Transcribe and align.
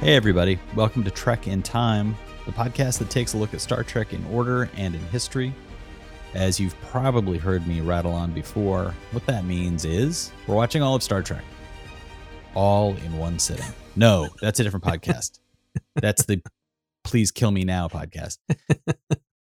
Hey, 0.00 0.16
everybody. 0.16 0.58
Welcome 0.74 1.04
to 1.04 1.10
Trek 1.10 1.46
in 1.46 1.62
Time, 1.62 2.16
the 2.46 2.52
podcast 2.52 2.98
that 3.00 3.10
takes 3.10 3.34
a 3.34 3.36
look 3.36 3.52
at 3.52 3.60
Star 3.60 3.84
Trek 3.84 4.14
in 4.14 4.24
order 4.28 4.70
and 4.78 4.94
in 4.94 5.00
history. 5.08 5.52
As 6.32 6.58
you've 6.58 6.74
probably 6.80 7.36
heard 7.36 7.66
me 7.66 7.82
rattle 7.82 8.14
on 8.14 8.32
before, 8.32 8.94
what 9.10 9.26
that 9.26 9.44
means 9.44 9.84
is 9.84 10.32
we're 10.46 10.54
watching 10.54 10.80
all 10.80 10.94
of 10.94 11.02
Star 11.02 11.20
Trek 11.20 11.44
all 12.54 12.96
in 12.96 13.18
one 13.18 13.38
sitting. 13.38 13.66
No, 13.94 14.30
that's 14.40 14.58
a 14.58 14.64
different 14.64 14.86
podcast. 14.86 15.38
That's 15.96 16.24
the 16.24 16.42
Please 17.04 17.30
Kill 17.30 17.50
Me 17.50 17.64
Now 17.64 17.86
podcast. 17.86 18.38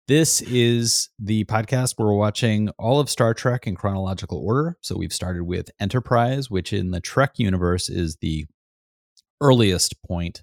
This 0.08 0.40
is 0.40 1.10
the 1.18 1.44
podcast 1.44 1.98
where 1.98 2.08
we're 2.08 2.14
watching 2.14 2.70
all 2.78 3.00
of 3.00 3.10
Star 3.10 3.34
Trek 3.34 3.66
in 3.66 3.74
chronological 3.74 4.38
order. 4.38 4.78
So 4.80 4.96
we've 4.96 5.12
started 5.12 5.44
with 5.44 5.70
Enterprise, 5.78 6.50
which 6.50 6.72
in 6.72 6.90
the 6.90 7.00
Trek 7.00 7.32
universe 7.36 7.90
is 7.90 8.16
the 8.22 8.46
earliest 9.40 10.02
point 10.02 10.42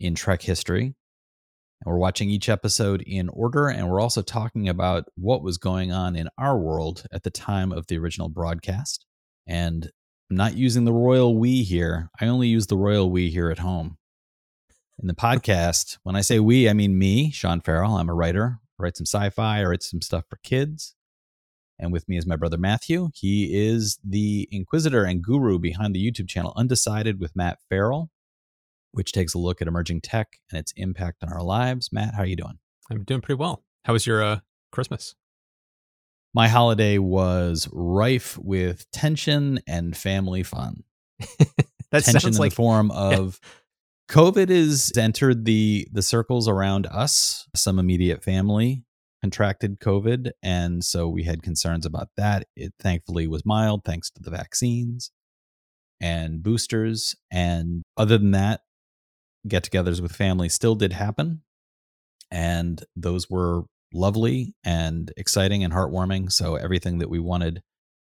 in 0.00 0.14
Trek 0.14 0.42
history. 0.42 0.94
And 1.80 1.92
we're 1.92 1.98
watching 1.98 2.28
each 2.28 2.48
episode 2.48 3.02
in 3.02 3.28
order, 3.28 3.68
and 3.68 3.88
we're 3.88 4.00
also 4.00 4.22
talking 4.22 4.68
about 4.68 5.04
what 5.14 5.42
was 5.42 5.58
going 5.58 5.92
on 5.92 6.16
in 6.16 6.28
our 6.36 6.58
world 6.58 7.04
at 7.12 7.22
the 7.22 7.30
time 7.30 7.72
of 7.72 7.86
the 7.86 7.98
original 7.98 8.28
broadcast. 8.28 9.06
And 9.46 9.90
I'm 10.30 10.36
not 10.36 10.56
using 10.56 10.84
the 10.84 10.92
royal 10.92 11.38
we 11.38 11.62
here. 11.62 12.10
I 12.20 12.26
only 12.26 12.48
use 12.48 12.66
the 12.66 12.76
royal 12.76 13.10
we 13.10 13.30
here 13.30 13.50
at 13.50 13.60
home. 13.60 13.96
In 15.00 15.06
the 15.06 15.14
podcast, 15.14 15.98
when 16.02 16.16
I 16.16 16.20
say 16.20 16.40
we, 16.40 16.68
I 16.68 16.72
mean 16.72 16.98
me, 16.98 17.30
Sean 17.30 17.60
Farrell. 17.60 17.96
I'm 17.96 18.08
a 18.08 18.14
writer, 18.14 18.58
I 18.78 18.82
write 18.82 18.96
some 18.96 19.06
sci 19.06 19.30
fi, 19.30 19.60
I 19.60 19.64
write 19.64 19.84
some 19.84 20.02
stuff 20.02 20.24
for 20.28 20.38
kids. 20.42 20.96
And 21.78 21.92
with 21.92 22.08
me 22.08 22.16
is 22.16 22.26
my 22.26 22.34
brother 22.34 22.58
Matthew. 22.58 23.10
He 23.14 23.56
is 23.56 24.00
the 24.04 24.48
inquisitor 24.50 25.04
and 25.04 25.22
guru 25.22 25.60
behind 25.60 25.94
the 25.94 26.04
YouTube 26.04 26.28
channel 26.28 26.52
Undecided 26.56 27.20
with 27.20 27.36
Matt 27.36 27.58
Farrell, 27.68 28.10
which 28.92 29.12
takes 29.12 29.34
a 29.34 29.38
look 29.38 29.60
at 29.60 29.68
emerging 29.68 30.00
tech 30.00 30.38
and 30.50 30.58
its 30.58 30.72
impact 30.76 31.22
on 31.22 31.32
our 31.32 31.42
lives. 31.42 31.90
Matt, 31.92 32.14
how 32.14 32.22
are 32.22 32.26
you 32.26 32.36
doing? 32.36 32.58
I'm 32.90 33.04
doing 33.04 33.20
pretty 33.20 33.38
well. 33.38 33.64
How 33.84 33.92
was 33.92 34.06
your 34.06 34.22
uh, 34.22 34.40
Christmas? 34.72 35.14
My 36.34 36.48
holiday 36.48 36.98
was 36.98 37.68
rife 37.72 38.38
with 38.38 38.90
tension 38.90 39.60
and 39.66 39.96
family 39.96 40.42
fun. 40.42 40.84
that 41.90 42.04
tension 42.04 42.34
in 42.34 42.36
like 42.36 42.52
the 42.52 42.56
form 42.56 42.90
of 42.92 43.40
COVID 44.10 44.48
has 44.48 44.92
entered 44.96 45.44
the 45.44 45.86
the 45.92 46.02
circles 46.02 46.48
around 46.48 46.86
us. 46.86 47.46
Some 47.54 47.78
immediate 47.78 48.22
family 48.22 48.84
contracted 49.22 49.80
COVID, 49.80 50.30
and 50.42 50.84
so 50.84 51.08
we 51.08 51.24
had 51.24 51.42
concerns 51.42 51.84
about 51.84 52.08
that. 52.16 52.46
It 52.56 52.72
thankfully 52.78 53.26
was 53.26 53.44
mild 53.44 53.84
thanks 53.84 54.10
to 54.10 54.22
the 54.22 54.30
vaccines 54.30 55.10
and 56.00 56.42
boosters. 56.42 57.16
And 57.30 57.82
other 57.96 58.18
than 58.18 58.30
that, 58.32 58.60
get-togethers 59.46 60.00
with 60.00 60.12
family 60.12 60.48
still 60.48 60.74
did 60.74 60.92
happen, 60.92 61.42
and 62.30 62.82
those 62.96 63.30
were 63.30 63.62
lovely 63.92 64.54
and 64.64 65.12
exciting 65.16 65.64
and 65.64 65.72
heartwarming. 65.72 66.30
So 66.30 66.56
everything 66.56 66.98
that 66.98 67.08
we 67.08 67.18
wanted 67.18 67.62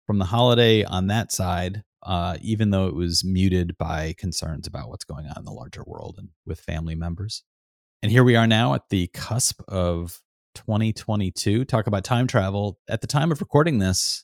from 0.08 0.20
the 0.20 0.26
holiday 0.26 0.84
on 0.84 1.08
that 1.08 1.32
side 1.32 1.84
uh, 2.06 2.38
even 2.42 2.70
though 2.70 2.88
it 2.88 2.96
was 2.96 3.24
muted 3.24 3.78
by 3.78 4.14
concerns 4.18 4.68
about 4.68 4.90
what's 4.90 5.04
going 5.04 5.26
on 5.26 5.38
in 5.38 5.46
the 5.46 5.52
larger 5.52 5.84
world 5.86 6.16
and 6.18 6.30
with 6.46 6.60
family 6.60 6.96
members. 6.96 7.44
And 8.04 8.12
here 8.12 8.24
we 8.24 8.36
are 8.36 8.46
now 8.46 8.76
at 8.76 8.90
the 8.90 9.08
cusp 9.08 9.62
of 9.68 10.22
2022. 10.54 11.66
Talk 11.66 11.88
about 11.88 12.04
time 12.04 12.28
travel. 12.28 12.80
At 12.88 13.02
the 13.02 13.08
time 13.08 13.32
of 13.32 13.42
recording 13.42 13.80
this, 13.80 14.24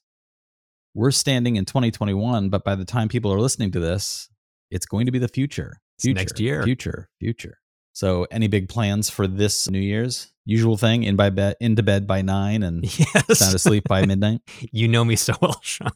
we're 0.93 1.11
standing 1.11 1.55
in 1.55 1.65
2021, 1.65 2.49
but 2.49 2.63
by 2.63 2.75
the 2.75 2.85
time 2.85 3.07
people 3.07 3.33
are 3.33 3.39
listening 3.39 3.71
to 3.71 3.79
this, 3.79 4.29
it's 4.69 4.85
going 4.85 5.07
to 5.07 5.11
be 5.11 5.19
the 5.19 5.27
future. 5.27 5.77
Future 6.01 6.15
next 6.19 6.39
year. 6.39 6.63
Future, 6.63 7.09
future. 7.19 7.59
So, 7.93 8.25
any 8.31 8.47
big 8.47 8.69
plans 8.69 9.09
for 9.09 9.27
this 9.27 9.69
New 9.69 9.79
Year's? 9.79 10.31
Usual 10.45 10.77
thing: 10.77 11.03
in 11.03 11.15
by 11.15 11.29
bed, 11.29 11.55
into 11.59 11.83
bed 11.83 12.07
by 12.07 12.21
nine, 12.21 12.63
and 12.63 12.83
Yes. 12.99 13.39
sound 13.39 13.55
asleep 13.55 13.83
by 13.87 14.05
midnight. 14.05 14.41
you 14.71 14.87
know 14.87 15.03
me 15.05 15.15
so 15.15 15.33
well, 15.41 15.59
Sean. 15.61 15.91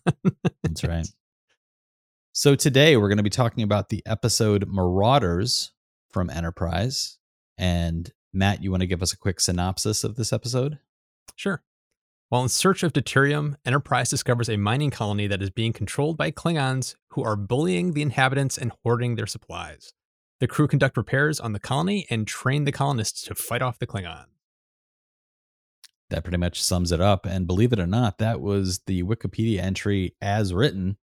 That's 0.63 0.83
right. 0.83 1.07
So 2.33 2.53
today 2.53 2.97
we're 2.97 3.07
going 3.07 3.17
to 3.17 3.23
be 3.23 3.29
talking 3.29 3.63
about 3.63 3.89
the 3.89 4.03
episode 4.05 4.67
Marauders 4.67 5.71
from 6.11 6.29
Enterprise. 6.29 7.17
And 7.57 8.11
Matt, 8.33 8.61
you 8.61 8.71
want 8.71 8.81
to 8.81 8.87
give 8.87 9.01
us 9.01 9.13
a 9.13 9.17
quick 9.17 9.39
synopsis 9.39 10.03
of 10.03 10.15
this 10.15 10.33
episode? 10.33 10.79
Sure. 11.37 11.63
While 12.29 12.41
in 12.41 12.49
search 12.49 12.81
of 12.81 12.91
deuterium, 12.91 13.55
Enterprise 13.65 14.09
discovers 14.09 14.49
a 14.49 14.57
mining 14.57 14.89
colony 14.89 15.27
that 15.27 15.43
is 15.43 15.51
being 15.51 15.73
controlled 15.73 16.17
by 16.17 16.31
Klingons 16.31 16.95
who 17.09 17.23
are 17.23 17.35
bullying 17.35 17.93
the 17.93 18.01
inhabitants 18.01 18.57
and 18.57 18.71
hoarding 18.83 19.15
their 19.15 19.27
supplies. 19.27 19.93
The 20.39 20.47
crew 20.47 20.67
conduct 20.67 20.97
repairs 20.97 21.39
on 21.39 21.53
the 21.53 21.59
colony 21.59 22.07
and 22.09 22.27
train 22.27 22.65
the 22.65 22.71
colonists 22.71 23.21
to 23.23 23.35
fight 23.35 23.61
off 23.61 23.77
the 23.77 23.85
Klingons. 23.85 24.25
That 26.09 26.23
pretty 26.23 26.37
much 26.37 26.61
sums 26.61 26.91
it 26.91 26.99
up. 26.99 27.25
And 27.25 27.47
believe 27.47 27.73
it 27.73 27.79
or 27.79 27.87
not, 27.87 28.17
that 28.17 28.41
was 28.41 28.81
the 28.87 29.03
Wikipedia 29.03 29.59
entry 29.59 30.15
as 30.19 30.53
written. 30.53 30.97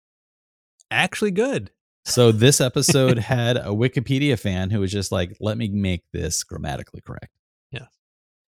Actually, 0.91 1.31
good. 1.31 1.71
So 2.05 2.33
this 2.33 2.61
episode 2.61 3.19
had 3.21 3.57
a 3.57 3.67
Wikipedia 3.69 4.39
fan 4.39 4.71
who 4.71 4.81
was 4.81 4.91
just 4.91 5.13
like, 5.13 5.37
let 5.41 5.57
me 5.57 5.69
make 5.69 6.03
this 6.13 6.43
grammatically 6.43 7.01
correct. 7.01 7.33
Yes. 7.71 7.89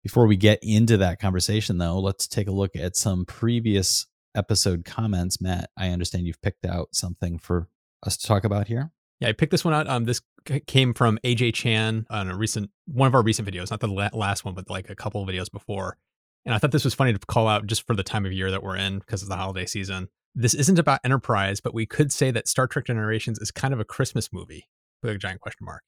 Before 0.04 0.28
we 0.28 0.36
get 0.36 0.60
into 0.62 0.98
that 0.98 1.20
conversation, 1.20 1.78
though, 1.78 1.98
let's 2.00 2.28
take 2.28 2.48
a 2.48 2.52
look 2.52 2.76
at 2.76 2.96
some 2.96 3.26
previous 3.26 4.06
episode 4.36 4.84
comments. 4.84 5.40
Matt, 5.42 5.70
I 5.78 5.90
understand 5.90 6.28
you've 6.28 6.42
picked 6.42 6.66
out 6.66 6.90
something 6.92 7.40
for 7.40 7.70
us 8.06 8.18
to 8.18 8.28
talk 8.28 8.44
about 8.44 8.68
here. 8.68 8.92
Yeah, 9.20 9.30
I 9.30 9.32
picked 9.32 9.52
this 9.52 9.64
one 9.64 9.74
out. 9.74 9.88
Um, 9.88 10.04
this 10.04 10.22
came 10.68 10.94
from 10.94 11.18
AJ 11.24 11.54
Chan 11.54 12.06
on 12.10 12.30
a 12.30 12.36
recent 12.36 12.72
one 12.86 13.08
of 13.08 13.16
our 13.16 13.24
recent 13.24 13.48
videos, 13.48 13.72
not 13.72 13.80
the 13.80 13.88
la- 13.88 14.10
last 14.12 14.44
one, 14.44 14.54
but 14.54 14.70
like 14.70 14.90
a 14.90 14.96
couple 14.96 15.22
of 15.22 15.30
videos 15.30 15.50
before. 15.50 15.98
And 16.46 16.54
I 16.54 16.58
thought 16.58 16.72
this 16.72 16.84
was 16.84 16.94
funny 16.94 17.14
to 17.14 17.20
call 17.20 17.48
out 17.48 17.66
just 17.66 17.88
for 17.88 17.96
the 17.96 18.04
time 18.04 18.26
of 18.26 18.34
year 18.34 18.52
that 18.52 18.62
we're 18.62 18.76
in 18.76 19.00
because 19.00 19.24
of 19.24 19.30
the 19.30 19.38
holiday 19.38 19.66
season. 19.66 20.10
This 20.36 20.54
isn't 20.54 20.80
about 20.80 21.00
Enterprise, 21.06 21.62
but 21.62 21.74
we 21.74 21.86
could 21.86 22.12
say 22.12 22.32
that 22.32 22.50
Star 22.50 22.68
Trek 22.68 22.86
Generations 22.86 23.40
is 23.40 23.52
kind 23.52 23.74
of 23.74 23.80
a 23.80 23.86
Christmas 23.86 24.34
movie 24.34 24.68
with 25.02 25.16
a 25.16 25.18
giant 25.18 25.40
question 25.40 25.66
mark. 25.66 25.84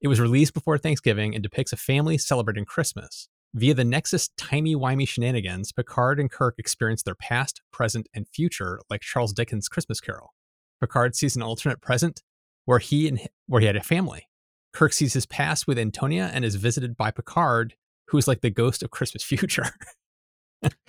It 0.00 0.08
was 0.08 0.20
released 0.20 0.54
before 0.54 0.78
Thanksgiving 0.78 1.34
and 1.34 1.42
depicts 1.42 1.74
a 1.74 1.76
family 1.76 2.16
celebrating 2.16 2.64
Christmas. 2.64 3.28
Via 3.54 3.74
the 3.74 3.84
Nexus 3.84 4.30
timey-wimey 4.36 5.08
shenanigans, 5.08 5.72
Picard 5.72 6.20
and 6.20 6.30
Kirk 6.30 6.54
experience 6.58 7.02
their 7.02 7.16
past, 7.16 7.60
present, 7.72 8.08
and 8.14 8.28
future 8.28 8.80
like 8.88 9.00
Charles 9.00 9.32
Dickens' 9.32 9.68
Christmas 9.68 10.00
Carol. 10.00 10.32
Picard 10.80 11.16
sees 11.16 11.34
an 11.36 11.42
alternate 11.42 11.80
present 11.80 12.22
where 12.64 12.78
he 12.78 13.08
and 13.08 13.20
where 13.48 13.60
he 13.60 13.66
had 13.66 13.74
a 13.76 13.82
family. 13.82 14.28
Kirk 14.72 14.92
sees 14.92 15.14
his 15.14 15.26
past 15.26 15.66
with 15.66 15.78
Antonia 15.78 16.30
and 16.32 16.44
is 16.44 16.54
visited 16.54 16.96
by 16.96 17.10
Picard, 17.10 17.74
who 18.08 18.18
is 18.18 18.28
like 18.28 18.40
the 18.40 18.50
ghost 18.50 18.84
of 18.84 18.90
Christmas 18.92 19.24
future. 19.24 19.64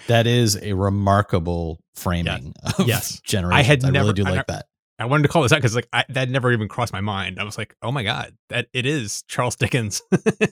That 0.08 0.28
is 0.28 0.56
a 0.62 0.74
remarkable 0.74 1.80
framing 1.96 2.54
of 2.78 2.88
Yes. 2.88 3.20
generations. 3.22 3.60
I 3.60 3.64
had 3.64 3.84
I 3.86 3.90
never- 3.90 4.04
really 4.10 4.14
do 4.24 4.26
I- 4.28 4.32
like 4.32 4.48
that. 4.48 4.66
I 5.00 5.06
wanted 5.06 5.24
to 5.24 5.30
call 5.30 5.42
this 5.42 5.52
out 5.52 5.56
because 5.56 5.74
like 5.74 5.88
I, 5.92 6.06
that 6.10 6.30
never 6.30 6.52
even 6.52 6.68
crossed 6.68 6.94
my 6.94 7.02
mind. 7.02 7.40
I 7.40 7.44
was 7.44 7.58
like, 7.58 7.76
oh 7.82 7.92
my 7.92 8.04
god, 8.04 8.36
that 8.50 8.68
it 8.72 8.86
is 8.86 9.24
Charles 9.28 9.56
Dickens 9.56 10.04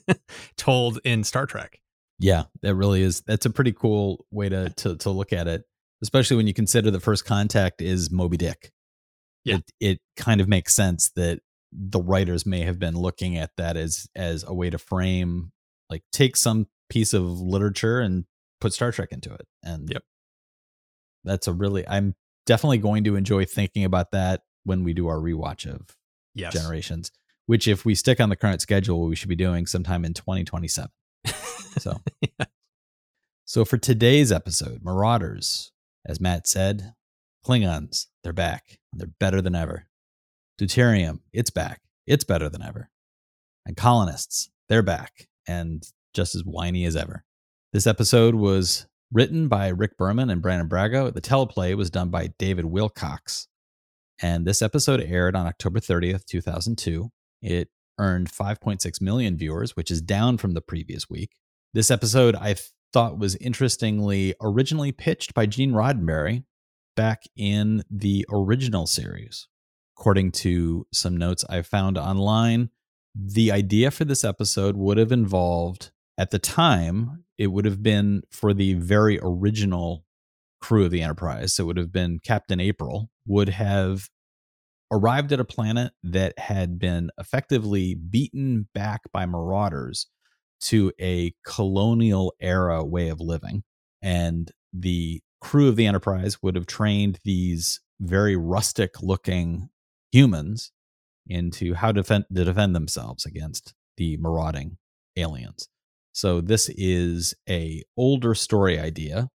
told 0.56 0.98
in 1.04 1.22
Star 1.22 1.46
Trek. 1.46 1.78
Yeah, 2.20 2.44
that 2.62 2.74
really 2.74 3.02
is. 3.02 3.22
That's 3.22 3.46
a 3.46 3.50
pretty 3.50 3.72
cool 3.72 4.26
way 4.30 4.48
to 4.50 4.68
to 4.76 4.96
to 4.98 5.10
look 5.10 5.32
at 5.32 5.48
it, 5.48 5.64
especially 6.02 6.36
when 6.36 6.46
you 6.46 6.54
consider 6.54 6.90
the 6.90 7.00
first 7.00 7.24
contact 7.24 7.80
is 7.82 8.10
Moby 8.10 8.36
Dick. 8.36 8.70
Yeah. 9.44 9.56
It 9.56 9.64
it 9.80 9.98
kind 10.16 10.40
of 10.42 10.46
makes 10.48 10.74
sense 10.74 11.10
that 11.16 11.40
the 11.72 12.00
writers 12.00 12.44
may 12.44 12.60
have 12.60 12.78
been 12.78 12.94
looking 12.96 13.36
at 13.38 13.50
that 13.56 13.76
as 13.76 14.06
as 14.14 14.44
a 14.46 14.52
way 14.52 14.68
to 14.70 14.76
frame 14.78 15.50
like 15.88 16.02
take 16.12 16.36
some 16.36 16.66
piece 16.90 17.14
of 17.14 17.24
literature 17.40 18.00
and 18.00 18.26
put 18.60 18.74
Star 18.74 18.92
Trek 18.92 19.08
into 19.12 19.32
it. 19.32 19.46
And 19.62 19.88
Yep. 19.90 20.02
That's 21.24 21.48
a 21.48 21.52
really 21.54 21.88
I'm 21.88 22.14
definitely 22.44 22.78
going 22.78 23.04
to 23.04 23.16
enjoy 23.16 23.46
thinking 23.46 23.84
about 23.84 24.10
that 24.12 24.42
when 24.64 24.84
we 24.84 24.92
do 24.92 25.08
our 25.08 25.16
rewatch 25.18 25.66
of 25.66 25.96
Yes. 26.34 26.52
generations, 26.52 27.10
which 27.46 27.66
if 27.66 27.84
we 27.86 27.94
stick 27.94 28.20
on 28.20 28.28
the 28.28 28.36
current 28.36 28.60
schedule, 28.60 29.06
we 29.08 29.16
should 29.16 29.28
be 29.30 29.36
doing 29.36 29.66
sometime 29.66 30.04
in 30.04 30.12
2027. 30.14 30.90
So, 31.78 32.00
so 33.44 33.64
for 33.64 33.78
today's 33.78 34.30
episode, 34.30 34.80
Marauders, 34.82 35.72
as 36.06 36.20
Matt 36.20 36.46
said, 36.46 36.94
Klingons, 37.46 38.06
they're 38.22 38.32
back. 38.32 38.78
They're 38.92 39.08
better 39.18 39.40
than 39.40 39.54
ever. 39.54 39.86
Deuterium, 40.60 41.20
it's 41.32 41.50
back. 41.50 41.80
It's 42.06 42.24
better 42.24 42.48
than 42.48 42.62
ever. 42.62 42.90
And 43.66 43.76
colonists, 43.76 44.50
they're 44.68 44.82
back 44.82 45.28
and 45.46 45.82
just 46.12 46.34
as 46.34 46.42
whiny 46.44 46.84
as 46.84 46.96
ever. 46.96 47.24
This 47.72 47.86
episode 47.86 48.34
was 48.34 48.86
written 49.12 49.48
by 49.48 49.68
Rick 49.68 49.96
Berman 49.96 50.28
and 50.28 50.42
Brannon 50.42 50.68
Braga. 50.68 51.10
The 51.10 51.20
teleplay 51.20 51.74
was 51.76 51.90
done 51.90 52.10
by 52.10 52.28
David 52.38 52.66
Wilcox. 52.66 53.48
And 54.20 54.46
this 54.46 54.60
episode 54.60 55.00
aired 55.00 55.34
on 55.34 55.46
October 55.46 55.80
30th, 55.80 56.26
2002. 56.26 57.10
It 57.42 57.68
earned 58.00 58.32
5.6 58.32 59.00
million 59.00 59.36
viewers, 59.36 59.76
which 59.76 59.90
is 59.90 60.00
down 60.00 60.38
from 60.38 60.54
the 60.54 60.60
previous 60.60 61.08
week. 61.08 61.36
This 61.74 61.90
episode 61.90 62.34
I 62.34 62.56
thought 62.92 63.18
was 63.18 63.36
interestingly 63.36 64.34
originally 64.40 64.90
pitched 64.90 65.34
by 65.34 65.46
Gene 65.46 65.72
Roddenberry 65.72 66.44
back 66.96 67.22
in 67.36 67.84
the 67.88 68.26
original 68.32 68.86
series. 68.86 69.46
According 69.96 70.32
to 70.32 70.86
some 70.92 71.16
notes 71.16 71.44
I 71.48 71.62
found 71.62 71.98
online, 71.98 72.70
The 73.14 73.50
idea 73.50 73.90
for 73.90 74.04
this 74.04 74.24
episode 74.24 74.76
would 74.76 74.98
have 74.98 75.12
involved, 75.12 75.90
at 76.16 76.30
the 76.30 76.38
time, 76.38 77.24
it 77.38 77.48
would 77.48 77.64
have 77.64 77.82
been 77.82 78.22
for 78.30 78.54
the 78.54 78.74
very 78.74 79.18
original 79.22 80.04
crew 80.60 80.84
of 80.84 80.90
the 80.90 81.02
Enterprise. 81.02 81.54
So 81.54 81.64
it 81.64 81.66
would 81.66 81.76
have 81.76 81.92
been 81.92 82.20
Captain 82.20 82.60
April, 82.60 83.10
would 83.26 83.48
have 83.48 84.08
arrived 84.90 85.32
at 85.32 85.40
a 85.40 85.44
planet 85.44 85.92
that 86.02 86.38
had 86.38 86.78
been 86.78 87.10
effectively 87.18 87.94
beaten 87.94 88.68
back 88.74 89.02
by 89.12 89.26
marauders 89.26 90.06
to 90.60 90.92
a 91.00 91.32
colonial 91.44 92.34
era 92.40 92.84
way 92.84 93.08
of 93.08 93.20
living. 93.20 93.62
And 94.02 94.50
the 94.72 95.22
crew 95.40 95.68
of 95.68 95.76
the 95.76 95.86
Enterprise 95.86 96.42
would 96.42 96.54
have 96.54 96.66
trained 96.66 97.18
these 97.24 97.80
very 98.00 98.36
rustic 98.36 99.02
looking 99.02 99.68
humans 100.12 100.72
into 101.26 101.74
how 101.74 101.88
to 101.88 102.00
defend, 102.00 102.24
to 102.34 102.44
defend 102.44 102.74
themselves 102.74 103.24
against 103.24 103.74
the 103.96 104.16
marauding 104.18 104.76
aliens. 105.16 105.68
So 106.12 106.40
this 106.40 106.68
is 106.76 107.34
a 107.48 107.82
older 107.96 108.34
story 108.34 108.78
idea. 108.78 109.28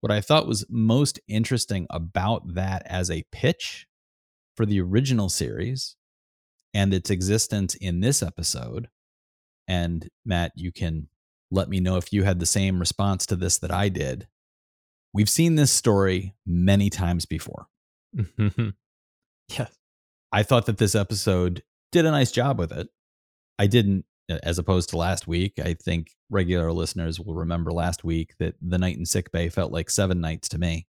What 0.00 0.12
I 0.12 0.20
thought 0.20 0.46
was 0.46 0.64
most 0.68 1.20
interesting 1.28 1.86
about 1.90 2.54
that 2.54 2.82
as 2.86 3.10
a 3.10 3.24
pitch 3.32 3.85
for 4.56 4.66
the 4.66 4.80
original 4.80 5.28
series 5.28 5.96
and 6.74 6.92
its 6.92 7.10
existence 7.10 7.74
in 7.74 8.00
this 8.00 8.22
episode 8.22 8.88
and 9.68 10.08
Matt 10.24 10.52
you 10.54 10.72
can 10.72 11.08
let 11.50 11.68
me 11.68 11.80
know 11.80 11.96
if 11.96 12.12
you 12.12 12.24
had 12.24 12.40
the 12.40 12.46
same 12.46 12.78
response 12.78 13.26
to 13.26 13.36
this 13.36 13.58
that 13.58 13.70
I 13.70 13.88
did. 13.88 14.26
We've 15.12 15.28
seen 15.28 15.54
this 15.54 15.72
story 15.72 16.34
many 16.46 16.90
times 16.90 17.24
before. 17.26 17.66
Mm-hmm. 18.16 18.70
yes. 19.48 19.72
I 20.32 20.42
thought 20.42 20.66
that 20.66 20.78
this 20.78 20.94
episode 20.94 21.62
did 21.92 22.04
a 22.04 22.10
nice 22.10 22.32
job 22.32 22.58
with 22.58 22.72
it. 22.72 22.88
I 23.58 23.66
didn't, 23.66 24.04
as 24.42 24.58
opposed 24.58 24.90
to 24.90 24.96
last 24.96 25.26
week. 25.26 25.58
I 25.58 25.74
think 25.74 26.08
regular 26.30 26.72
listeners 26.72 27.20
will 27.20 27.34
remember 27.34 27.72
last 27.72 28.04
week 28.04 28.34
that 28.38 28.54
the 28.60 28.78
night 28.78 28.98
in 28.98 29.06
sick 29.06 29.30
bay 29.32 29.48
felt 29.48 29.72
like 29.72 29.88
seven 29.88 30.20
nights 30.20 30.48
to 30.50 30.58
me. 30.58 30.86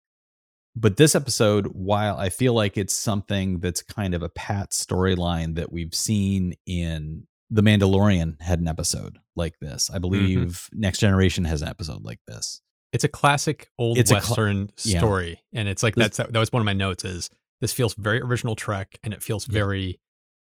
But 0.79 0.97
this 0.97 1.15
episode, 1.15 1.68
while 1.68 2.18
I 2.18 2.29
feel 2.29 2.53
like 2.53 2.77
it's 2.77 2.94
something 2.94 3.59
that's 3.59 3.81
kind 3.81 4.13
of 4.13 4.21
a 4.21 4.29
pat 4.29 4.69
storyline 4.71 5.56
that 5.56 5.71
we've 5.71 5.95
seen 5.95 6.53
in 6.68 7.25
The 7.50 7.63
Mandalorian, 7.63 8.39
had 8.41 8.59
an 8.59 8.68
episode 8.68 9.18
like 9.35 9.57
this. 9.59 9.89
I 9.91 9.97
believe 9.97 10.38
mm-hmm. 10.38 10.79
Next 10.79 11.00
Generation 11.00 11.45
has 11.45 11.63
an 11.63 11.68
episode 11.68 12.03
like 12.03 12.19
this. 12.27 12.62
It's 12.94 13.03
a 13.03 13.07
classic 13.07 13.69
old 13.79 13.97
it's 13.97 14.12
western 14.12 14.69
cl- 14.77 15.00
story, 15.00 15.41
yeah. 15.51 15.62
and 15.62 15.69
it's 15.69 15.81
like 15.81 15.95
that's 15.95 16.18
that 16.18 16.33
was 16.33 16.51
one 16.51 16.62
of 16.62 16.65
my 16.65 16.74
notes. 16.74 17.03
Is 17.03 17.29
this 17.59 17.74
feels 17.74 17.95
very 17.95 18.21
original 18.21 18.56
Trek, 18.56 19.00
and 19.03 19.13
it 19.13 19.24
feels 19.24 19.45
very 19.45 20.00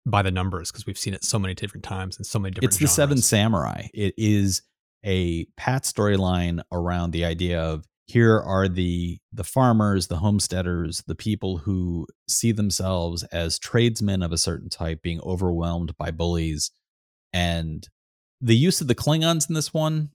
by 0.05 0.21
the 0.21 0.31
numbers 0.31 0.69
because 0.69 0.85
we've 0.85 0.97
seen 0.97 1.13
it 1.13 1.23
so 1.23 1.39
many 1.39 1.53
different 1.53 1.83
times 1.83 2.17
and 2.17 2.25
so 2.25 2.39
many 2.39 2.51
different. 2.51 2.73
It's 2.73 2.79
the 2.79 2.87
Seven 2.87 3.17
Samurai. 3.19 3.87
It 3.93 4.13
is 4.17 4.63
a 5.05 5.45
pat 5.55 5.83
storyline 5.83 6.61
around 6.71 7.11
the 7.11 7.25
idea 7.25 7.61
of 7.61 7.85
here 8.09 8.39
are 8.39 8.67
the 8.67 9.19
the 9.31 9.43
farmers, 9.43 10.07
the 10.07 10.17
homesteaders, 10.17 11.03
the 11.07 11.15
people 11.15 11.59
who 11.59 12.07
see 12.27 12.51
themselves 12.51 13.23
as 13.25 13.59
tradesmen 13.59 14.23
of 14.23 14.31
a 14.31 14.37
certain 14.37 14.69
type 14.69 15.01
being 15.01 15.21
overwhelmed 15.21 15.95
by 15.97 16.11
bullies, 16.11 16.71
and 17.33 17.87
the 18.41 18.55
use 18.55 18.81
of 18.81 18.87
the 18.87 18.95
Klingons 18.95 19.47
in 19.49 19.55
this 19.55 19.73
one 19.73 20.09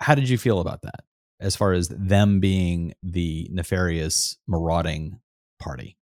how 0.00 0.14
did 0.14 0.28
you 0.28 0.38
feel 0.38 0.60
about 0.60 0.82
that 0.82 1.04
as 1.40 1.56
far 1.56 1.72
as 1.72 1.88
them 1.88 2.40
being 2.40 2.94
the 3.02 3.48
nefarious 3.52 4.36
marauding 4.48 5.20
party? 5.58 5.96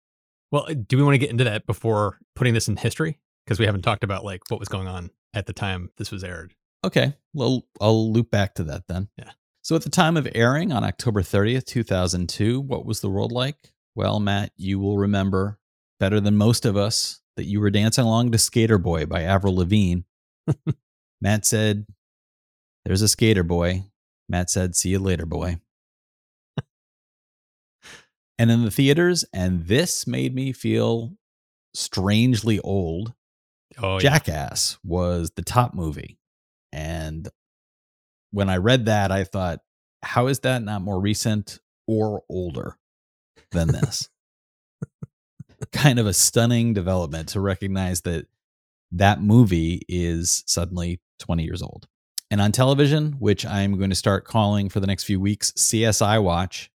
Well, 0.52 0.66
uh, 0.70 0.76
do 0.76 0.98
we 0.98 1.04
want 1.04 1.16
to 1.16 1.20
get 1.20 1.32
into 1.32 1.44
that 1.44 1.66
before 1.66 2.20
putting 2.36 2.54
this 2.54 2.68
in 2.68 2.78
history? 2.78 3.20
Because 3.46 3.60
we 3.60 3.66
haven't 3.66 3.82
talked 3.82 4.04
about 4.04 4.24
like 4.24 4.42
what 4.50 4.60
was 4.60 4.70
going 4.70 4.88
on 4.88 5.10
at 5.34 5.46
the 5.46 5.54
time 5.54 5.90
this 5.98 6.12
was 6.12 6.24
aired. 6.24 6.54
Okay. 6.86 7.14
Well, 7.34 7.64
I'll 7.82 8.12
loop 8.12 8.30
back 8.30 8.56
to 8.56 8.64
that 8.66 8.88
then. 8.88 9.10
Yeah. 9.18 9.32
So 9.68 9.76
at 9.76 9.82
the 9.82 9.90
time 9.90 10.16
of 10.16 10.30
airing 10.34 10.72
on 10.72 10.86
October 10.86 11.22
30th, 11.22 11.66
2002, 11.66 12.62
what 12.62 12.86
was 12.86 13.02
the 13.02 13.10
world 13.10 13.34
like? 13.34 13.74
Well, 13.96 14.18
Matt, 14.22 14.54
you 14.56 14.80
will 14.80 14.98
remember 14.98 15.60
better 16.00 16.22
than 16.22 16.38
most 16.38 16.66
of 16.66 16.78
us 16.78 17.20
that 17.36 17.48
you 17.48 17.60
were 17.60 17.70
dancing 17.70 18.06
along 18.06 18.32
to 18.32 18.38
Skater 18.38 18.78
Boy 18.78 19.06
by 19.06 19.24
Avril 19.24 19.58
Lavigne. 19.58 20.04
Matt 21.22 21.46
said, 21.46 21.86
there's 22.86 23.02
a 23.02 23.10
skater 23.10 23.44
boy. 23.44 23.84
Matt 24.30 24.50
said, 24.50 24.74
See 24.74 24.88
you 24.88 25.00
later, 25.00 25.26
boy. 25.26 25.58
and 28.40 28.50
in 28.50 28.64
the 28.64 28.72
theaters, 28.72 29.26
and 29.34 29.68
this 29.68 30.08
made 30.08 30.34
me 30.34 30.54
feel 30.54 31.18
strangely 31.74 32.62
old. 32.62 33.12
Oh, 33.78 34.00
Jackass 34.00 34.78
yeah. 34.82 34.90
was 34.90 35.32
the 35.36 35.42
top 35.42 35.74
movie. 35.74 36.18
And 36.72 37.28
when 38.32 38.50
I 38.50 38.58
read 38.58 38.86
that, 38.86 39.12
I 39.12 39.24
thought, 39.24 39.60
how 40.04 40.28
is 40.28 40.40
that 40.40 40.64
not 40.64 40.82
more 40.82 41.00
recent 41.00 41.60
or 41.88 42.24
older 42.30 42.78
than 43.52 43.70
this? 43.70 44.10
kind 45.72 46.00
of 46.00 46.06
a 46.06 46.14
stunning 46.14 46.74
development 46.74 47.30
to 47.30 47.40
recognize 47.40 48.02
that 48.02 48.28
that 48.92 49.22
movie 49.22 49.84
is 49.88 50.44
suddenly 50.46 51.02
20 51.20 51.44
years 51.44 51.62
old. 51.62 51.88
And 52.30 52.42
on 52.42 52.52
television, 52.52 53.14
which 53.20 53.46
I'm 53.46 53.78
going 53.78 53.90
to 53.90 53.96
start 53.96 54.26
calling 54.26 54.70
for 54.70 54.80
the 54.80 54.88
next 54.88 55.06
few 55.06 55.20
weeks 55.20 55.52
CSI 55.54 56.22
Watch, 56.22 56.70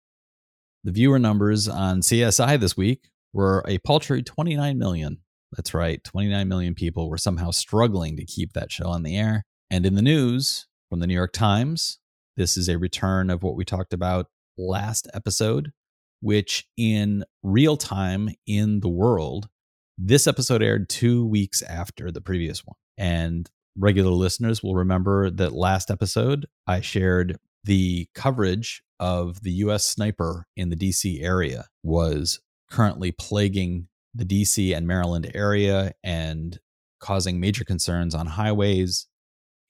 the 0.84 0.92
viewer 0.92 1.18
numbers 1.18 1.68
on 1.68 2.00
CSI 2.00 2.58
this 2.58 2.76
week 2.76 3.10
were 3.32 3.62
a 3.68 3.78
paltry 3.78 4.22
29 4.22 4.78
million. 4.78 5.18
That's 5.52 5.74
right, 5.74 6.02
29 6.02 6.48
million 6.48 6.74
people 6.74 7.08
were 7.08 7.18
somehow 7.18 7.50
struggling 7.50 8.16
to 8.16 8.24
keep 8.24 8.54
that 8.54 8.72
show 8.72 8.88
on 8.88 9.02
the 9.02 9.16
air. 9.16 9.44
And 9.70 9.84
in 9.84 9.94
the 9.94 10.02
news 10.02 10.66
from 10.92 11.00
the 11.00 11.06
New 11.06 11.14
York 11.14 11.32
Times, 11.32 12.00
this 12.36 12.58
is 12.58 12.68
a 12.68 12.76
return 12.76 13.30
of 13.30 13.42
what 13.42 13.56
we 13.56 13.64
talked 13.64 13.94
about 13.94 14.26
last 14.58 15.08
episode, 15.14 15.72
which 16.20 16.68
in 16.76 17.24
real 17.42 17.78
time 17.78 18.28
in 18.46 18.80
the 18.80 18.90
world, 18.90 19.48
this 19.96 20.26
episode 20.26 20.62
aired 20.62 20.90
two 20.90 21.24
weeks 21.26 21.62
after 21.62 22.10
the 22.10 22.20
previous 22.20 22.66
one. 22.66 22.76
And 22.98 23.48
regular 23.74 24.10
listeners 24.10 24.62
will 24.62 24.74
remember 24.74 25.30
that 25.30 25.54
last 25.54 25.90
episode 25.90 26.44
I 26.66 26.82
shared 26.82 27.38
the 27.64 28.06
coverage 28.14 28.82
of 29.00 29.40
the 29.40 29.52
US 29.52 29.86
sniper 29.86 30.46
in 30.58 30.68
the 30.68 30.76
DC 30.76 31.22
area 31.22 31.68
was 31.82 32.38
currently 32.70 33.12
plaguing 33.12 33.88
the 34.14 34.26
DC 34.26 34.76
and 34.76 34.86
Maryland 34.86 35.30
area 35.34 35.94
and 36.04 36.60
causing 37.00 37.40
major 37.40 37.64
concerns 37.64 38.14
on 38.14 38.26
highways 38.26 39.06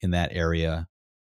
in 0.01 0.11
that 0.11 0.29
area. 0.33 0.89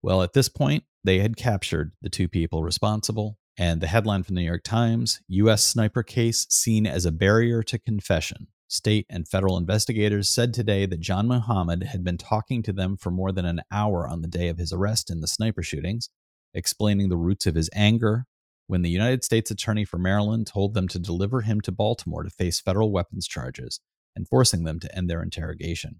Well, 0.05 0.21
at 0.21 0.33
this 0.33 0.49
point, 0.49 0.83
they 1.03 1.17
had 1.17 1.35
captured 1.35 1.93
the 1.99 2.11
two 2.11 2.27
people 2.27 2.61
responsible. 2.61 3.39
And 3.57 3.81
the 3.81 3.87
headline 3.87 4.21
from 4.21 4.35
the 4.35 4.41
New 4.41 4.47
York 4.47 4.63
Times 4.63 5.19
US 5.29 5.65
sniper 5.65 6.03
case 6.03 6.45
seen 6.47 6.85
as 6.85 7.05
a 7.05 7.11
barrier 7.11 7.63
to 7.63 7.79
confession. 7.79 8.45
State 8.67 9.07
and 9.09 9.27
federal 9.27 9.57
investigators 9.57 10.29
said 10.29 10.53
today 10.53 10.85
that 10.85 10.99
John 10.99 11.27
Muhammad 11.27 11.85
had 11.85 12.03
been 12.03 12.19
talking 12.19 12.61
to 12.61 12.71
them 12.71 12.97
for 12.97 13.09
more 13.09 13.31
than 13.31 13.45
an 13.45 13.61
hour 13.71 14.07
on 14.07 14.21
the 14.21 14.27
day 14.27 14.47
of 14.47 14.59
his 14.59 14.71
arrest 14.71 15.09
in 15.09 15.21
the 15.21 15.27
sniper 15.27 15.63
shootings, 15.63 16.11
explaining 16.53 17.09
the 17.09 17.17
roots 17.17 17.47
of 17.47 17.55
his 17.55 17.71
anger 17.73 18.27
when 18.67 18.83
the 18.83 18.91
United 18.91 19.23
States 19.23 19.49
Attorney 19.49 19.85
for 19.85 19.97
Maryland 19.97 20.45
told 20.45 20.75
them 20.75 20.87
to 20.89 20.99
deliver 20.99 21.41
him 21.41 21.61
to 21.61 21.71
Baltimore 21.71 22.21
to 22.21 22.29
face 22.29 22.61
federal 22.61 22.91
weapons 22.91 23.27
charges 23.27 23.79
and 24.15 24.27
forcing 24.27 24.65
them 24.65 24.79
to 24.81 24.95
end 24.95 25.09
their 25.09 25.23
interrogation. 25.23 25.99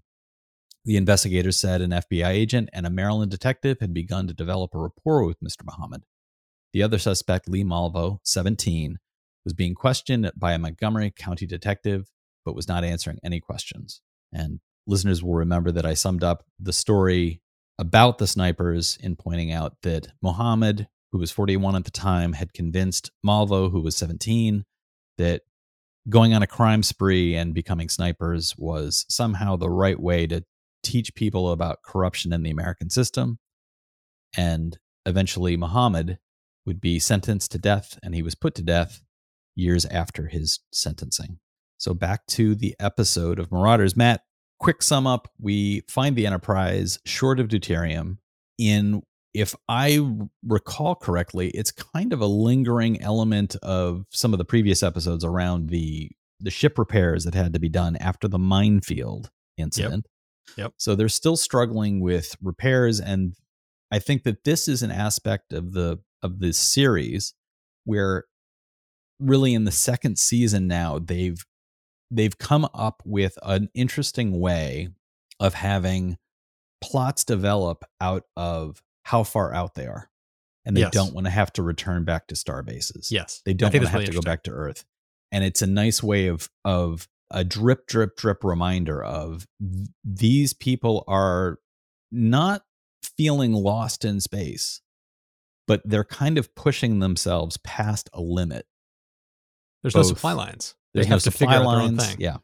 The 0.86 0.96
investigators 0.96 1.56
said 1.56 1.82
an 1.82 1.90
FBI 1.90 2.28
agent 2.28 2.70
and 2.72 2.86
a 2.86 2.90
Maryland 2.90 3.32
detective 3.32 3.78
had 3.80 3.92
begun 3.92 4.28
to 4.28 4.34
develop 4.34 4.72
a 4.72 4.78
rapport 4.78 5.26
with 5.26 5.40
Mr. 5.40 5.64
Muhammad. 5.64 6.04
The 6.72 6.84
other 6.84 6.98
suspect, 6.98 7.48
Lee 7.48 7.64
Malvo, 7.64 8.20
17, 8.22 8.98
was 9.44 9.52
being 9.52 9.74
questioned 9.74 10.30
by 10.36 10.52
a 10.52 10.60
Montgomery 10.60 11.12
County 11.14 11.44
detective 11.44 12.12
but 12.44 12.54
was 12.54 12.68
not 12.68 12.84
answering 12.84 13.18
any 13.24 13.40
questions. 13.40 14.00
And 14.32 14.60
listeners 14.86 15.24
will 15.24 15.34
remember 15.34 15.72
that 15.72 15.84
I 15.84 15.94
summed 15.94 16.22
up 16.22 16.44
the 16.60 16.72
story 16.72 17.42
about 17.80 18.18
the 18.18 18.28
snipers 18.28 18.96
in 19.02 19.16
pointing 19.16 19.50
out 19.50 19.82
that 19.82 20.12
Muhammad, 20.22 20.86
who 21.10 21.18
was 21.18 21.32
41 21.32 21.74
at 21.74 21.84
the 21.84 21.90
time, 21.90 22.34
had 22.34 22.52
convinced 22.52 23.10
Malvo, 23.26 23.72
who 23.72 23.80
was 23.80 23.96
17, 23.96 24.64
that 25.18 25.42
going 26.08 26.32
on 26.32 26.44
a 26.44 26.46
crime 26.46 26.84
spree 26.84 27.34
and 27.34 27.52
becoming 27.52 27.88
snipers 27.88 28.54
was 28.56 29.04
somehow 29.08 29.56
the 29.56 29.68
right 29.68 29.98
way 29.98 30.28
to 30.28 30.44
teach 30.86 31.14
people 31.14 31.50
about 31.50 31.82
corruption 31.82 32.32
in 32.32 32.42
the 32.42 32.50
American 32.50 32.90
system. 32.90 33.38
And 34.36 34.78
eventually, 35.04 35.56
Muhammad 35.56 36.18
would 36.64 36.80
be 36.80 36.98
sentenced 36.98 37.52
to 37.52 37.58
death, 37.58 37.98
and 38.02 38.14
he 38.14 38.22
was 38.22 38.34
put 38.34 38.54
to 38.56 38.62
death 38.62 39.02
years 39.54 39.84
after 39.86 40.26
his 40.26 40.60
sentencing. 40.72 41.38
So 41.78 41.94
back 41.94 42.26
to 42.28 42.54
the 42.54 42.74
episode 42.80 43.38
of 43.38 43.50
Marauders. 43.52 43.96
Matt, 43.96 44.22
quick 44.58 44.82
sum 44.82 45.06
up. 45.06 45.28
We 45.38 45.82
find 45.88 46.16
the 46.16 46.26
Enterprise 46.26 46.98
short 47.04 47.40
of 47.40 47.48
deuterium 47.48 48.18
in 48.58 49.02
if 49.34 49.54
I 49.68 50.00
recall 50.42 50.94
correctly, 50.94 51.50
it's 51.50 51.70
kind 51.70 52.14
of 52.14 52.22
a 52.22 52.26
lingering 52.26 53.02
element 53.02 53.54
of 53.56 54.06
some 54.10 54.32
of 54.32 54.38
the 54.38 54.46
previous 54.46 54.82
episodes 54.82 55.24
around 55.24 55.68
the 55.68 56.10
the 56.40 56.50
ship 56.50 56.78
repairs 56.78 57.24
that 57.24 57.34
had 57.34 57.52
to 57.52 57.58
be 57.58 57.68
done 57.68 57.96
after 57.96 58.28
the 58.28 58.38
minefield 58.38 59.30
incident. 59.56 60.06
Yep. 60.06 60.15
Yep. 60.56 60.74
So 60.78 60.94
they're 60.94 61.08
still 61.08 61.36
struggling 61.36 62.00
with 62.00 62.36
repairs 62.42 63.00
and 63.00 63.34
I 63.92 63.98
think 64.00 64.24
that 64.24 64.44
this 64.44 64.66
is 64.68 64.82
an 64.82 64.90
aspect 64.90 65.52
of 65.52 65.72
the 65.72 66.00
of 66.22 66.40
this 66.40 66.58
series 66.58 67.34
where 67.84 68.24
really 69.20 69.54
in 69.54 69.64
the 69.64 69.70
second 69.70 70.18
season 70.18 70.66
now 70.66 70.98
they've 70.98 71.44
they've 72.10 72.36
come 72.38 72.66
up 72.74 73.02
with 73.04 73.38
an 73.42 73.68
interesting 73.74 74.38
way 74.40 74.88
of 75.40 75.54
having 75.54 76.16
plots 76.82 77.24
develop 77.24 77.84
out 78.00 78.24
of 78.36 78.82
how 79.04 79.22
far 79.22 79.52
out 79.54 79.74
they 79.74 79.86
are 79.86 80.10
and 80.64 80.76
they 80.76 80.80
Yes. 80.80 80.92
don't 80.92 81.14
want 81.14 81.26
to 81.26 81.30
have 81.30 81.52
to 81.54 81.62
return 81.62 82.04
back 82.04 82.26
to 82.28 82.36
star 82.36 82.62
bases 82.62 83.10
Yes. 83.12 83.40
they 83.44 83.54
don't 83.54 83.72
want 83.72 83.84
to 83.84 83.88
have 83.88 84.00
really 84.00 84.06
to 84.12 84.18
go 84.18 84.22
back 84.22 84.42
to 84.44 84.50
earth 84.50 84.84
and 85.32 85.44
it's 85.44 85.62
a 85.62 85.66
nice 85.66 86.02
way 86.02 86.26
of 86.26 86.48
of 86.64 87.08
a 87.30 87.44
drip 87.44 87.86
drip 87.86 88.16
drip 88.16 88.44
reminder 88.44 89.02
of 89.02 89.46
th- 89.60 89.88
these 90.04 90.52
people 90.52 91.04
are 91.08 91.58
not 92.12 92.62
feeling 93.16 93.52
lost 93.52 94.04
in 94.04 94.20
space 94.20 94.80
but 95.66 95.82
they're 95.84 96.04
kind 96.04 96.38
of 96.38 96.54
pushing 96.54 97.00
themselves 97.00 97.56
past 97.58 98.08
a 98.12 98.20
limit 98.20 98.66
There's 99.82 99.94
no 99.96 100.02
supply 100.02 100.32
lines. 100.32 100.74
They 100.94 100.98
there's 101.00 101.06
have 101.08 101.16
no 101.16 101.18
to 101.18 101.30
supply 101.30 101.54
figure 101.54 101.56
out 101.56 101.70
their 101.72 101.82
own 101.82 101.96
lines 101.96 102.06
thing. 102.08 102.16
yeah 102.20 102.36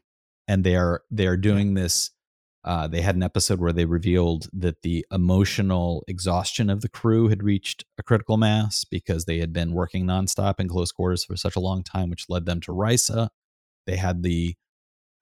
and 0.47 0.63
they 0.63 0.75
are 0.75 1.03
they 1.11 1.27
are 1.27 1.37
doing 1.37 1.73
this 1.73 2.11
uh, 2.65 2.87
they 2.87 3.01
had 3.01 3.15
an 3.15 3.23
episode 3.23 3.59
where 3.59 3.73
they 3.73 3.83
revealed 3.83 4.47
that 4.53 4.81
the 4.83 5.05
emotional 5.11 6.01
exhaustion 6.07 6.69
of 6.69 6.79
the 6.79 6.87
crew 6.87 7.27
had 7.27 7.43
reached 7.43 7.83
a 7.97 8.03
critical 8.03 8.37
mass 8.37 8.85
because 8.85 9.25
they 9.25 9.39
had 9.39 9.51
been 9.51 9.73
working 9.73 10.05
nonstop 10.05 10.61
in 10.61 10.69
close 10.69 10.89
quarters 10.89 11.25
for 11.25 11.35
such 11.35 11.57
a 11.57 11.59
long 11.59 11.83
time, 11.83 12.09
which 12.09 12.29
led 12.29 12.45
them 12.45 12.61
to 12.61 12.71
Risa. 12.71 13.27
They 13.85 13.97
had 13.97 14.23
the 14.23 14.55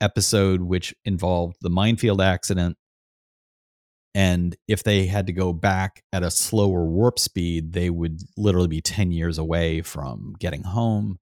episode 0.02 0.62
which 0.64 0.94
involved 1.06 1.56
the 1.62 1.70
minefield 1.70 2.20
accident. 2.22 2.78
And 4.14 4.58
if 4.68 4.84
they 4.84 5.06
had 5.06 5.28
to 5.28 5.34
go 5.34 5.54
back 5.54 6.04
at 6.12 6.22
a 6.24 6.30
slower 6.32 6.86
warp 6.86 7.18
speed, 7.18 7.72
they 7.72 7.90
would 7.90 8.20
literally 8.36 8.68
be 8.68 8.82
10 8.82 9.12
years 9.12 9.38
away 9.38 9.82
from 9.82 10.34
getting 10.40 10.64
home. 10.64 11.18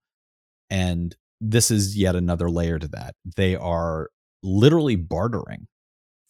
And 0.72 1.16
this 1.40 1.70
is 1.70 1.96
yet 1.96 2.16
another 2.16 2.50
layer 2.50 2.80
to 2.80 2.88
that. 2.90 3.14
They 3.36 3.56
are 3.56 4.10
literally 4.42 4.96
bartering 4.96 5.68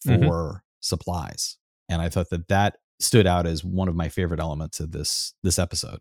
for 0.04 0.12
Mhm. 0.12 0.60
supplies. 0.82 1.58
And 1.88 2.02
I 2.02 2.10
thought 2.10 2.30
that 2.32 2.48
that 2.50 2.78
stood 3.00 3.26
out 3.26 3.48
as 3.48 3.64
one 3.64 3.88
of 3.88 3.96
my 3.96 4.10
favorite 4.10 4.40
elements 4.42 4.80
of 4.82 4.92
this 4.92 5.34
this 5.44 5.58
episode. 5.60 6.00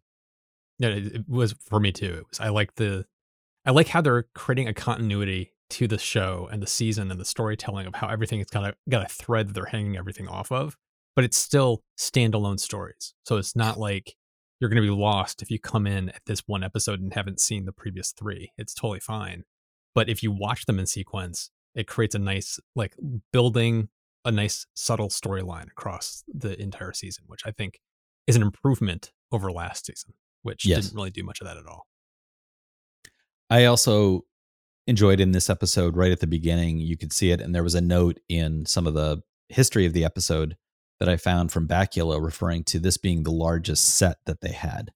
Yeah, 0.80 0.88
it, 0.90 1.06
it 1.14 1.28
was 1.28 1.52
for 1.52 1.78
me 1.78 1.92
too. 1.92 2.14
It 2.14 2.28
was 2.28 2.40
I 2.40 2.48
like 2.48 2.74
the 2.74 3.06
I 3.64 3.70
like 3.70 3.88
how 3.88 4.00
they're 4.00 4.24
creating 4.34 4.66
a 4.68 4.74
continuity 4.74 5.52
to 5.70 5.86
the 5.86 5.98
show 5.98 6.48
and 6.50 6.62
the 6.62 6.66
season 6.66 7.10
and 7.10 7.20
the 7.20 7.24
storytelling 7.24 7.86
of 7.86 7.94
how 7.94 8.08
everything 8.08 8.38
has 8.38 8.48
got 8.48 8.64
a 8.64 8.74
got 8.88 9.04
a 9.04 9.08
thread 9.08 9.48
that 9.48 9.52
they're 9.52 9.66
hanging 9.66 9.96
everything 9.96 10.28
off 10.28 10.50
of, 10.50 10.76
but 11.14 11.24
it's 11.24 11.36
still 11.36 11.82
standalone 11.98 12.58
stories. 12.58 13.14
So 13.24 13.36
it's 13.36 13.54
not 13.54 13.78
like 13.78 14.14
you're 14.60 14.70
going 14.70 14.82
to 14.82 14.88
be 14.88 14.94
lost 14.94 15.42
if 15.42 15.50
you 15.50 15.58
come 15.60 15.86
in 15.86 16.08
at 16.10 16.22
this 16.26 16.40
one 16.46 16.64
episode 16.64 17.00
and 17.00 17.12
haven't 17.14 17.40
seen 17.40 17.64
the 17.64 17.72
previous 17.72 18.12
3. 18.12 18.50
It's 18.58 18.74
totally 18.74 19.00
fine. 19.00 19.44
But 19.94 20.08
if 20.08 20.22
you 20.22 20.32
watch 20.32 20.66
them 20.66 20.78
in 20.78 20.86
sequence, 20.86 21.50
it 21.74 21.86
creates 21.86 22.14
a 22.14 22.18
nice 22.18 22.58
like 22.74 22.96
building 23.32 23.88
a 24.24 24.32
nice 24.32 24.66
subtle 24.74 25.08
storyline 25.08 25.66
across 25.70 26.24
the 26.26 26.60
entire 26.60 26.92
season, 26.92 27.24
which 27.28 27.42
I 27.46 27.50
think 27.52 27.80
is 28.26 28.36
an 28.36 28.42
improvement 28.42 29.12
over 29.32 29.50
last 29.52 29.86
season, 29.86 30.14
which 30.42 30.66
Yes. 30.66 30.84
didn't 30.86 30.96
really 30.96 31.10
do 31.10 31.22
much 31.22 31.40
of 31.40 31.46
that 31.46 31.56
at 31.56 31.66
all. 31.66 31.86
I 33.50 33.64
also 33.64 34.24
enjoyed 34.88 35.20
in 35.20 35.32
this 35.32 35.50
episode 35.50 35.96
right 35.96 36.10
at 36.10 36.20
the 36.20 36.26
beginning, 36.26 36.78
you 36.78 36.96
could 36.96 37.12
see 37.12 37.30
it, 37.30 37.42
and 37.42 37.54
there 37.54 37.62
was 37.62 37.74
a 37.74 37.80
note 37.80 38.18
in 38.28 38.64
some 38.64 38.86
of 38.86 38.94
the 38.94 39.22
history 39.50 39.84
of 39.84 39.92
the 39.92 40.04
episode 40.04 40.56
that 40.98 41.10
I 41.10 41.18
found 41.18 41.52
from 41.52 41.68
Bakula 41.68 42.20
referring 42.20 42.64
to 42.64 42.78
this 42.78 42.96
being 42.96 43.22
the 43.22 43.30
largest 43.30 43.84
set 43.84 44.16
that 44.24 44.40
they 44.40 44.52
had 44.52 44.90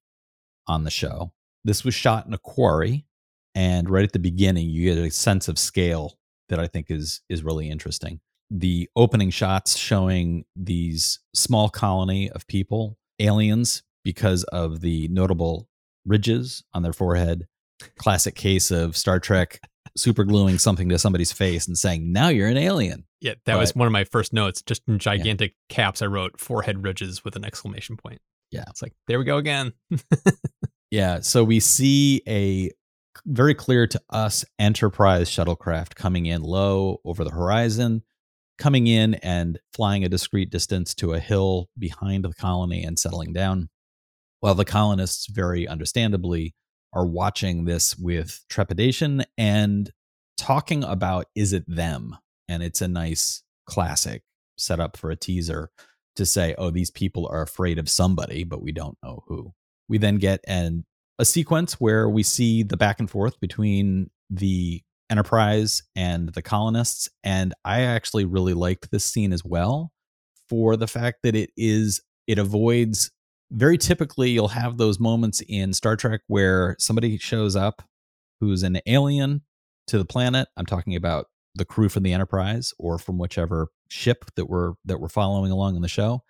on 0.67 0.83
the 0.83 0.89
show. 0.89 1.31
This 1.63 1.83
was 1.85 1.93
shot 1.93 2.25
in 2.25 2.33
a 2.33 2.39
quarry, 2.39 3.05
and 3.53 3.87
right 3.87 4.03
at 4.03 4.13
the 4.13 4.19
beginning, 4.19 4.67
you 4.69 4.93
get 4.93 5.01
a 5.01 5.11
sense 5.11 5.47
of 5.47 5.59
scale 5.59 6.17
that 6.49 6.59
I 6.59 6.65
think 6.67 6.87
is 6.89 7.21
is 7.29 7.43
really 7.43 7.69
interesting. 7.69 8.19
The 8.49 8.89
opening 8.95 9.29
shots 9.29 9.77
showing 9.77 10.45
these 10.55 11.19
small 11.35 11.69
colony 11.69 12.31
of 12.31 12.47
people, 12.47 12.97
aliens, 13.19 13.83
because 14.03 14.43
of 14.45 14.81
the 14.81 15.07
notable 15.09 15.69
ridges 16.03 16.63
on 16.73 16.81
their 16.81 16.93
forehead. 16.93 17.45
Classic 17.97 18.35
case 18.35 18.71
of 18.71 18.97
Star 18.97 19.19
Trek 19.19 19.59
super 19.95 20.23
gluing 20.23 20.57
something 20.57 20.89
to 20.89 20.97
somebody's 20.97 21.31
face 21.31 21.67
and 21.67 21.77
saying, 21.77 22.11
"Now 22.11 22.29
you're 22.29 22.47
an 22.47 22.57
alien." 22.57 23.05
Yeah, 23.21 23.35
that 23.45 23.57
was 23.57 23.75
one 23.75 23.87
of 23.87 23.91
my 23.91 24.03
first 24.03 24.33
notes. 24.33 24.61
Just 24.61 24.81
in 24.87 24.99
gigantic 24.99 25.55
caps, 25.69 26.01
I 26.01 26.07
wrote 26.07 26.39
forehead 26.39 26.83
ridges 26.83 27.23
with 27.23 27.35
an 27.35 27.45
exclamation 27.45 27.95
point. 27.95 28.21
Yeah. 28.51 28.65
It's 28.69 28.81
like, 28.81 28.93
there 29.07 29.17
we 29.17 29.25
go 29.25 29.37
again. 29.37 29.73
Yeah, 30.93 31.21
so 31.21 31.43
we 31.43 31.59
see 31.59 32.21
a 32.27 32.69
very 33.25 33.55
clear 33.55 33.87
to 33.87 34.01
us 34.11 34.45
Enterprise 34.59 35.27
shuttlecraft 35.27 35.95
coming 35.95 36.27
in 36.27 36.43
low 36.43 37.01
over 37.03 37.23
the 37.23 37.31
horizon, 37.31 38.03
coming 38.59 38.85
in 38.85 39.15
and 39.15 39.57
flying 39.73 40.03
a 40.03 40.09
discrete 40.09 40.51
distance 40.51 40.93
to 40.95 41.13
a 41.13 41.19
hill 41.19 41.67
behind 41.79 42.23
the 42.23 42.31
colony 42.33 42.83
and 42.83 42.99
settling 42.99 43.33
down. 43.33 43.69
While 44.39 44.53
the 44.53 44.65
colonists, 44.65 45.25
very 45.25 45.67
understandably, 45.67 46.53
are 46.93 47.05
watching 47.05 47.65
this 47.65 47.97
with 47.97 48.41
trepidation 48.49 49.23
and 49.37 49.91
talking 50.37 50.83
about 50.83 51.25
is 51.35 51.53
it 51.53 51.63
them? 51.67 52.17
And 52.47 52.61
it's 52.61 52.81
a 52.81 52.87
nice 52.87 53.43
classic 53.65 54.23
setup 54.57 54.97
for 54.97 55.09
a 55.09 55.15
teaser 55.15 55.69
to 56.15 56.25
say, 56.25 56.53
oh, 56.57 56.69
these 56.69 56.91
people 56.91 57.27
are 57.31 57.41
afraid 57.41 57.79
of 57.79 57.89
somebody, 57.89 58.43
but 58.43 58.61
we 58.61 58.71
don't 58.71 58.97
know 59.03 59.23
who. 59.27 59.53
We 59.89 59.97
then 59.97 60.17
get 60.17 60.41
an 60.47 60.85
a 61.19 61.25
sequence 61.25 61.73
where 61.73 62.09
we 62.09 62.23
see 62.23 62.63
the 62.63 62.77
back 62.77 62.99
and 62.99 63.09
forth 63.09 63.39
between 63.39 64.09
the 64.29 64.81
Enterprise 65.09 65.83
and 65.95 66.29
the 66.29 66.41
colonists, 66.41 67.07
and 67.23 67.53
I 67.63 67.81
actually 67.81 68.25
really 68.25 68.53
liked 68.53 68.89
this 68.89 69.05
scene 69.05 69.31
as 69.31 69.45
well 69.45 69.91
for 70.49 70.75
the 70.75 70.87
fact 70.87 71.19
that 71.21 71.35
it 71.35 71.51
is 71.55 72.01
it 72.25 72.39
avoids 72.39 73.11
very 73.53 73.77
typically 73.77 74.31
you'll 74.31 74.49
have 74.49 74.77
those 74.77 74.99
moments 74.99 75.41
in 75.47 75.73
Star 75.73 75.95
Trek 75.95 76.21
where 76.27 76.75
somebody 76.79 77.17
shows 77.17 77.55
up 77.55 77.81
who's 78.41 78.63
an 78.63 78.79
alien 78.85 79.41
to 79.87 79.97
the 79.97 80.05
planet. 80.05 80.47
I'm 80.57 80.65
talking 80.65 80.95
about 80.95 81.27
the 81.55 81.65
crew 81.65 81.87
from 81.87 82.03
the 82.03 82.13
Enterprise 82.13 82.73
or 82.79 82.97
from 82.97 83.17
whichever 83.17 83.67
ship 83.89 84.25
that 84.35 84.45
we're 84.45 84.73
that 84.85 84.99
we're 84.99 85.07
following 85.09 85.51
along 85.51 85.75
in 85.75 85.81
the 85.81 85.87
show. 85.87 86.23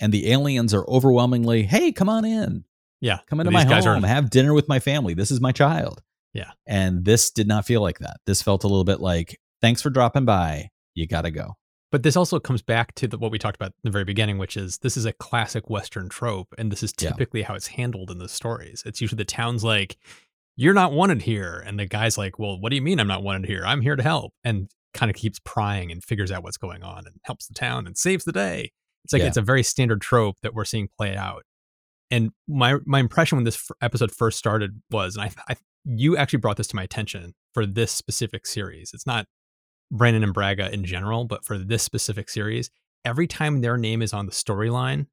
And 0.00 0.12
the 0.12 0.30
aliens 0.30 0.72
are 0.72 0.88
overwhelmingly, 0.88 1.64
hey, 1.64 1.90
come 1.90 2.08
on 2.08 2.24
in. 2.24 2.64
Yeah. 3.00 3.18
Come 3.28 3.40
into 3.40 3.50
my 3.50 3.64
guys 3.64 3.86
are- 3.86 3.94
home, 3.94 4.04
have 4.04 4.30
dinner 4.30 4.54
with 4.54 4.68
my 4.68 4.78
family. 4.78 5.14
This 5.14 5.30
is 5.30 5.40
my 5.40 5.52
child. 5.52 6.02
Yeah. 6.32 6.52
And 6.66 7.04
this 7.04 7.30
did 7.30 7.48
not 7.48 7.66
feel 7.66 7.80
like 7.80 7.98
that. 7.98 8.18
This 8.26 8.42
felt 8.42 8.62
a 8.62 8.68
little 8.68 8.84
bit 8.84 9.00
like, 9.00 9.38
thanks 9.60 9.82
for 9.82 9.90
dropping 9.90 10.24
by. 10.24 10.68
You 10.94 11.06
got 11.08 11.22
to 11.22 11.30
go. 11.30 11.54
But 11.90 12.02
this 12.02 12.16
also 12.16 12.38
comes 12.38 12.60
back 12.60 12.94
to 12.96 13.08
the, 13.08 13.16
what 13.18 13.30
we 13.30 13.38
talked 13.38 13.56
about 13.56 13.68
in 13.70 13.74
the 13.84 13.90
very 13.90 14.04
beginning, 14.04 14.36
which 14.38 14.56
is 14.56 14.78
this 14.78 14.96
is 14.96 15.06
a 15.06 15.12
classic 15.12 15.70
Western 15.70 16.08
trope, 16.08 16.48
and 16.58 16.70
this 16.70 16.82
is 16.82 16.92
Yeah. 17.00 17.10
typically 17.10 17.42
how 17.42 17.54
it's 17.54 17.68
handled 17.68 18.10
in 18.10 18.18
the 18.18 18.28
stories. 18.28 18.82
It's 18.84 19.00
usually 19.00 19.16
the 19.16 19.24
town's 19.24 19.64
like, 19.64 19.96
"You're 20.56 20.74
not 20.74 20.92
wanted 20.92 21.22
here," 21.22 21.62
and 21.66 21.78
the 21.78 21.86
guy's 21.86 22.18
like, 22.18 22.38
"Well, 22.38 22.60
what 22.60 22.70
do 22.70 22.76
you 22.76 22.82
mean 22.82 23.00
I'm 23.00 23.06
not 23.06 23.22
wanted 23.22 23.48
here? 23.48 23.64
I'm 23.64 23.80
here 23.80 23.96
to 23.96 24.02
help," 24.02 24.32
and 24.44 24.70
kind 24.94 25.10
of 25.10 25.16
keeps 25.16 25.38
prying 25.44 25.90
and 25.92 26.02
figures 26.04 26.30
out 26.30 26.42
what's 26.42 26.56
going 26.56 26.82
on 26.82 27.06
and 27.06 27.16
helps 27.24 27.46
the 27.46 27.54
town 27.54 27.86
and 27.86 27.96
saves 27.96 28.24
the 28.24 28.32
day. 28.32 28.72
It's 29.04 29.12
like 29.12 29.20
Yeah. 29.20 29.28
it's 29.28 29.36
a 29.36 29.42
very 29.42 29.62
standard 29.62 30.00
trope 30.02 30.36
that 30.42 30.54
we're 30.54 30.64
seeing 30.64 30.88
play 30.98 31.16
out. 31.16 31.44
And 32.10 32.30
my 32.48 32.76
my 32.86 32.98
impression 33.00 33.36
when 33.36 33.44
this 33.44 33.56
f- 33.56 33.76
episode 33.80 34.10
first 34.12 34.38
started 34.38 34.82
was, 34.90 35.16
and 35.16 35.24
I, 35.24 35.52
I 35.52 35.56
you 35.84 36.16
actually 36.18 36.40
brought 36.40 36.56
this 36.58 36.66
to 36.68 36.76
my 36.76 36.82
attention 36.82 37.34
for 37.54 37.64
this 37.64 37.92
specific 37.92 38.46
series. 38.46 38.90
It's 38.92 39.06
not 39.06 39.26
Brannon 39.90 40.22
and 40.24 40.34
Braga 40.34 40.72
in 40.72 40.84
general, 40.84 41.24
but 41.24 41.44
for 41.44 41.58
this 41.58 41.82
specific 41.82 42.28
series, 42.28 42.70
every 43.04 43.26
time 43.26 43.60
their 43.60 43.76
name 43.76 44.02
is 44.02 44.12
on 44.12 44.26
the 44.26 44.32
storyline, 44.32 45.06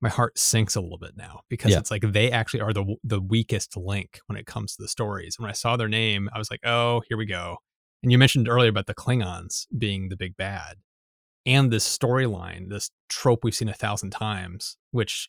my 0.00 0.08
heart 0.08 0.38
sinks 0.38 0.76
a 0.76 0.80
little 0.80 0.98
bit 0.98 1.16
now 1.16 1.40
because 1.48 1.72
Yeah. 1.72 1.78
it's 1.78 1.90
like 1.90 2.02
they 2.02 2.30
actually 2.30 2.60
are 2.60 2.72
the 2.72 2.96
the 3.04 3.20
weakest 3.20 3.76
link 3.76 4.20
when 4.26 4.38
it 4.38 4.46
comes 4.46 4.74
to 4.76 4.82
the 4.82 4.88
stories. 4.88 5.38
When 5.38 5.50
I 5.50 5.52
saw 5.52 5.76
their 5.76 5.88
name, 5.88 6.30
I 6.32 6.38
was 6.38 6.50
like, 6.50 6.60
"Oh, 6.64 7.02
here 7.08 7.16
we 7.18 7.26
go." 7.26 7.58
And 8.02 8.10
you 8.10 8.16
mentioned 8.18 8.48
earlier 8.48 8.70
about 8.70 8.86
the 8.86 8.94
Klingons 8.94 9.66
being 9.76 10.08
the 10.08 10.16
big 10.16 10.36
bad, 10.38 10.76
and 11.44 11.70
this 11.70 11.86
storyline, 11.98 12.70
this 12.70 12.90
trope 13.10 13.44
we've 13.44 13.54
seen 13.54 13.68
a 13.68 13.74
thousand 13.74 14.10
times, 14.10 14.78
which 14.90 15.28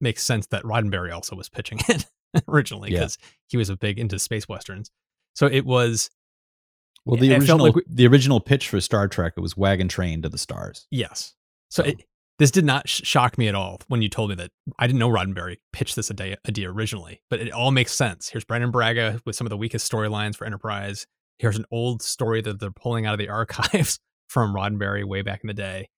makes 0.00 0.24
sense 0.24 0.46
that 0.48 0.62
Roddenberry 0.64 1.12
also 1.12 1.36
was 1.36 1.48
pitching 1.48 1.78
it 1.88 2.06
originally 2.48 2.90
Yeah. 2.92 3.00
because 3.00 3.18
he 3.48 3.56
was 3.56 3.68
a 3.68 3.76
big 3.76 3.98
into 4.00 4.18
space 4.18 4.48
westerns. 4.48 4.90
So 5.34 5.46
it 5.46 5.64
was 5.64 6.10
Well, 7.04 7.20
the 7.20 7.34
original 7.34 7.58
like 7.66 7.74
we- 7.76 7.82
the 7.88 8.06
original 8.06 8.40
pitch 8.40 8.68
for 8.68 8.80
Star 8.80 9.08
Trek 9.08 9.34
it 9.36 9.40
was 9.40 9.56
wagon 9.56 9.88
train 9.88 10.22
to 10.22 10.28
the 10.28 10.38
stars. 10.38 10.86
Yes. 10.90 11.34
So 11.70 11.82
So- 11.82 11.88
it, 11.90 12.04
this 12.38 12.50
did 12.52 12.64
not 12.64 12.88
sh- 12.88 13.00
shock 13.04 13.36
me 13.36 13.48
at 13.48 13.54
all 13.56 13.80
when 13.88 14.00
you 14.00 14.08
told 14.08 14.30
me 14.30 14.36
that 14.36 14.50
I 14.78 14.86
didn't 14.86 15.00
know 15.00 15.08
Roddenberry 15.08 15.56
pitched 15.72 15.96
this 15.96 16.10
idea, 16.10 16.36
idea 16.48 16.70
originally, 16.70 17.20
but 17.30 17.40
it 17.40 17.50
all 17.50 17.72
makes 17.72 17.92
sense. 17.92 18.28
Here's 18.28 18.44
Brannon 18.44 18.70
Braga 18.70 19.20
with 19.26 19.34
some 19.34 19.44
of 19.46 19.50
the 19.50 19.56
weakest 19.56 19.90
storylines 19.90 20.36
for 20.36 20.44
Enterprise. 20.46 21.06
Here's 21.40 21.56
an 21.56 21.64
old 21.72 22.00
story 22.02 22.40
that 22.42 22.60
they're 22.60 22.70
pulling 22.70 23.06
out 23.06 23.14
of 23.14 23.18
the 23.18 23.28
archives 23.40 23.98
from 24.28 24.54
Roddenberry 24.54 25.04
way 25.04 25.22
back 25.22 25.40
in 25.42 25.48
the 25.48 25.54
day. 25.54 25.88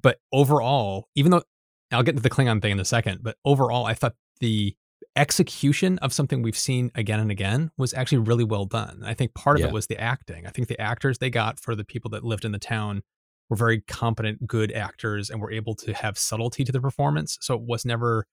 but 0.00 0.18
overall, 0.32 1.08
even 1.16 1.30
though 1.32 1.42
I'll 1.90 2.02
get 2.02 2.10
into 2.16 2.22
the 2.22 2.30
Klingon 2.30 2.60
thing 2.62 2.72
in 2.72 2.80
a 2.80 2.84
second, 2.84 3.22
but 3.22 3.36
overall, 3.44 3.84
I 3.86 3.94
thought 3.94 4.14
the 4.40 4.76
execution 5.16 5.98
of 5.98 6.12
something 6.12 6.42
we've 6.42 6.56
seen 6.58 6.90
again 6.94 7.20
and 7.20 7.30
again 7.30 7.70
was 7.76 7.94
actually 7.94 8.18
really 8.18 8.44
well 8.44 8.64
done. 8.66 9.02
I 9.04 9.14
think 9.14 9.34
part 9.34 9.56
of 9.56 9.60
Yeah. 9.62 9.68
it 9.68 9.72
was 9.72 9.86
the 9.86 9.98
acting. 10.00 10.46
I 10.46 10.50
think 10.50 10.68
the 10.68 10.80
actors 10.80 11.18
they 11.18 11.30
got 11.30 11.60
for 11.60 11.74
the 11.74 11.84
people 11.84 12.10
that 12.10 12.24
lived 12.24 12.44
in 12.44 12.52
the 12.52 12.58
town 12.58 13.02
were 13.48 13.56
very 13.56 13.80
competent, 13.82 14.46
good 14.46 14.72
actors 14.72 15.30
and 15.30 15.40
were 15.40 15.52
able 15.52 15.74
to 15.76 15.92
have 15.92 16.18
subtlety 16.18 16.64
to 16.64 16.72
the 16.72 16.80
performance. 16.80 17.36
So 17.40 17.54
it 17.54 17.60
was 17.62 17.84
never 17.84 18.26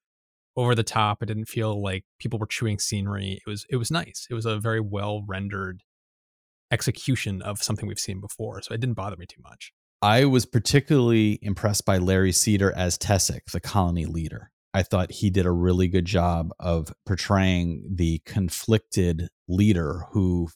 over 0.55 0.75
the 0.75 0.83
top. 0.83 1.21
It 1.21 1.27
didn't 1.27 1.45
feel 1.45 1.81
like 1.81 2.03
people 2.19 2.39
were 2.39 2.45
chewing 2.47 2.79
scenery. 2.79 3.41
It 3.45 3.49
was 3.49 3.65
it 3.69 3.77
was 3.77 3.91
nice. 3.91 4.27
It 4.29 4.33
was 4.33 4.45
a 4.45 4.59
very 4.59 4.81
well 4.81 5.23
rendered 5.27 5.83
execution 6.71 7.41
of 7.41 7.61
something 7.61 7.87
we've 7.87 7.99
seen 7.99 8.19
before. 8.21 8.61
So 8.61 8.73
it 8.73 8.79
didn't 8.79 8.95
bother 8.95 9.17
me 9.17 9.25
too 9.25 9.41
much. 9.41 9.71
I 10.01 10.25
was 10.25 10.45
particularly 10.45 11.37
impressed 11.41 11.85
by 11.85 11.97
Larry 11.99 12.31
Cedar 12.31 12.73
as 12.75 12.97
Tessic, 12.97 13.45
the 13.51 13.59
colony 13.59 14.05
leader. 14.05 14.49
I 14.73 14.83
thought 14.83 15.11
he 15.11 15.29
did 15.29 15.45
a 15.45 15.51
really 15.51 15.87
good 15.87 16.05
job 16.05 16.51
of 16.59 16.93
portraying 17.05 17.83
the 17.93 18.19
conflicted 18.25 19.27
leader 19.47 20.05
who 20.11 20.49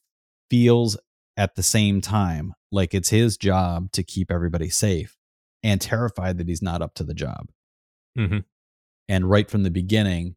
feels 0.50 0.98
at 1.38 1.55
the 1.55 1.63
same 1.63 2.00
time 2.00 2.53
like 2.72 2.93
it's 2.93 3.10
his 3.10 3.38
job 3.38 3.91
to 3.91 4.03
keep 4.03 4.31
everybody 4.31 4.69
safe 4.69 5.17
and 5.63 5.81
terrified 5.81 6.38
that 6.38 6.48
he's 6.48 6.62
not 6.62 6.81
up 6.81 6.93
to 6.95 7.03
the 7.03 7.13
job. 7.13 7.50
Mm-hmm. 8.17 8.39
And 9.10 9.29
right 9.29 9.50
from 9.50 9.63
the 9.63 9.72
beginning, 9.72 10.36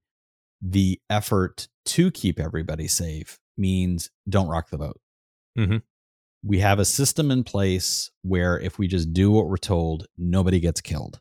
the 0.61 1.00
effort 1.08 1.68
to 1.87 2.11
keep 2.11 2.40
everybody 2.40 2.88
safe 2.88 3.38
means 3.56 4.11
don't 4.28 4.49
rock 4.49 4.70
the 4.70 4.78
boat. 4.78 5.00
Mhm. 5.56 5.82
We 6.42 6.58
have 6.58 6.78
a 6.78 6.85
system 6.85 7.30
in 7.30 7.44
place 7.44 8.11
where 8.23 8.58
if 8.58 8.78
we 8.78 8.88
just 8.88 9.12
do 9.12 9.30
what 9.30 9.49
we're 9.49 9.56
told, 9.56 10.06
nobody 10.16 10.61
gets 10.61 10.80
killed. 10.80 11.20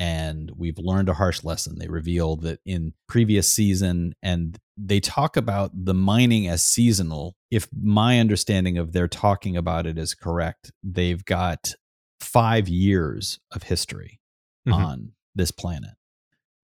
And 0.00 0.50
we've 0.56 0.78
learned 0.78 1.10
a 1.10 1.14
harsh 1.14 1.44
lesson. 1.44 1.78
They 1.78 1.86
reveal 1.86 2.36
that 2.36 2.60
in 2.64 2.94
previous 3.06 3.46
season, 3.46 4.14
and 4.22 4.58
they 4.78 4.98
talk 4.98 5.36
about 5.36 5.72
the 5.74 5.92
mining 5.92 6.48
as 6.48 6.64
seasonal. 6.64 7.36
If 7.50 7.68
my 7.70 8.18
understanding 8.18 8.78
of 8.78 8.92
their 8.92 9.08
talking 9.08 9.58
about 9.58 9.86
it 9.86 9.98
is 9.98 10.14
correct, 10.14 10.72
they've 10.82 11.22
got 11.22 11.74
five 12.18 12.66
years 12.66 13.40
of 13.52 13.64
history 13.64 14.20
Mhm. 14.66 14.72
on 14.74 15.12
this 15.34 15.50
planet. 15.50 15.94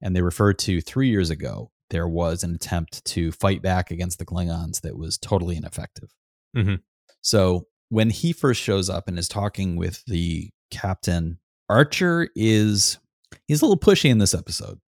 And 0.01 0.17
they 0.17 0.23
refer 0.23 0.55
to 0.55 0.81
three 0.81 1.11
years 1.11 1.29
ago, 1.29 1.71
there 1.91 2.09
was 2.09 2.43
an 2.43 2.55
attempt 2.55 3.05
to 3.05 3.33
fight 3.33 3.61
back 3.61 3.91
against 3.91 4.19
the 4.19 4.25
Klingons 4.25 4.81
that 4.81 4.97
was 4.97 5.19
totally 5.19 5.57
ineffective. 5.57 6.15
Mhm. 6.57 6.81
So 7.21 7.69
when 7.91 8.09
he 8.11 8.33
first 8.33 8.63
shows 8.63 8.89
up 8.89 9.09
and 9.09 9.19
is 9.19 9.29
talking 9.29 9.77
with 9.77 10.03
the 10.07 10.51
captain, 10.71 11.39
Archer 11.69 12.31
is 12.35 12.99
he's 13.47 13.63
a 13.63 13.65
little 13.65 13.79
pushy 13.79 14.11
in 14.11 14.19
this 14.19 14.35
episode. 14.35 14.81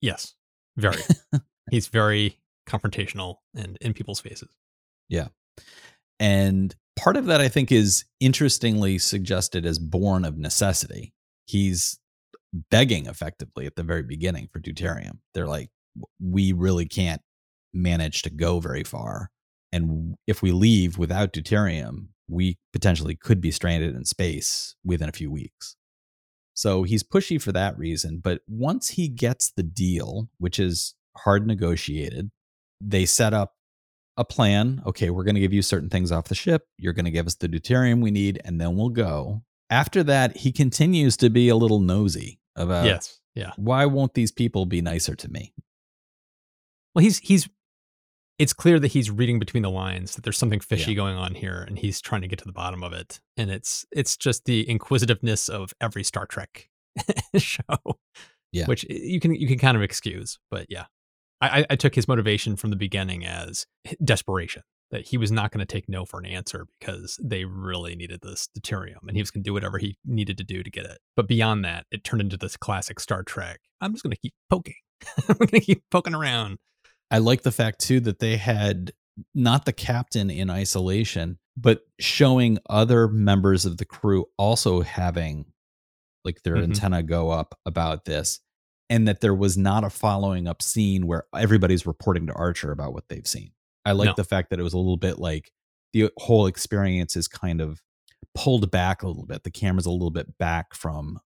Yes, 0.00 0.34
very. 0.76 1.02
He's 1.70 1.88
very 1.88 2.38
confrontational 2.68 3.38
and 3.54 3.76
in 3.80 3.92
people's 3.92 4.20
faces. 4.20 4.54
Yeah. 5.08 5.28
And 6.20 6.74
part 6.96 7.16
of 7.16 7.26
that 7.26 7.40
I 7.40 7.48
think 7.48 7.72
is 7.72 8.04
interestingly 8.20 8.98
suggested 8.98 9.66
as 9.66 9.78
born 9.78 10.24
of 10.24 10.38
necessity. 10.38 11.12
He's 11.46 11.98
begging 12.70 13.06
effectively 13.06 13.66
at 13.66 13.76
the 13.76 13.82
very 13.82 14.02
beginning 14.02 14.48
for 14.52 14.60
deuterium. 14.60 15.18
They're 15.34 15.46
like, 15.46 15.70
we 16.20 16.52
really 16.52 16.86
can't 16.86 17.22
manage 17.74 18.22
to 18.22 18.30
go 18.30 18.60
very 18.60 18.84
far. 18.84 19.30
And 19.72 20.14
if 20.26 20.42
we 20.42 20.52
leave 20.52 20.98
without 20.98 21.32
deuterium, 21.32 22.08
we 22.28 22.58
potentially 22.72 23.14
could 23.14 23.40
be 23.40 23.50
stranded 23.50 23.94
in 23.94 24.04
space 24.04 24.74
within 24.84 25.08
a 25.08 25.12
few 25.12 25.30
weeks. 25.30 25.76
So 26.56 26.84
he's 26.84 27.02
pushy 27.02 27.40
for 27.40 27.52
that 27.52 27.78
reason. 27.78 28.18
But 28.18 28.40
once 28.48 28.88
he 28.88 29.08
gets 29.08 29.50
the 29.50 29.62
deal, 29.62 30.30
which 30.38 30.58
is 30.58 30.94
hard 31.16 31.46
negotiated, 31.46 32.30
they 32.80 33.04
set 33.04 33.34
up 33.34 33.54
a 34.16 34.24
plan. 34.24 34.82
Okay, 34.86 35.10
we're 35.10 35.24
going 35.24 35.34
to 35.34 35.40
give 35.40 35.52
you 35.52 35.60
certain 35.60 35.90
things 35.90 36.10
off 36.10 36.28
the 36.28 36.34
ship. 36.34 36.66
You're 36.78 36.94
going 36.94 37.04
to 37.04 37.10
give 37.10 37.26
us 37.26 37.34
the 37.34 37.48
deuterium 37.48 38.00
we 38.02 38.10
need, 38.10 38.40
and 38.44 38.58
then 38.58 38.74
we'll 38.74 38.88
go. 38.88 39.42
After 39.68 40.02
that, 40.04 40.38
he 40.38 40.50
continues 40.50 41.18
to 41.18 41.28
be 41.28 41.50
a 41.50 41.56
little 41.56 41.80
nosy 41.80 42.40
about 42.56 42.86
yes. 42.86 43.20
Yeah. 43.34 43.50
why 43.56 43.84
won't 43.84 44.14
these 44.14 44.32
people 44.32 44.64
be 44.64 44.80
nicer 44.80 45.14
to 45.14 45.30
me? 45.30 45.52
Well, 46.94 47.02
he's 47.02 47.18
he's 47.18 47.48
it's 48.38 48.52
clear 48.52 48.78
that 48.78 48.88
he's 48.88 49.10
reading 49.10 49.38
between 49.38 49.62
the 49.62 49.70
lines 49.70 50.14
that 50.14 50.22
there's 50.24 50.36
something 50.38 50.60
fishy 50.60 50.92
Yeah. 50.92 50.96
going 50.96 51.16
on 51.16 51.34
here 51.34 51.64
and 51.66 51.78
he's 51.78 52.00
trying 52.00 52.20
to 52.22 52.28
get 52.28 52.38
to 52.40 52.44
the 52.44 52.52
bottom 52.52 52.82
of 52.82 52.92
it. 52.92 53.20
And 53.36 53.50
it's 53.50 53.84
it's 53.92 54.16
just 54.16 54.44
the 54.44 54.68
inquisitiveness 54.68 55.48
of 55.48 55.72
every 55.80 56.04
Star 56.04 56.26
Trek 56.26 56.68
show. 57.36 57.98
Yeah. 58.52 58.66
Which 58.66 58.84
eh, 58.90 58.98
you 59.02 59.20
can 59.20 59.34
you 59.34 59.46
can 59.46 59.58
kind 59.58 59.76
of 59.76 59.82
excuse, 59.82 60.38
but 60.50 60.66
yeah. 60.68 60.84
I, 61.40 61.60
I- 61.60 61.66
I 61.70 61.76
took 61.76 61.94
his 61.94 62.08
motivation 62.08 62.56
from 62.56 62.70
the 62.70 62.76
beginning 62.76 63.24
as 63.26 63.66
desperation 64.02 64.62
that 64.90 65.08
he 65.08 65.18
was 65.18 65.32
not 65.32 65.50
going 65.50 65.58
to 65.58 65.66
take 65.66 65.88
no 65.88 66.04
for 66.04 66.20
an 66.20 66.26
answer 66.26 66.66
because 66.78 67.18
they 67.22 67.44
really 67.44 67.96
needed 67.96 68.20
this 68.22 68.48
deuterium 68.56 69.02
and 69.08 69.16
he 69.16 69.20
was 69.22 69.30
going 69.32 69.42
to 69.42 69.48
do 69.48 69.52
whatever 69.52 69.78
he 69.78 69.98
needed 70.04 70.38
to 70.38 70.44
do 70.44 70.62
to 70.62 70.70
get 70.70 70.84
it. 70.86 70.98
But 71.16 71.26
beyond 71.26 71.64
that, 71.64 71.86
it 71.90 72.04
turned 72.04 72.20
into 72.22 72.36
this 72.36 72.56
classic 72.56 73.00
Star 73.00 73.22
Trek. 73.24 73.60
I'm 73.80 73.92
just 73.92 74.04
going 74.04 74.12
to 74.14 74.20
keep 74.20 74.32
poking. 74.48 74.76
I'm 75.28 75.36
going 75.38 75.48
to 75.48 75.60
keep 75.60 75.82
poking 75.90 76.14
around. 76.14 76.58
I 77.10 77.18
like 77.18 77.42
the 77.42 77.52
fact 77.52 77.80
too 77.80 78.00
that 78.00 78.18
they 78.18 78.36
had 78.36 78.92
not 79.34 79.64
the 79.64 79.72
captain 79.72 80.30
in 80.30 80.50
isolation, 80.50 81.38
but 81.56 81.86
showing 81.98 82.58
other 82.68 83.08
members 83.08 83.64
of 83.64 83.78
the 83.78 83.84
crew 83.84 84.26
also 84.36 84.82
having 84.82 85.46
like 86.24 86.42
their 86.42 86.56
Mhm. 86.56 86.64
antenna 86.64 87.02
go 87.02 87.30
up 87.30 87.58
about 87.64 88.04
this, 88.04 88.40
and 88.90 89.06
that 89.06 89.20
there 89.20 89.34
was 89.34 89.56
not 89.56 89.84
a 89.84 89.90
following 89.90 90.46
up 90.48 90.60
scene 90.60 91.06
where 91.06 91.24
everybody's 91.34 91.86
reporting 91.86 92.26
to 92.26 92.32
Archer 92.32 92.72
about 92.72 92.92
what 92.92 93.08
they've 93.08 93.26
seen. 93.26 93.52
I 93.84 93.92
like 93.92 94.06
No. 94.08 94.14
the 94.16 94.24
fact 94.24 94.50
that 94.50 94.58
it 94.58 94.64
was 94.64 94.72
a 94.74 94.78
little 94.78 94.96
bit 94.96 95.18
like 95.20 95.52
the 95.92 96.10
whole 96.18 96.46
experience 96.46 97.16
is 97.16 97.28
kind 97.28 97.60
of 97.60 97.80
pulled 98.34 98.70
back 98.72 99.02
a 99.02 99.06
little 99.06 99.24
bit. 99.24 99.44
The 99.44 99.50
camera's 99.52 99.86
a 99.86 99.90
little 99.90 100.10
bit 100.10 100.36
back 100.36 100.74
from 100.74 101.20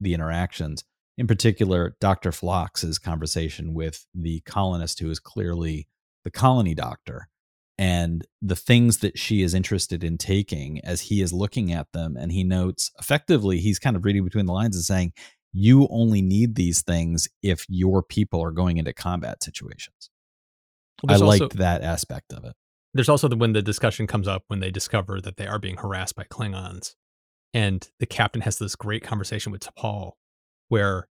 the 0.00 0.12
interactions. 0.14 0.84
In 1.22 1.28
particular, 1.28 1.94
Dr. 2.00 2.32
Phlox's 2.32 2.98
conversation 2.98 3.74
with 3.74 4.06
the 4.12 4.40
colonist 4.40 4.98
who 4.98 5.08
is 5.08 5.20
clearly 5.20 5.86
the 6.24 6.32
colony 6.32 6.74
doctor 6.74 7.28
and 7.78 8.26
the 8.40 8.56
things 8.56 8.98
that 8.98 9.16
she 9.16 9.40
is 9.40 9.54
interested 9.54 10.02
in 10.02 10.18
taking 10.18 10.80
as 10.84 11.02
he 11.02 11.22
is 11.22 11.32
looking 11.32 11.72
at 11.72 11.92
them 11.92 12.16
and 12.16 12.32
he 12.32 12.42
notes 12.42 12.90
effectively 12.98 13.58
he's 13.60 13.78
kind 13.78 13.94
of 13.94 14.04
reading 14.04 14.24
between 14.24 14.46
the 14.46 14.52
lines 14.52 14.74
and 14.74 14.84
saying 14.84 15.12
you 15.52 15.86
only 15.92 16.22
need 16.22 16.56
these 16.56 16.82
things 16.82 17.28
if 17.40 17.66
your 17.68 18.02
people 18.02 18.42
are 18.42 18.50
going 18.50 18.78
into 18.78 18.92
combat 18.92 19.44
situations. 19.44 20.10
Well, 21.04 21.12
I 21.12 21.24
also- 21.24 21.44
liked 21.44 21.56
that 21.58 21.82
aspect 21.82 22.32
of 22.32 22.44
it. 22.44 22.56
there's 22.94 23.08
also 23.08 23.28
the 23.28 23.36
when 23.36 23.52
the 23.52 23.62
discussion 23.62 24.08
comes 24.08 24.26
up 24.26 24.42
when 24.48 24.58
they 24.58 24.72
discover 24.72 25.20
that 25.20 25.36
they 25.36 25.46
are 25.46 25.60
being 25.60 25.76
harassed 25.76 26.16
by 26.16 26.24
Klingons, 26.24 26.96
and 27.54 27.88
the 28.00 28.06
captain 28.06 28.40
has 28.42 28.58
this 28.58 28.74
great 28.74 29.04
conversation 29.04 29.52
with 29.52 29.60
T'Pol, 29.60 30.14
where 30.68 31.06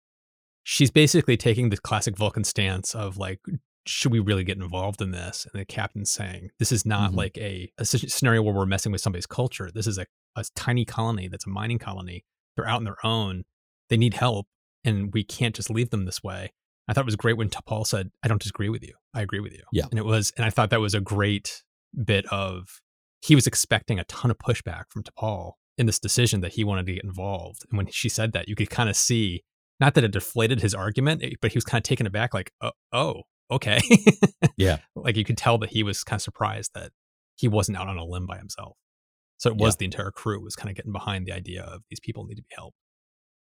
she's 0.62 0.90
basically 0.90 1.37
taking 1.37 1.70
the 1.70 1.77
classic 1.77 2.16
Vulcan 2.16 2.44
stance 2.44 2.94
of 2.94 3.16
like, 3.16 3.40
should 3.87 4.12
we 4.12 4.18
really 4.18 4.44
get 4.44 4.59
involved 4.59 5.01
in 5.01 5.11
this? 5.11 5.46
And 5.53 5.61
the 5.61 5.64
captain's 5.64 6.11
saying, 6.11 6.51
this 6.59 6.70
is 6.70 6.85
not 6.85 7.12
Mhm. 7.12 7.16
like 7.16 7.38
a 7.38 7.70
scenario 7.83 8.42
where 8.42 8.55
we're 8.55 8.66
messing 8.66 8.92
with 8.92 9.01
somebody's 9.01 9.27
culture. 9.27 9.70
This 9.73 9.87
is 9.87 9.99
a, 9.99 10.07
a 10.37 10.44
tiny 10.55 10.85
colony 10.85 11.29
that's 11.29 11.46
a 11.46 11.51
mining 11.51 11.79
colony. 11.79 12.25
They're 12.57 12.68
out 12.68 12.77
on 12.77 12.85
their 12.85 13.05
own. 13.05 13.44
They 13.88 13.96
need 13.96 14.14
help, 14.14 14.46
and 14.85 15.12
we 15.14 15.25
can't 15.25 15.55
just 15.55 15.70
leave 15.70 15.90
them 15.90 16.05
this 16.05 16.23
way. 16.23 16.53
I 16.88 16.92
thought 16.92 17.03
it 17.03 17.07
was 17.07 17.16
great 17.16 17.37
when 17.37 17.49
T'Pol 17.49 17.87
said, 17.87 18.11
I 18.23 18.29
don't 18.29 18.40
disagree 18.40 18.68
with 18.68 18.83
you. 18.83 18.94
I 19.14 19.23
agree 19.23 19.40
with 19.40 19.53
you. 19.53 19.62
Yeah. 19.73 19.87
And 19.90 19.99
it 19.99 20.05
was, 20.05 20.33
and 20.37 20.44
I 20.44 20.51
thought 20.51 20.70
that 20.70 20.81
was 20.81 20.94
a 20.94 21.01
great 21.01 21.62
bit 22.05 22.27
of, 22.27 22.81
he 23.23 23.35
was 23.35 23.46
expecting 23.46 23.99
a 23.99 24.05
ton 24.05 24.31
of 24.31 24.38
pushback 24.38 24.85
from 24.90 25.05
T'Pol 25.05 25.53
in 25.79 25.87
this 25.87 25.99
decision 25.99 26.40
that 26.42 26.53
he 26.53 26.64
wanted 26.64 26.87
to 26.87 26.94
get 26.94 27.05
involved. 27.05 27.62
And 27.70 27.77
when 27.79 27.87
she 27.90 28.09
said 28.09 28.33
that, 28.33 28.49
you 28.49 28.55
could 28.57 28.70
kind 28.70 28.88
of 28.90 28.96
see, 28.96 29.42
not 29.81 29.95
that 29.95 30.05
it 30.05 30.12
deflated 30.12 30.61
his 30.61 30.75
argument, 30.75 31.23
eh, 31.25 31.31
but 31.40 31.53
he 31.53 31.57
was 31.57 31.64
kind 31.64 31.81
of 31.81 31.85
taken 31.85 32.07
aback, 32.07 32.35
like, 32.35 32.53
oh, 32.61 32.73
oh 32.93 33.23
okay. 33.51 33.81
Yeah. 34.57 34.79
like 34.95 35.16
you 35.16 35.25
could 35.25 35.38
tell 35.38 35.59
that 35.59 35.71
he 35.71 35.83
was 35.83 36.05
kind 36.05 36.19
of 36.19 36.23
surprised 36.23 36.71
that 36.75 36.93
he 37.37 37.49
wasn't 37.49 37.79
out 37.79 37.88
on 37.88 37.97
a 37.99 38.05
limb 38.05 38.27
by 38.27 38.37
himself. 38.38 38.77
So 39.38 39.51
it 39.51 39.57
was 39.57 39.75
Yeah. 39.75 39.79
the 39.81 39.85
entire 39.87 40.11
crew 40.11 40.40
was 40.43 40.55
kind 40.55 40.69
of 40.71 40.77
getting 40.77 40.93
behind 40.93 41.27
the 41.27 41.33
idea 41.33 41.62
of 41.62 41.83
these 41.90 41.99
people 42.01 42.25
need 42.27 42.37
to 42.37 42.43
be 42.43 42.55
helped. 42.55 42.77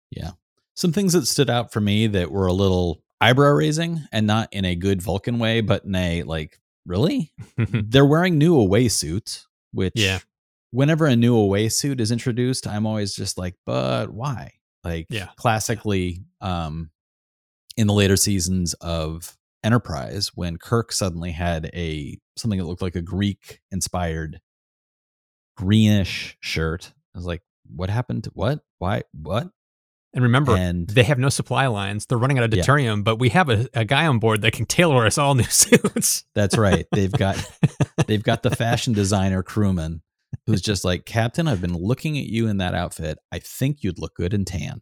Yeah. 0.10 0.32
Some 0.76 0.92
things 0.94 1.14
that 1.14 1.26
stood 1.28 1.50
out 1.50 1.72
for 1.74 1.82
me 1.82 2.08
that 2.08 2.32
were 2.32 2.48
a 2.48 2.54
little 2.54 3.04
eyebrow 3.20 3.52
raising 3.52 4.02
and 4.12 4.26
not 4.26 4.48
in 4.52 4.66
a 4.66 4.74
good 4.76 5.02
Vulcan 5.02 5.38
way, 5.38 5.62
but 5.62 5.84
in 5.84 5.94
a 5.94 6.24
like, 6.24 6.60
really? 6.86 7.32
They're 7.58 8.06
wearing 8.06 8.38
new 8.38 8.56
away 8.58 8.88
suits, 8.88 9.48
which 9.74 9.94
Yeah. 9.96 10.20
whenever 10.72 11.06
a 11.06 11.16
new 11.16 11.36
away 11.36 11.70
suit 11.70 12.00
is 12.02 12.12
introduced, 12.12 12.66
I'm 12.66 12.88
always 12.88 13.14
just 13.14 13.38
like, 13.38 13.56
but 13.66 14.12
why? 14.12 14.54
Like 14.84 15.08
Yeah. 15.10 15.28
classically, 15.36 16.24
um, 16.42 16.90
in 17.78 17.88
the 17.88 17.94
later 17.94 18.18
seasons 18.18 18.74
of 18.76 19.38
Enterprise, 19.64 20.32
when 20.36 20.58
Kirk 20.58 20.92
suddenly 20.92 21.32
had 21.32 21.70
a 21.74 22.18
something 22.36 22.60
that 22.60 22.66
looked 22.66 22.82
like 22.82 22.96
a 22.96 23.02
Greek 23.02 23.62
inspired 23.72 24.42
greenish 25.58 26.38
shirt, 26.40 26.94
I 27.14 27.18
was 27.18 27.26
like, 27.26 27.42
what 27.74 27.90
happened 27.90 28.24
to 28.26 28.32
what? 28.34 28.60
Why? 28.80 29.04
What? 29.14 29.50
And 30.14 30.24
remember, 30.24 30.56
And 30.58 30.88
they 30.90 31.04
have 31.04 31.20
no 31.20 31.30
supply 31.30 31.68
lines. 31.68 32.06
They're 32.06 32.18
running 32.18 32.38
out 32.38 32.44
of 32.44 32.54
Yeah. 32.54 32.64
deuterium, 32.64 33.04
but 33.04 33.18
we 33.18 33.30
have 33.30 33.50
a, 33.50 33.68
a 33.74 33.86
guy 33.86 34.08
on 34.08 34.20
board 34.20 34.42
that 34.42 34.52
can 34.52 34.66
tailor 34.66 35.06
us 35.06 35.18
all 35.18 35.36
new 35.36 35.44
suits. 35.50 36.26
that's 36.36 36.58
right. 36.58 36.86
They've 36.92 37.12
got 37.12 37.38
they've 38.08 38.24
got 38.24 38.44
the 38.44 38.54
fashion 38.54 38.92
designer 38.94 39.42
crewman 39.44 40.02
who's 40.46 40.62
just 40.62 40.84
like, 40.84 41.06
Captain, 41.06 41.48
I've 41.48 41.62
been 41.62 41.76
looking 41.76 42.18
at 42.18 42.26
you 42.26 42.48
in 42.48 42.58
that 42.58 42.76
outfit. 42.76 43.18
I 43.32 43.40
think 43.40 43.84
you'd 43.84 44.00
look 44.00 44.16
good 44.16 44.34
in 44.34 44.46
tan. 44.46 44.82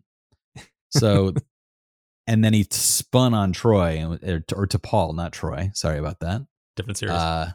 So 0.89 1.33
and 2.27 2.43
then 2.43 2.53
he 2.53 2.65
spun 2.69 3.33
on 3.33 3.51
Troy 3.53 4.03
or, 4.05 4.43
or 4.55 4.67
T'Pol, 4.67 5.15
not 5.15 5.33
Troy. 5.33 5.71
Sorry 5.73 5.97
about 5.99 6.19
that. 6.19 6.41
Different 6.75 6.97
series. 6.97 7.15
Uh, 7.15 7.51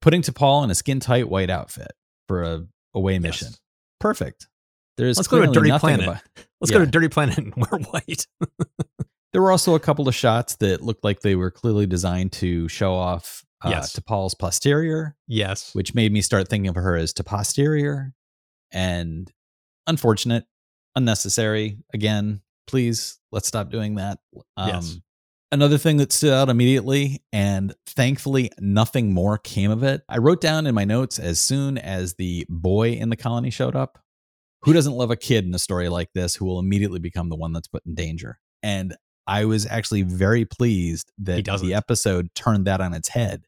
putting 0.00 0.22
T'Pol 0.22 0.64
in 0.64 0.70
a 0.70 0.74
skin 0.74 1.00
tight 1.00 1.28
white 1.28 1.50
outfit 1.50 1.92
for 2.28 2.42
a 2.42 2.66
away 2.94 3.18
mission. 3.18 3.48
Yes. 3.50 3.60
Perfect. 4.00 4.48
There's 4.98 5.16
Let's 5.16 5.28
go 5.28 5.40
to 5.42 5.50
a 5.50 5.52
dirty 5.52 5.76
planet. 5.78 6.06
about- 6.06 6.22
Let's 6.60 6.70
go 6.70 6.78
yeah. 6.78 6.84
to 6.84 6.90
Dirty 6.90 7.08
Planet 7.08 7.38
and 7.38 7.54
wear 7.56 7.80
white. 7.90 8.26
There 9.32 9.42
were 9.42 9.50
also 9.50 9.74
a 9.74 9.80
couple 9.80 10.06
of 10.06 10.14
shots 10.14 10.56
that 10.56 10.82
looked 10.82 11.02
like 11.02 11.20
they 11.20 11.34
were 11.34 11.50
clearly 11.50 11.86
designed 11.86 12.32
to 12.34 12.68
show 12.68 12.94
off 12.94 13.44
uh, 13.64 13.70
Yes. 13.70 13.92
T'Pol's 13.94 14.34
posterior, 14.34 15.16
yes. 15.26 15.74
which 15.74 15.94
made 15.94 16.12
me 16.12 16.22
start 16.22 16.48
thinking 16.48 16.68
of 16.68 16.74
her 16.76 16.96
as 16.96 17.12
to 17.14 17.24
posterior, 17.24 18.14
and 18.72 19.30
unfortunate, 19.86 20.44
unnecessary. 20.96 21.78
Again, 21.92 22.40
please 22.66 23.18
let's 23.30 23.48
stop 23.48 23.70
doing 23.70 23.96
that. 23.96 24.18
Um, 24.56 24.68
Yes. 24.68 24.98
Another 25.50 25.76
thing 25.76 25.98
that 25.98 26.12
stood 26.12 26.32
out 26.32 26.48
immediately, 26.48 27.22
and 27.30 27.74
thankfully 27.86 28.50
nothing 28.58 29.12
more 29.12 29.36
came 29.36 29.70
of 29.70 29.82
it. 29.82 30.00
I 30.08 30.16
wrote 30.16 30.40
down 30.40 30.66
in 30.66 30.74
my 30.74 30.84
notes 30.84 31.18
as 31.18 31.38
soon 31.38 31.76
as 31.76 32.14
the 32.14 32.46
boy 32.48 32.92
in 32.92 33.10
the 33.10 33.16
colony 33.16 33.50
showed 33.50 33.76
up. 33.76 33.98
Who 34.62 34.72
doesn't 34.72 34.94
love 34.94 35.10
a 35.10 35.16
kid 35.16 35.44
in 35.44 35.54
a 35.54 35.58
story 35.58 35.90
like 35.90 36.08
this 36.14 36.36
who 36.36 36.46
will 36.46 36.58
immediately 36.58 37.00
become 37.00 37.28
the 37.28 37.36
one 37.36 37.52
that's 37.52 37.68
put 37.68 37.84
in 37.84 37.94
danger? 37.94 38.38
And 38.62 38.96
I 39.26 39.44
was 39.44 39.66
actually 39.66 40.02
very 40.02 40.46
pleased 40.46 41.12
that 41.18 41.44
the 41.44 41.74
episode 41.74 42.28
turned 42.34 42.66
that 42.66 42.80
on 42.80 42.94
its 42.94 43.08
head 43.08 43.44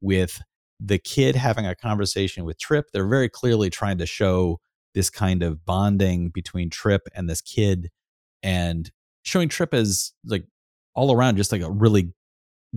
with 0.00 0.42
the 0.80 0.98
kid 0.98 1.34
having 1.36 1.66
a 1.66 1.74
conversation 1.74 2.44
with 2.44 2.58
Trip. 2.58 2.86
They're 2.92 3.08
very 3.08 3.28
clearly 3.28 3.70
trying 3.70 3.98
to 3.98 4.06
show 4.06 4.60
this 4.94 5.10
kind 5.10 5.42
of 5.42 5.64
bonding 5.64 6.28
between 6.30 6.70
Trip 6.70 7.02
and 7.14 7.28
this 7.28 7.40
kid 7.40 7.90
and 8.42 8.90
showing 9.22 9.48
Trip 9.48 9.72
as 9.74 10.12
like 10.24 10.44
all 10.94 11.12
around 11.12 11.36
just 11.36 11.52
like 11.52 11.62
a 11.62 11.70
really 11.70 12.12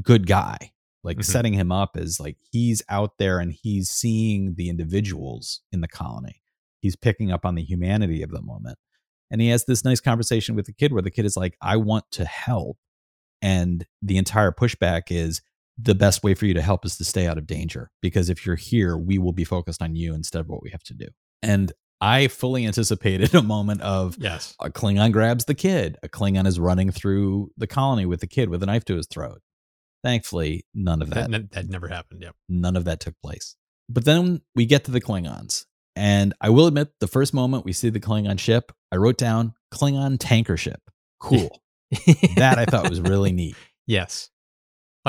good 0.02 0.28
guy. 0.28 0.72
Like 1.04 1.18
Mhm. 1.20 1.26
setting 1.26 1.54
him 1.54 1.72
up 1.72 1.96
as 1.96 2.20
like 2.20 2.38
he's 2.52 2.82
out 2.90 3.18
there 3.20 3.40
and 3.40 3.54
he's 3.54 3.90
seeing 3.90 4.56
the 4.56 4.70
individuals 4.70 5.62
in 5.72 5.80
the 5.82 5.88
colony. 5.88 6.42
He's 6.82 6.98
picking 6.98 7.32
up 7.32 7.46
on 7.46 7.56
the 7.56 7.64
humanity 7.64 8.22
of 8.22 8.32
the 8.32 8.42
moment. 8.42 8.78
And 9.32 9.40
he 9.40 9.48
has 9.50 9.64
this 9.66 9.86
nice 9.86 10.02
conversation 10.02 10.56
with 10.56 10.66
the 10.66 10.74
kid 10.74 10.92
where 10.92 11.02
the 11.02 11.12
kid 11.12 11.24
is 11.26 11.38
like, 11.38 11.56
I 11.62 11.78
want 11.78 12.12
to 12.12 12.26
help. 12.26 12.78
And 13.42 13.86
the 14.02 14.18
entire 14.18 14.52
pushback 14.52 15.04
is 15.10 15.42
the 15.82 15.96
best 15.96 16.24
way 16.24 16.34
for 16.34 16.46
you 16.46 16.54
to 16.54 16.62
help 16.62 16.86
is 16.86 16.98
to 16.98 17.04
stay 17.06 17.28
out 17.28 17.38
of 17.38 17.48
danger. 17.48 17.92
Because 18.02 18.30
if 18.30 18.46
you're 18.46 18.56
here, 18.56 18.98
we 18.98 19.18
will 19.18 19.32
be 19.34 19.44
focused 19.44 19.82
on 19.82 19.96
you 19.96 20.14
instead 20.14 20.40
of 20.40 20.48
what 20.50 20.62
we 20.64 20.70
have 20.72 20.84
to 20.84 20.94
do. 20.94 21.08
And 21.42 21.72
I 22.02 22.28
fully 22.28 22.66
anticipated 22.66 23.34
a 23.36 23.42
moment 23.42 23.82
of 23.82 24.18
Yes. 24.20 24.56
a 24.60 24.70
Klingon 24.70 25.12
grabs 25.12 25.46
the 25.46 25.56
kid. 25.56 25.98
A 26.04 26.10
Klingon 26.10 26.48
is 26.48 26.60
running 26.60 26.92
through 26.92 27.52
the 27.58 27.68
colony 27.68 28.06
with 28.06 28.20
the 28.22 28.28
kid 28.28 28.50
with 28.50 28.64
a 28.64 28.66
knife 28.66 28.86
to 28.86 28.96
his 28.96 29.08
throat. 29.08 29.42
Thankfully, 30.04 30.66
none 30.74 31.02
of 31.02 31.10
that 31.10 31.30
That, 31.30 31.32
that, 31.32 31.52
that 31.52 31.70
never 31.70 31.88
happened. 31.90 32.22
Yep. 32.24 32.36
none 32.48 32.76
of 32.76 32.86
that 32.86 33.00
took 33.00 33.16
place. 33.22 33.56
But 33.90 34.06
then 34.06 34.42
we 34.56 34.66
get 34.66 34.86
to 34.86 34.92
the 34.92 35.02
Klingons. 35.02 35.66
And 35.96 36.34
I 36.40 36.50
will 36.52 36.68
admit, 36.68 36.90
the 37.02 37.08
first 37.08 37.34
moment 37.34 37.66
we 37.66 37.74
see 37.74 37.90
the 37.90 38.00
Klingon 38.00 38.40
ship, 38.40 38.72
I 38.92 38.96
wrote 38.96 39.18
down 39.18 39.54
Klingon 39.74 40.18
tanker 40.20 40.58
ship. 40.58 40.82
Cool. 41.22 41.62
that 42.38 42.58
I 42.58 42.64
thought 42.64 42.90
was 42.90 43.02
really 43.02 43.34
neat. 43.34 43.58
Yes. 43.88 44.30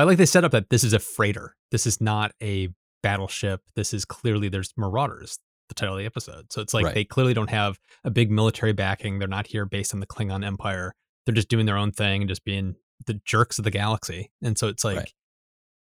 I 0.01 0.05
like 0.05 0.19
they 0.19 0.27
set 0.27 0.45
up 0.45 0.53
that 0.53 0.71
this 0.71 0.85
is 0.85 0.93
a 0.93 0.99
freighter. 0.99 1.55
This 1.71 1.87
is 1.87 2.01
not 2.01 2.33
a 2.43 2.69
battleship. 3.03 3.63
This 3.77 3.95
is 3.95 4.05
clearly 4.05 4.49
there's 4.49 4.73
marauders, 4.77 5.39
the 5.69 5.75
title 5.75 5.95
of 5.95 5.99
the 6.01 6.07
episode. 6.07 6.53
So 6.53 6.61
it's 6.61 6.75
like 6.75 6.85
Right. 6.87 6.95
they 6.95 7.05
clearly 7.05 7.35
don't 7.35 7.51
have 7.51 7.79
a 8.05 8.11
big 8.11 8.31
military 8.31 8.73
backing. 8.73 9.19
They're 9.19 9.29
not 9.29 9.47
here 9.47 9.65
based 9.65 9.95
on 9.95 10.01
the 10.01 10.07
Klingon 10.07 10.45
Empire. 10.45 10.95
They're 11.25 11.35
just 11.35 11.49
doing 11.49 11.67
their 11.67 11.77
own 11.77 11.93
thing 11.93 12.23
and 12.23 12.29
just 12.29 12.45
being 12.45 12.77
the 13.07 13.21
jerks 13.25 13.59
of 13.59 13.65
the 13.65 13.71
galaxy. 13.71 14.31
And 14.43 14.59
so 14.59 14.69
it's 14.69 14.85
like 14.85 14.97
Right. 14.99 15.13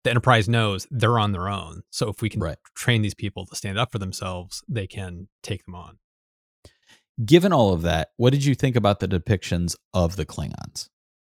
the 0.04 0.10
Enterprise 0.10 0.50
knows 0.50 0.88
they're 0.91 1.20
on 1.20 1.32
their 1.32 1.48
own. 1.48 1.84
So 1.89 2.10
if 2.10 2.22
we 2.22 2.30
can 2.30 2.41
Right. 2.41 2.58
train 2.76 3.02
these 3.02 3.13
people 3.13 3.46
to 3.46 3.56
stand 3.56 3.78
up 3.78 3.91
for 3.91 4.00
themselves, 4.00 4.63
they 4.67 4.88
can 4.88 5.30
take 5.43 5.65
them 5.65 5.76
on. 5.76 6.00
Given 7.26 7.52
all 7.52 7.74
of 7.74 7.82
that, 7.82 8.12
what 8.17 8.32
did 8.32 8.46
you 8.46 8.54
think 8.54 8.76
about 8.76 9.00
the 9.00 9.08
depictions 9.08 9.76
of 9.93 10.17
the 10.17 10.26
Klingons? 10.26 10.89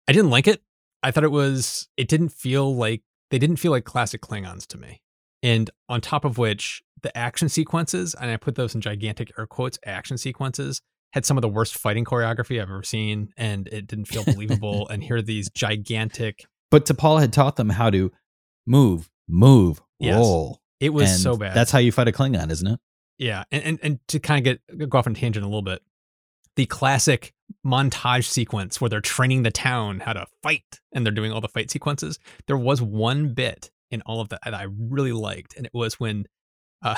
I 0.08 0.12
didn't 0.14 0.30
like 0.30 0.48
it. 0.48 0.62
I 1.04 1.12
thought 1.12 1.24
it 1.24 1.32
was 1.32 1.88
it 1.98 2.08
didn't 2.08 2.30
feel 2.30 2.76
like 2.76 3.02
they 3.30 3.40
didn't 3.40 3.58
feel 3.58 3.72
like 3.72 3.86
classic 3.86 4.22
Klingons 4.22 4.68
to 4.68 4.78
me. 4.78 5.02
And 5.44 5.70
on 5.90 6.02
top 6.02 6.26
of 6.26 6.38
which, 6.38 6.84
the 7.02 7.16
action 7.18 7.50
sequences, 7.50 8.14
and 8.14 8.30
I 8.30 8.38
put 8.38 8.56
those 8.56 8.76
in 8.76 8.82
gigantic 8.82 9.32
air 9.38 9.48
quotes, 9.48 9.80
action 9.86 10.18
sequences 10.18 10.82
had 11.14 11.26
some 11.26 11.38
of 11.38 11.42
the 11.42 11.50
worst 11.50 11.78
fighting 11.78 12.06
choreography 12.06 12.58
I've 12.62 12.70
ever 12.70 12.84
seen, 12.84 13.30
and 13.38 13.68
it 13.68 13.88
didn't 13.88 14.06
feel 14.06 14.24
believable. 14.24 14.88
and 14.90 15.04
here 15.04 15.18
are 15.18 15.22
these 15.22 15.50
gigantic. 15.50 16.46
But 16.70 16.86
T'Pol 16.86 17.20
had 17.20 17.34
taught 17.34 17.56
them 17.56 17.70
how 17.70 17.90
to 17.90 18.12
move, 18.66 19.10
move, 19.28 19.82
Yes. 20.00 20.16
roll. 20.16 20.62
It 20.80 20.94
was 20.94 21.12
And 21.12 21.20
so 21.20 21.38
bad. 21.38 21.56
That's 21.56 21.72
how 21.72 21.80
you 21.80 21.92
fight 21.92 22.08
a 22.08 22.12
Klingon, 22.12 22.50
isn't 22.52 22.68
it? 22.68 22.80
Yeah, 23.18 23.44
and 23.52 23.64
and, 23.64 23.80
and 23.84 24.00
to 24.08 24.20
kind 24.20 24.40
of 24.40 24.44
get 24.78 24.90
go 24.90 24.98
off 24.98 25.06
on 25.06 25.14
tangent 25.14 25.44
a 25.44 25.48
little 25.48 25.62
bit, 25.62 25.82
the 26.56 26.66
classic 26.66 27.34
montage 27.66 28.26
sequence 28.26 28.80
where 28.80 28.90
they're 28.90 29.02
training 29.02 29.44
the 29.44 29.52
town 29.52 30.00
how 30.00 30.14
to 30.14 30.26
fight 30.44 30.80
and 30.94 31.06
they're 31.06 31.14
doing 31.14 31.32
all 31.32 31.42
the 31.42 31.48
fight 31.48 31.72
sequences. 31.72 32.20
There 32.48 32.58
was 32.58 32.82
one 32.82 33.34
bit 33.34 33.72
in 33.90 34.02
all 34.04 34.22
of 34.22 34.30
that 34.30 34.40
that 34.46 34.54
I 34.54 34.68
really 34.78 35.12
liked, 35.12 35.56
and 35.58 35.66
it 35.66 35.72
was 35.74 36.00
when 36.00 36.26
uh 36.84 36.96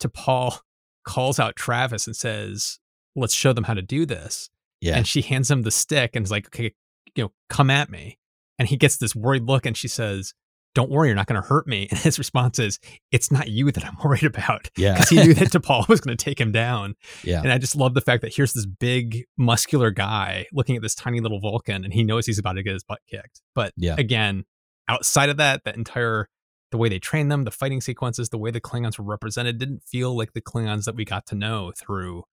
T'Pol 0.00 0.60
calls 1.04 1.38
out 1.40 1.56
Travis 1.56 2.06
and 2.06 2.14
says, 2.16 2.78
"Let's 3.14 3.34
show 3.34 3.52
them 3.52 3.64
how 3.64 3.74
to 3.74 3.82
do 3.82 4.06
this," 4.06 4.50
Yeah. 4.80 4.96
and 4.96 5.06
she 5.06 5.22
hands 5.22 5.50
him 5.50 5.62
the 5.62 5.70
stick 5.70 6.14
and 6.14 6.24
is 6.24 6.30
like, 6.30 6.46
"Okay, 6.46 6.74
you 7.14 7.24
know, 7.24 7.32
come 7.48 7.70
at 7.70 7.90
me," 7.90 8.18
and 8.58 8.68
he 8.68 8.76
gets 8.76 8.96
this 8.98 9.14
worried 9.14 9.44
look, 9.44 9.66
and 9.66 9.76
she 9.76 9.88
says. 9.88 10.34
Don't 10.76 10.90
worry, 10.90 11.08
you're 11.08 11.16
not 11.16 11.26
going 11.26 11.40
to 11.40 11.48
hurt 11.48 11.66
me. 11.66 11.88
And 11.90 11.98
his 11.98 12.18
response 12.18 12.58
is, 12.58 12.78
"It's 13.10 13.32
not 13.32 13.48
you 13.48 13.72
that 13.72 13.84
I'm 13.84 13.96
worried 14.04 14.22
about." 14.24 14.70
yeah. 14.76 14.92
because 14.92 15.08
he 15.08 15.16
knew 15.16 15.34
that 15.34 15.48
T'Pol 15.52 15.88
was 15.88 16.00
going 16.00 16.16
to 16.16 16.22
take 16.24 16.38
him 16.40 16.52
down. 16.52 16.94
yeah. 17.24 17.40
And 17.42 17.50
I 17.50 17.58
just 17.58 17.74
love 17.74 17.94
the 17.94 18.00
fact 18.02 18.20
that 18.22 18.34
here's 18.34 18.52
this 18.52 18.66
big, 18.66 19.24
muscular 19.38 19.90
guy 19.90 20.46
looking 20.52 20.76
at 20.76 20.82
this 20.82 20.94
tiny 20.94 21.20
little 21.20 21.40
Vulcan, 21.40 21.82
and 21.84 21.92
he 21.92 22.04
knows 22.04 22.26
he's 22.26 22.38
about 22.38 22.52
to 22.52 22.62
get 22.62 22.74
his 22.74 22.84
butt 22.84 23.00
kicked. 23.10 23.40
But 23.54 23.72
Yeah. 23.76 23.96
again, 23.98 24.44
outside 24.88 25.30
of 25.30 25.38
that, 25.38 25.64
that 25.64 25.76
entire 25.76 26.28
the 26.72 26.76
way 26.76 26.88
they 26.88 26.98
trained 26.98 27.30
them, 27.32 27.44
the 27.44 27.50
fighting 27.50 27.80
sequences, 27.80 28.28
the 28.28 28.38
way 28.38 28.50
the 28.50 28.60
Klingons 28.60 28.98
were 28.98 29.04
represented 29.04 29.58
didn't 29.58 29.82
feel 29.84 30.16
like 30.16 30.32
the 30.34 30.42
Klingons 30.42 30.84
that 30.84 30.94
we 30.96 31.04
got 31.04 31.24
to 31.26 31.34
know 31.34 31.72
through 31.78 32.24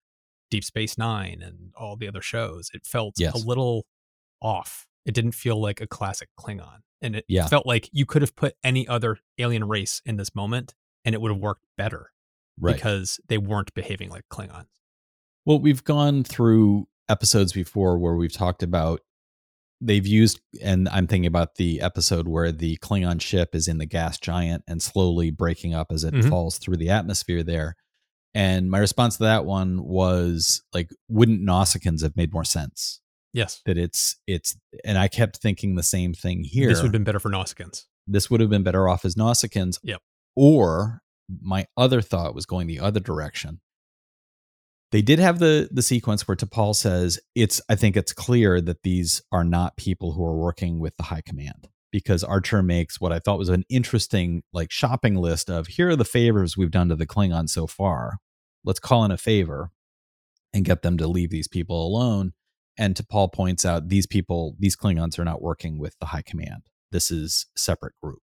Deep 0.51 0.63
Space 0.63 0.97
Nine 0.97 1.41
and 1.41 1.71
all 1.75 1.95
the 1.95 2.08
other 2.08 2.21
shows. 2.21 2.69
It 2.73 2.86
felt 2.86 3.13
Yes. 3.17 3.36
a 3.41 3.47
little 3.47 3.86
off. 4.41 4.86
It 5.05 5.13
didn't 5.13 5.33
feel 5.33 5.59
like 5.61 5.81
a 5.81 5.87
classic 5.87 6.29
Klingon. 6.39 6.79
And 7.01 7.15
it 7.17 7.25
Yeah. 7.27 7.47
felt 7.47 7.65
like 7.65 7.89
you 7.91 8.05
could 8.05 8.21
have 8.21 8.35
put 8.35 8.55
any 8.63 8.87
other 8.87 9.17
alien 9.37 9.65
race 9.67 10.01
in 10.05 10.15
this 10.17 10.33
moment 10.33 10.73
and 11.03 11.13
it 11.13 11.21
would 11.21 11.31
have 11.31 11.41
worked 11.41 11.65
better 11.77 12.11
right. 12.57 12.75
because 12.75 13.19
they 13.27 13.37
weren't 13.37 13.73
behaving 13.73 14.09
like 14.09 14.23
Klingons. 14.31 14.67
Well, 15.45 15.59
we've 15.59 15.83
gone 15.83 16.23
through 16.23 16.87
episodes 17.09 17.51
before 17.51 17.97
where 17.99 18.15
we've 18.15 18.31
talked 18.31 18.63
about 18.63 19.01
they've 19.81 20.07
used, 20.07 20.39
and 20.61 20.87
I'm 20.87 21.07
thinking 21.07 21.25
about 21.25 21.55
the 21.55 21.81
episode 21.81 22.25
where 22.25 22.53
the 22.53 22.77
Klingon 22.77 23.19
ship 23.19 23.53
is 23.53 23.67
in 23.67 23.79
the 23.79 23.85
gas 23.85 24.17
giant 24.17 24.63
and 24.65 24.81
slowly 24.81 25.29
breaking 25.29 25.73
up 25.73 25.87
as 25.91 26.05
it 26.05 26.13
Mhm. 26.13 26.29
falls 26.29 26.57
through 26.57 26.77
the 26.77 26.89
atmosphere 26.89 27.43
there. 27.43 27.75
And 28.33 28.71
my 28.71 28.77
response 28.77 29.17
to 29.17 29.23
that 29.23 29.43
one 29.43 29.83
was 29.83 30.63
like, 30.73 30.89
wouldn't 31.09 31.41
Nausicaans 31.41 32.01
have 32.01 32.15
made 32.15 32.31
more 32.31 32.45
sense? 32.45 33.01
Yes. 33.33 33.61
That 33.65 33.77
it's 33.77 34.17
it's, 34.27 34.55
and 34.85 34.97
I 34.97 35.07
kept 35.07 35.37
thinking 35.37 35.75
the 35.75 35.83
same 35.83 36.13
thing 36.13 36.43
here. 36.43 36.69
This 36.69 36.79
would 36.79 36.87
have 36.87 36.91
been 36.91 37.03
better 37.03 37.19
for 37.19 37.29
Nausicaans. 37.31 37.85
this 38.07 38.29
would 38.29 38.39
have 38.41 38.49
been 38.49 38.63
better 38.63 38.87
off 38.87 39.05
as 39.05 39.15
Nausicaans. 39.15 39.79
Yep. 39.83 40.01
Or 40.35 41.01
my 41.41 41.65
other 41.77 42.01
thought 42.01 42.35
was 42.35 42.45
going 42.45 42.67
the 42.67 42.79
other 42.79 42.99
direction. 42.99 43.59
They 44.91 45.01
did 45.01 45.17
have 45.19 45.39
the 45.39 45.69
the 45.71 45.81
sequence 45.81 46.27
where 46.27 46.37
T'Pol 46.37 46.75
says 46.75 47.19
it's 47.33 47.59
I 47.69 47.75
think 47.75 47.97
it's 47.97 48.13
clear 48.13 48.61
that 48.61 48.83
these 48.83 49.21
are 49.31 49.43
not 49.43 49.75
people 49.77 50.11
who 50.13 50.23
are 50.23 50.35
working 50.35 50.79
with 50.79 50.95
the 50.97 51.03
high 51.03 51.21
command 51.25 51.69
because 51.91 52.23
Archer 52.23 52.61
makes 52.61 53.01
what 53.01 53.11
I 53.11 53.19
thought 53.19 53.39
was 53.39 53.49
an 53.49 53.63
interesting 53.69 54.43
like 54.53 54.69
shopping 54.71 55.15
list 55.15 55.49
of 55.49 55.67
here 55.67 55.89
are 55.89 55.95
the 55.95 56.05
favors 56.05 56.55
we've 56.55 56.69
done 56.71 56.89
to 56.89 56.95
the 56.95 57.07
Klingon 57.07 57.49
so 57.49 57.65
far. 57.65 58.17
Let's 58.63 58.79
call 58.79 59.03
in 59.05 59.11
a 59.11 59.17
favor 59.17 59.71
and 60.53 60.63
get 60.63 60.83
them 60.83 60.97
to 60.99 61.07
leave 61.07 61.31
these 61.31 61.47
people 61.47 61.87
alone. 61.87 62.33
And 62.77 62.95
T'Pol 62.95 63.31
points 63.31 63.65
out 63.65 63.89
these 63.89 64.07
people, 64.07 64.55
these 64.59 64.75
Klingons 64.75 65.19
are 65.19 65.25
not 65.25 65.41
working 65.41 65.77
with 65.77 65.95
the 65.99 66.07
high 66.07 66.23
command. 66.23 66.63
This 66.91 67.12
is 67.12 67.47
a 67.55 67.59
separate 67.59 67.93
group. 68.01 68.19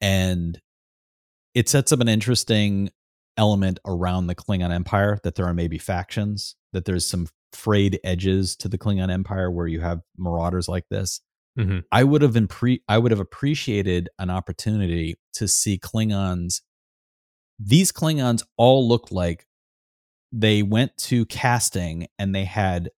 And 0.00 0.60
it 1.54 1.68
sets 1.68 1.90
up 1.92 2.00
an 2.00 2.08
interesting 2.08 2.90
element 3.36 3.80
around 3.84 4.26
the 4.26 4.34
Klingon 4.34 4.70
Empire 4.72 5.18
that 5.24 5.34
there 5.34 5.46
are 5.46 5.54
maybe 5.54 5.78
factions, 5.78 6.56
that 6.72 6.84
there's 6.84 7.06
some 7.06 7.28
frayed 7.52 7.98
edges 8.04 8.54
to 8.56 8.68
the 8.68 8.78
Klingon 8.78 9.10
Empire 9.10 9.50
where 9.50 9.66
you 9.66 9.80
have 9.80 10.00
marauders 10.16 10.68
like 10.68 10.84
this. 10.90 11.20
Mhm. 11.58 11.82
I 11.90 12.04
would 12.04 12.22
have 12.22 12.34
impre- 12.34 12.82
I 12.86 12.98
would 12.98 13.10
have 13.10 13.20
appreciated 13.20 14.08
an 14.18 14.30
opportunity 14.30 15.16
to 15.34 15.48
see 15.48 15.78
Klingons. 15.78 16.60
These 17.58 17.90
Klingons 17.90 18.44
all 18.56 18.86
look 18.86 19.10
like 19.10 19.46
they 20.30 20.62
went 20.62 20.96
to 20.98 21.24
casting 21.26 22.06
and 22.18 22.34
they 22.34 22.44
had 22.44 22.90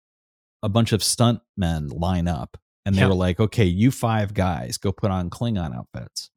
a 0.62 0.68
bunch 0.68 0.92
of 0.92 1.03
stunt 1.03 1.40
men 1.57 1.88
line 1.88 2.29
up 2.29 2.57
and 2.85 2.94
they 2.94 3.01
Yeah. 3.01 3.09
were 3.09 3.14
like, 3.14 3.40
okay, 3.40 3.64
you 3.64 3.90
five 3.90 4.35
guys 4.35 4.79
go 4.79 4.92
put 4.92 5.11
on 5.11 5.31
Klingon 5.31 5.75
outfits. 5.75 6.31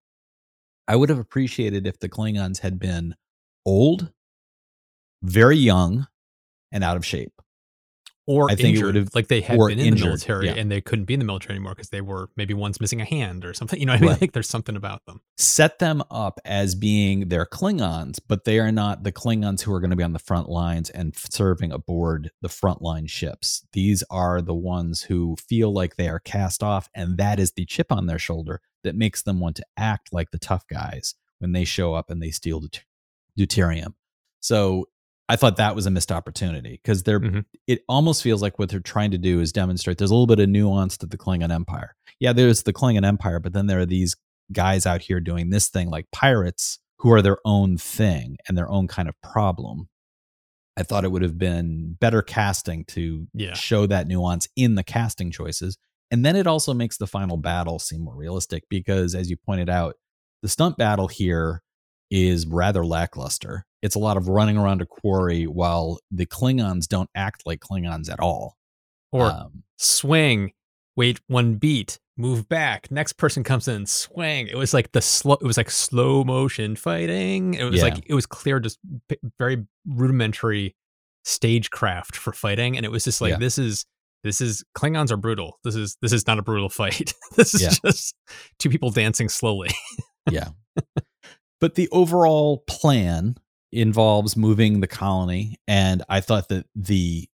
I 0.88 0.96
would 0.96 1.10
have 1.10 1.20
appreciated 1.20 1.88
if 1.88 2.00
the 2.00 2.10
Klingons 2.10 2.60
had 2.60 2.78
been 2.80 3.16
old, 3.66 4.12
very 5.22 5.58
young, 5.58 6.08
and 6.72 6.84
out 6.84 6.98
of 6.98 7.06
shape. 7.06 7.34
Or 8.26 8.50
I 8.50 8.56
think 8.56 8.78
injured, 8.78 9.14
like 9.14 9.28
they 9.28 9.42
had 9.42 9.58
been 9.58 9.72
in 9.72 9.80
injured, 9.80 10.00
the 10.00 10.06
military 10.06 10.46
yeah. 10.46 10.54
and 10.54 10.72
they 10.72 10.80
couldn't 10.80 11.06
be 11.06 11.14
in 11.14 11.20
the 11.20 11.26
military 11.26 11.56
anymore 11.56 11.74
because 11.76 11.90
they 11.90 12.00
were 12.00 12.30
maybe 12.38 12.54
one's 12.54 12.80
missing 12.80 13.02
a 13.02 13.06
hand 13.06 13.44
or 13.44 13.54
something. 13.54 13.78
You 13.78 13.86
know 13.86 13.94
what 13.94 13.98
I 13.98 14.02
mean? 14.02 14.10
Right. 14.12 14.22
Like 14.22 14.32
there's 14.32 14.48
something 14.48 14.78
about 14.78 15.06
them. 15.06 15.20
set 15.38 15.80
them 15.80 16.02
up 16.10 16.40
as 16.46 16.74
being 16.74 17.28
their 17.28 17.46
Klingons, 17.46 18.20
but 18.26 18.46
they 18.46 18.60
are 18.60 18.72
not 18.72 19.04
the 19.04 19.12
Klingons 19.12 19.62
who 19.62 19.74
are 19.74 19.82
going 19.82 19.90
to 19.90 19.98
be 19.98 20.04
on 20.04 20.14
the 20.14 20.20
front 20.20 20.48
lines 20.48 20.90
and 20.90 21.14
serving 21.16 21.74
aboard 21.74 22.32
the 22.42 22.48
frontline 22.48 23.10
ships. 23.10 23.66
These 23.74 24.04
are 24.10 24.42
the 24.42 24.56
ones 24.56 25.02
who 25.02 25.36
feel 25.36 25.74
like 25.74 25.98
they 25.98 26.08
are 26.08 26.20
cast 26.20 26.64
off, 26.64 26.90
and 26.96 27.18
that 27.18 27.42
is 27.42 27.52
the 27.52 27.66
chip 27.66 27.92
on 27.92 28.06
their 28.06 28.20
shoulder 28.20 28.62
that 28.86 28.96
makes 28.96 29.24
them 29.24 29.42
want 29.42 29.58
to 29.58 29.66
act 29.76 30.14
like 30.14 30.32
the 30.32 30.40
tough 30.40 30.66
guys 30.70 31.16
when 31.40 31.52
they 31.52 31.66
show 31.66 31.94
up 31.94 32.10
and 32.10 32.22
they 32.22 32.32
steal 32.32 32.62
deut- 32.62 32.84
deuterium. 33.38 33.96
So 34.40 34.88
I 35.30 35.36
thought 35.38 35.56
that 35.58 35.76
was 35.76 35.86
a 35.86 35.92
missed 35.92 36.12
opportunity 36.12 36.80
because 36.84 37.04
they're 37.04 37.20
Mhm. 37.20 37.46
it 37.68 37.84
almost 37.88 38.22
feels 38.22 38.42
like 38.42 38.60
what 38.60 38.70
they're 38.70 38.80
trying 38.80 39.12
to 39.12 39.18
do 39.18 39.40
is 39.40 39.52
demonstrate 39.54 39.98
there's 39.98 40.12
a 40.12 40.14
little 40.14 40.28
bit 40.28 40.40
of 40.40 40.50
nuance 40.50 40.98
to 40.98 41.06
the 41.06 41.18
Klingon 41.18 41.52
Empire. 41.52 41.96
Yeah, 42.20 42.34
there's 42.34 42.64
the 42.64 42.74
Klingon 42.74 43.06
Empire, 43.06 43.40
but 43.40 43.54
then 43.54 43.68
there 43.68 43.80
are 43.80 43.86
these 43.86 44.16
guys 44.52 44.86
out 44.86 45.02
here 45.02 45.20
doing 45.22 45.50
this 45.50 45.70
thing 45.70 45.90
like 45.90 46.12
pirates 46.12 46.80
who 47.00 47.12
are 47.12 47.22
their 47.22 47.38
own 47.46 47.78
thing 47.78 48.38
and 48.48 48.58
their 48.58 48.70
own 48.70 48.88
kind 48.88 49.08
of 49.08 49.16
problem. 49.22 49.88
I 50.76 50.84
thought 50.84 51.06
it 51.06 51.12
would 51.12 51.22
have 51.22 51.38
been 51.38 51.94
better 52.00 52.22
casting 52.22 52.84
to 52.86 53.28
Yeah. 53.34 53.54
show 53.54 53.86
that 53.88 54.08
nuance 54.08 54.48
in 54.56 54.76
the 54.76 54.84
casting 54.84 55.32
choices. 55.32 55.78
And 56.12 56.26
then 56.26 56.36
it 56.36 56.48
also 56.48 56.74
makes 56.74 56.98
the 56.98 57.08
final 57.08 57.38
battle 57.38 57.80
seem 57.80 58.02
more 58.02 58.16
realistic 58.16 58.64
because, 58.70 59.16
as 59.16 59.30
you 59.30 59.38
pointed 59.38 59.70
out, 59.70 59.96
the 60.42 60.50
stunt 60.50 60.78
battle 60.78 61.08
here 61.08 61.62
is 62.12 62.46
rather 62.46 62.86
lackluster. 62.86 63.66
It's 63.84 63.96
a 63.96 64.00
lot 64.00 64.18
of 64.18 64.28
running 64.28 64.58
around 64.58 64.82
a 64.82 64.86
quarry 64.88 65.44
while 65.46 66.00
the 66.10 66.26
Klingons 66.26 66.88
don't 66.88 67.10
act 67.14 67.44
like 67.46 67.60
Klingons 67.60 68.10
at 68.12 68.20
all. 68.20 68.58
Or 69.12 69.30
Um, 69.30 69.64
swing, 69.78 70.54
wait 70.96 71.20
one 71.28 71.56
beat, 71.56 72.00
move 72.18 72.50
back. 72.50 72.90
Next 72.90 73.14
person 73.14 73.44
comes 73.44 73.68
in, 73.68 73.86
swing. 73.86 74.48
It 74.48 74.56
was 74.56 74.74
like 74.74 74.92
the 74.94 75.02
slow. 75.02 75.34
It 75.36 75.44
was 75.44 75.58
like 75.58 75.70
slow 75.70 76.24
motion 76.24 76.76
fighting. 76.76 77.54
It 77.54 77.66
was 77.66 77.76
Yeah. 77.76 77.84
like 77.84 78.04
it 78.08 78.14
was 78.16 78.26
clear, 78.26 78.60
just 78.60 78.80
p- 79.10 79.18
very 79.38 79.66
rudimentary 79.86 80.76
stagecraft 81.26 82.16
for 82.16 82.34
fighting, 82.34 82.76
and 82.78 82.86
it 82.86 82.90
was 82.92 83.04
just 83.04 83.22
like 83.22 83.32
Yeah. 83.32 83.38
this 83.38 83.58
is 83.58 83.86
this 84.24 84.40
is 84.40 84.64
Klingons 84.78 85.12
are 85.12 85.18
brutal. 85.18 85.60
This 85.64 85.76
is 85.76 85.98
this 86.02 86.14
is 86.14 86.26
not 86.26 86.40
a 86.40 86.42
brutal 86.42 86.70
fight. 86.70 87.14
this 87.36 87.54
is 87.54 87.62
Yeah. 87.62 87.74
just 87.86 88.16
two 88.60 88.70
people 88.70 88.90
dancing 88.90 89.28
slowly. 89.30 89.70
yeah. 90.32 90.50
but 91.60 91.76
the 91.76 91.90
overall 91.92 92.64
plan 92.68 93.36
involves 93.74 94.38
moving 94.38 94.80
the 94.80 94.88
colony. 94.88 95.58
And 95.68 96.04
I 96.10 96.22
thought 96.22 96.50
that 96.50 96.66
the 96.76 97.28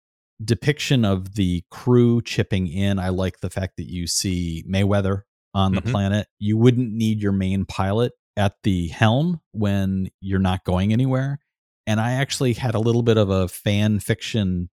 depiction 0.44 1.04
of 1.04 1.34
the 1.34 1.64
crew 1.70 2.20
chipping 2.22 2.68
in, 2.68 2.98
I 2.98 3.08
like 3.08 3.40
the 3.40 3.50
fact 3.50 3.76
that 3.78 3.90
you 3.90 4.06
see 4.06 4.64
Mayweather 4.68 5.22
on 5.54 5.74
the 5.74 5.80
Mhm. 5.80 5.90
planet. 5.90 6.26
You 6.38 6.58
wouldn't 6.58 6.92
need 6.92 7.22
your 7.22 7.32
main 7.32 7.64
pilot 7.64 8.12
at 8.36 8.54
the 8.62 8.88
helm 8.88 9.40
when 9.52 10.10
you're 10.20 10.38
not 10.38 10.64
going 10.64 10.92
anywhere. 10.92 11.38
And 11.86 12.00
I 12.00 12.12
actually 12.12 12.52
had 12.52 12.74
a 12.74 12.80
little 12.80 13.02
bit 13.02 13.16
of 13.16 13.30
a 13.30 13.48
fan 13.48 14.00
fiction 14.00 14.68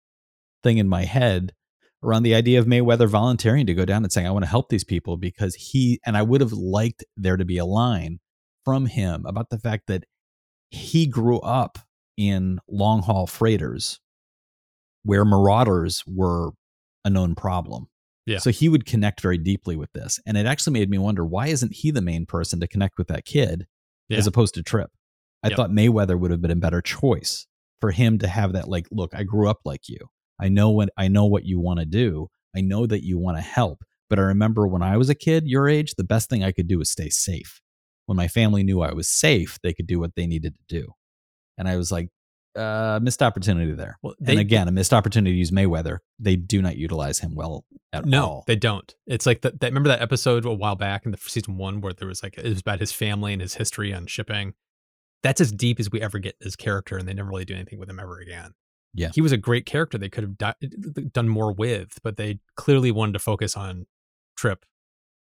thing 0.62 0.78
in 0.78 0.88
my 0.88 1.04
head 1.04 1.52
around 2.04 2.22
the 2.22 2.34
idea 2.34 2.60
of 2.60 2.66
Mayweather 2.66 3.08
volunteering 3.08 3.66
to 3.66 3.74
go 3.74 3.84
down 3.84 4.04
and 4.04 4.12
saying, 4.12 4.26
I 4.26 4.30
want 4.30 4.44
to 4.44 4.50
help 4.50 4.68
these 4.68 4.84
people 4.84 5.16
because 5.16 5.56
he, 5.56 5.98
and 6.06 6.16
I 6.16 6.22
would 6.22 6.40
have 6.40 6.52
liked 6.52 7.04
there 7.16 7.36
to 7.36 7.44
be 7.44 7.58
a 7.58 7.64
line 7.64 8.20
from 8.64 8.86
him 8.86 9.24
about 9.26 9.50
the 9.50 9.58
fact 9.58 9.88
that 9.88 10.04
he 10.70 11.06
grew 11.06 11.38
up 11.40 11.78
in 12.16 12.58
long 12.68 13.02
haul 13.02 13.26
freighters 13.26 14.00
where 15.04 15.24
marauders 15.24 16.02
were 16.06 16.50
a 17.04 17.10
known 17.10 17.34
problem. 17.34 17.88
Yeah. 18.26 18.38
So 18.38 18.50
he 18.50 18.68
would 18.68 18.84
connect 18.84 19.20
very 19.22 19.38
deeply 19.38 19.76
with 19.76 19.90
this. 19.92 20.20
And 20.26 20.36
it 20.36 20.44
actually 20.44 20.74
made 20.74 20.90
me 20.90 20.98
wonder 20.98 21.24
why 21.24 21.46
isn't 21.46 21.72
he 21.72 21.90
the 21.90 22.02
main 22.02 22.26
person 22.26 22.60
to 22.60 22.66
connect 22.68 22.98
with 22.98 23.08
that 23.08 23.24
kid 23.24 23.66
Yeah. 24.08 24.18
as 24.18 24.26
opposed 24.26 24.54
to 24.54 24.62
Trip? 24.62 24.90
I 25.42 25.48
Yep. 25.48 25.56
thought 25.56 25.70
Mayweather 25.70 26.18
would 26.18 26.30
have 26.30 26.42
been 26.42 26.50
a 26.50 26.56
better 26.56 26.82
choice 26.82 27.46
for 27.80 27.92
him 27.92 28.18
to 28.18 28.26
have 28.28 28.52
that 28.52 28.68
like, 28.68 28.86
look, 28.90 29.14
I 29.14 29.22
grew 29.22 29.48
up 29.48 29.60
like 29.64 29.88
you. 29.88 29.98
I 30.40 30.48
know 30.48 30.70
what 30.70 30.90
I 30.96 31.08
know 31.08 31.24
what 31.26 31.44
you 31.44 31.58
want 31.60 31.80
to 31.80 31.86
do. 31.86 32.28
I 32.54 32.60
know 32.60 32.86
that 32.86 33.04
you 33.04 33.18
want 33.18 33.38
to 33.38 33.42
help. 33.42 33.84
But 34.10 34.18
I 34.18 34.22
remember 34.22 34.66
when 34.66 34.82
I 34.82 34.96
was 34.96 35.08
a 35.08 35.14
kid, 35.14 35.46
your 35.46 35.68
age, 35.68 35.94
the 35.96 36.04
best 36.04 36.28
thing 36.28 36.42
I 36.42 36.52
could 36.52 36.66
do 36.66 36.78
was 36.78 36.90
stay 36.90 37.08
safe. 37.08 37.60
When 38.08 38.16
my 38.16 38.26
family 38.26 38.62
knew 38.62 38.80
I 38.80 38.94
was 38.94 39.06
safe, 39.06 39.58
they 39.62 39.74
could 39.74 39.86
do 39.86 40.00
what 40.00 40.14
they 40.16 40.26
needed 40.26 40.54
to 40.54 40.62
do. 40.66 40.94
And 41.58 41.68
I 41.68 41.76
was 41.76 41.92
like, 41.92 42.08
uh, 42.56 42.98
missed 43.02 43.22
opportunity 43.22 43.70
there. 43.72 43.98
Well, 44.02 44.14
and 44.26 44.38
again, 44.38 44.66
a 44.66 44.72
missed 44.72 44.94
opportunity 44.94 45.32
to 45.32 45.38
use 45.38 45.50
Mayweather. 45.50 45.98
They 46.18 46.34
do 46.34 46.62
not 46.62 46.78
utilize 46.78 47.18
him 47.18 47.34
well 47.34 47.66
at 47.92 48.06
no, 48.06 48.22
all. 48.22 48.36
No, 48.36 48.44
they 48.46 48.56
don't. 48.56 48.94
It's 49.06 49.26
like 49.26 49.42
that. 49.42 49.60
that 49.60 49.66
remember 49.66 49.90
that 49.90 50.00
episode 50.00 50.46
a 50.46 50.54
while 50.54 50.74
back 50.74 51.04
in 51.04 51.10
the 51.10 51.18
season 51.18 51.58
one 51.58 51.82
where 51.82 51.92
there 51.92 52.08
was 52.08 52.22
like 52.22 52.38
it 52.38 52.48
was 52.48 52.60
about 52.60 52.80
his 52.80 52.92
family 52.92 53.34
and 53.34 53.42
his 53.42 53.56
history 53.56 53.92
on 53.92 54.06
shipping. 54.06 54.54
That's 55.22 55.42
as 55.42 55.52
deep 55.52 55.78
as 55.78 55.90
we 55.90 56.00
ever 56.00 56.18
get 56.18 56.36
his 56.40 56.56
character, 56.56 56.96
and 56.96 57.06
they 57.06 57.12
never 57.12 57.28
really 57.28 57.44
do 57.44 57.54
anything 57.54 57.78
with 57.78 57.90
him 57.90 58.00
ever 58.00 58.20
again. 58.20 58.52
Yeah. 58.94 59.10
he 59.14 59.20
was 59.20 59.32
a 59.32 59.36
great 59.36 59.66
character. 59.66 59.98
They 59.98 60.08
could 60.08 60.24
have 60.24 60.38
di- 60.38 61.10
done 61.12 61.28
more 61.28 61.52
with, 61.52 61.98
but 62.02 62.16
they 62.16 62.40
clearly 62.56 62.90
wanted 62.90 63.12
to 63.12 63.18
focus 63.18 63.54
on 63.54 63.84
Trip, 64.36 64.64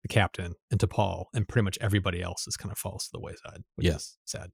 the 0.01 0.07
captain, 0.07 0.53
and 0.71 0.79
T'Pol, 0.79 1.25
and 1.33 1.47
pretty 1.47 1.63
much 1.65 1.77
everybody 1.81 2.21
else 2.21 2.47
is 2.47 2.55
kind 2.57 2.71
of 2.71 2.77
falls 2.77 3.05
to 3.05 3.09
the 3.13 3.19
wayside, 3.19 3.63
which 3.75 3.88
Yeah. 3.88 3.95
is 3.95 4.17
sad. 4.25 4.51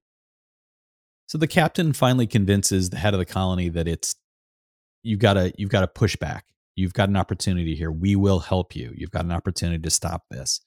So 1.28 1.38
the 1.38 1.46
captain 1.48 1.92
finally 1.92 2.26
convinces 2.26 2.90
the 2.90 2.98
head 2.98 3.14
of 3.14 3.18
the 3.18 3.24
colony 3.26 3.68
that 3.70 3.88
it's 3.88 4.14
you've 5.02 5.18
got 5.20 5.34
to 5.34 5.52
you've 5.58 5.70
got 5.70 5.80
to 5.80 5.88
push 5.88 6.16
back. 6.16 6.46
You've 6.76 6.92
got 6.92 7.08
an 7.08 7.16
opportunity 7.16 7.74
here. 7.74 7.90
We 7.90 8.16
will 8.16 8.40
help 8.40 8.76
you. 8.76 8.92
You've 8.94 9.10
got 9.10 9.24
an 9.24 9.32
opportunity 9.32 9.80
to 9.82 9.90
stop 9.90 10.24
this. 10.30 10.60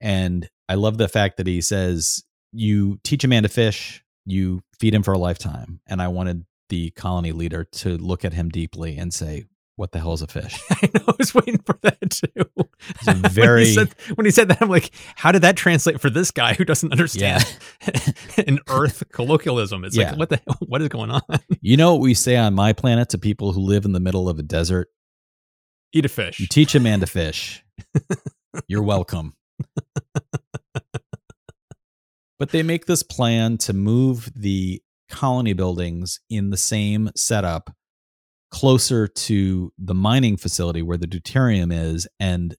And 0.00 0.48
I 0.68 0.74
love 0.74 0.96
the 0.98 1.08
fact 1.08 1.36
that 1.38 1.46
he 1.46 1.60
says 1.60 2.22
you 2.52 2.98
teach 3.04 3.24
a 3.24 3.28
man 3.28 3.42
to 3.42 3.48
fish, 3.48 4.02
you 4.24 4.62
feed 4.78 4.94
him 4.94 5.02
for 5.02 5.12
a 5.12 5.18
lifetime. 5.18 5.80
And 5.86 6.00
I 6.00 6.08
wanted 6.08 6.44
the 6.68 6.90
colony 6.92 7.32
leader 7.32 7.64
to 7.64 7.96
look 7.98 8.24
at 8.24 8.32
him 8.32 8.48
deeply 8.48 8.96
and 8.96 9.12
say, 9.12 9.44
"What 9.76 9.92
the 9.92 9.98
hell 9.98 10.12
is 10.12 10.22
a 10.22 10.26
fish?" 10.26 10.60
I 10.70 10.88
know. 10.94 11.04
I 11.08 11.14
was 11.18 11.34
waiting 11.34 11.58
for 11.64 11.78
that 11.82 12.10
too. 12.10 12.28
A 12.36 12.64
when, 13.04 13.22
very- 13.32 13.66
he 13.66 13.74
said, 13.74 13.94
when 14.14 14.24
he 14.24 14.30
said 14.30 14.48
that, 14.48 14.60
I'm 14.62 14.68
like, 14.68 14.90
how 15.16 15.32
did 15.32 15.42
that 15.42 15.56
translate 15.56 16.00
for 16.00 16.10
this 16.10 16.30
guy 16.30 16.54
who 16.54 16.64
doesn't 16.64 16.92
understand 16.92 17.44
an 18.46 18.58
Earth 18.68 19.02
colloquialism? 19.12 19.84
It's 19.84 19.96
Yeah. 19.96 20.10
like, 20.10 20.18
what 20.18 20.28
the 20.30 20.40
what 20.60 20.82
is 20.82 20.88
going 20.88 21.10
on? 21.10 21.20
you 21.60 21.76
know 21.76 21.92
what 21.94 22.00
we 22.02 22.14
say 22.14 22.36
on 22.36 22.54
my 22.54 22.72
planet 22.72 23.08
to 23.10 23.18
people 23.18 23.52
who 23.52 23.60
live 23.60 23.84
in 23.84 23.92
the 23.92 24.00
middle 24.00 24.28
of 24.28 24.38
a 24.38 24.42
desert? 24.42 24.88
Eat 25.92 26.04
a 26.04 26.08
fish. 26.08 26.38
You 26.40 26.46
teach 26.46 26.74
a 26.74 26.80
man 26.80 27.00
to 27.00 27.06
fish. 27.06 27.64
You're 28.68 28.82
welcome. 28.82 29.34
but 32.38 32.50
they 32.50 32.62
make 32.62 32.86
this 32.86 33.02
plan 33.02 33.58
to 33.58 33.72
move 33.72 34.30
the 34.34 34.82
colony 35.08 35.52
buildings 35.52 36.20
in 36.30 36.50
the 36.50 36.56
same 36.56 37.10
setup 37.16 37.74
closer 38.50 39.06
to 39.06 39.72
the 39.78 39.94
mining 39.94 40.36
facility 40.36 40.82
where 40.82 40.96
the 40.96 41.06
deuterium 41.06 41.72
is 41.72 42.06
and 42.18 42.54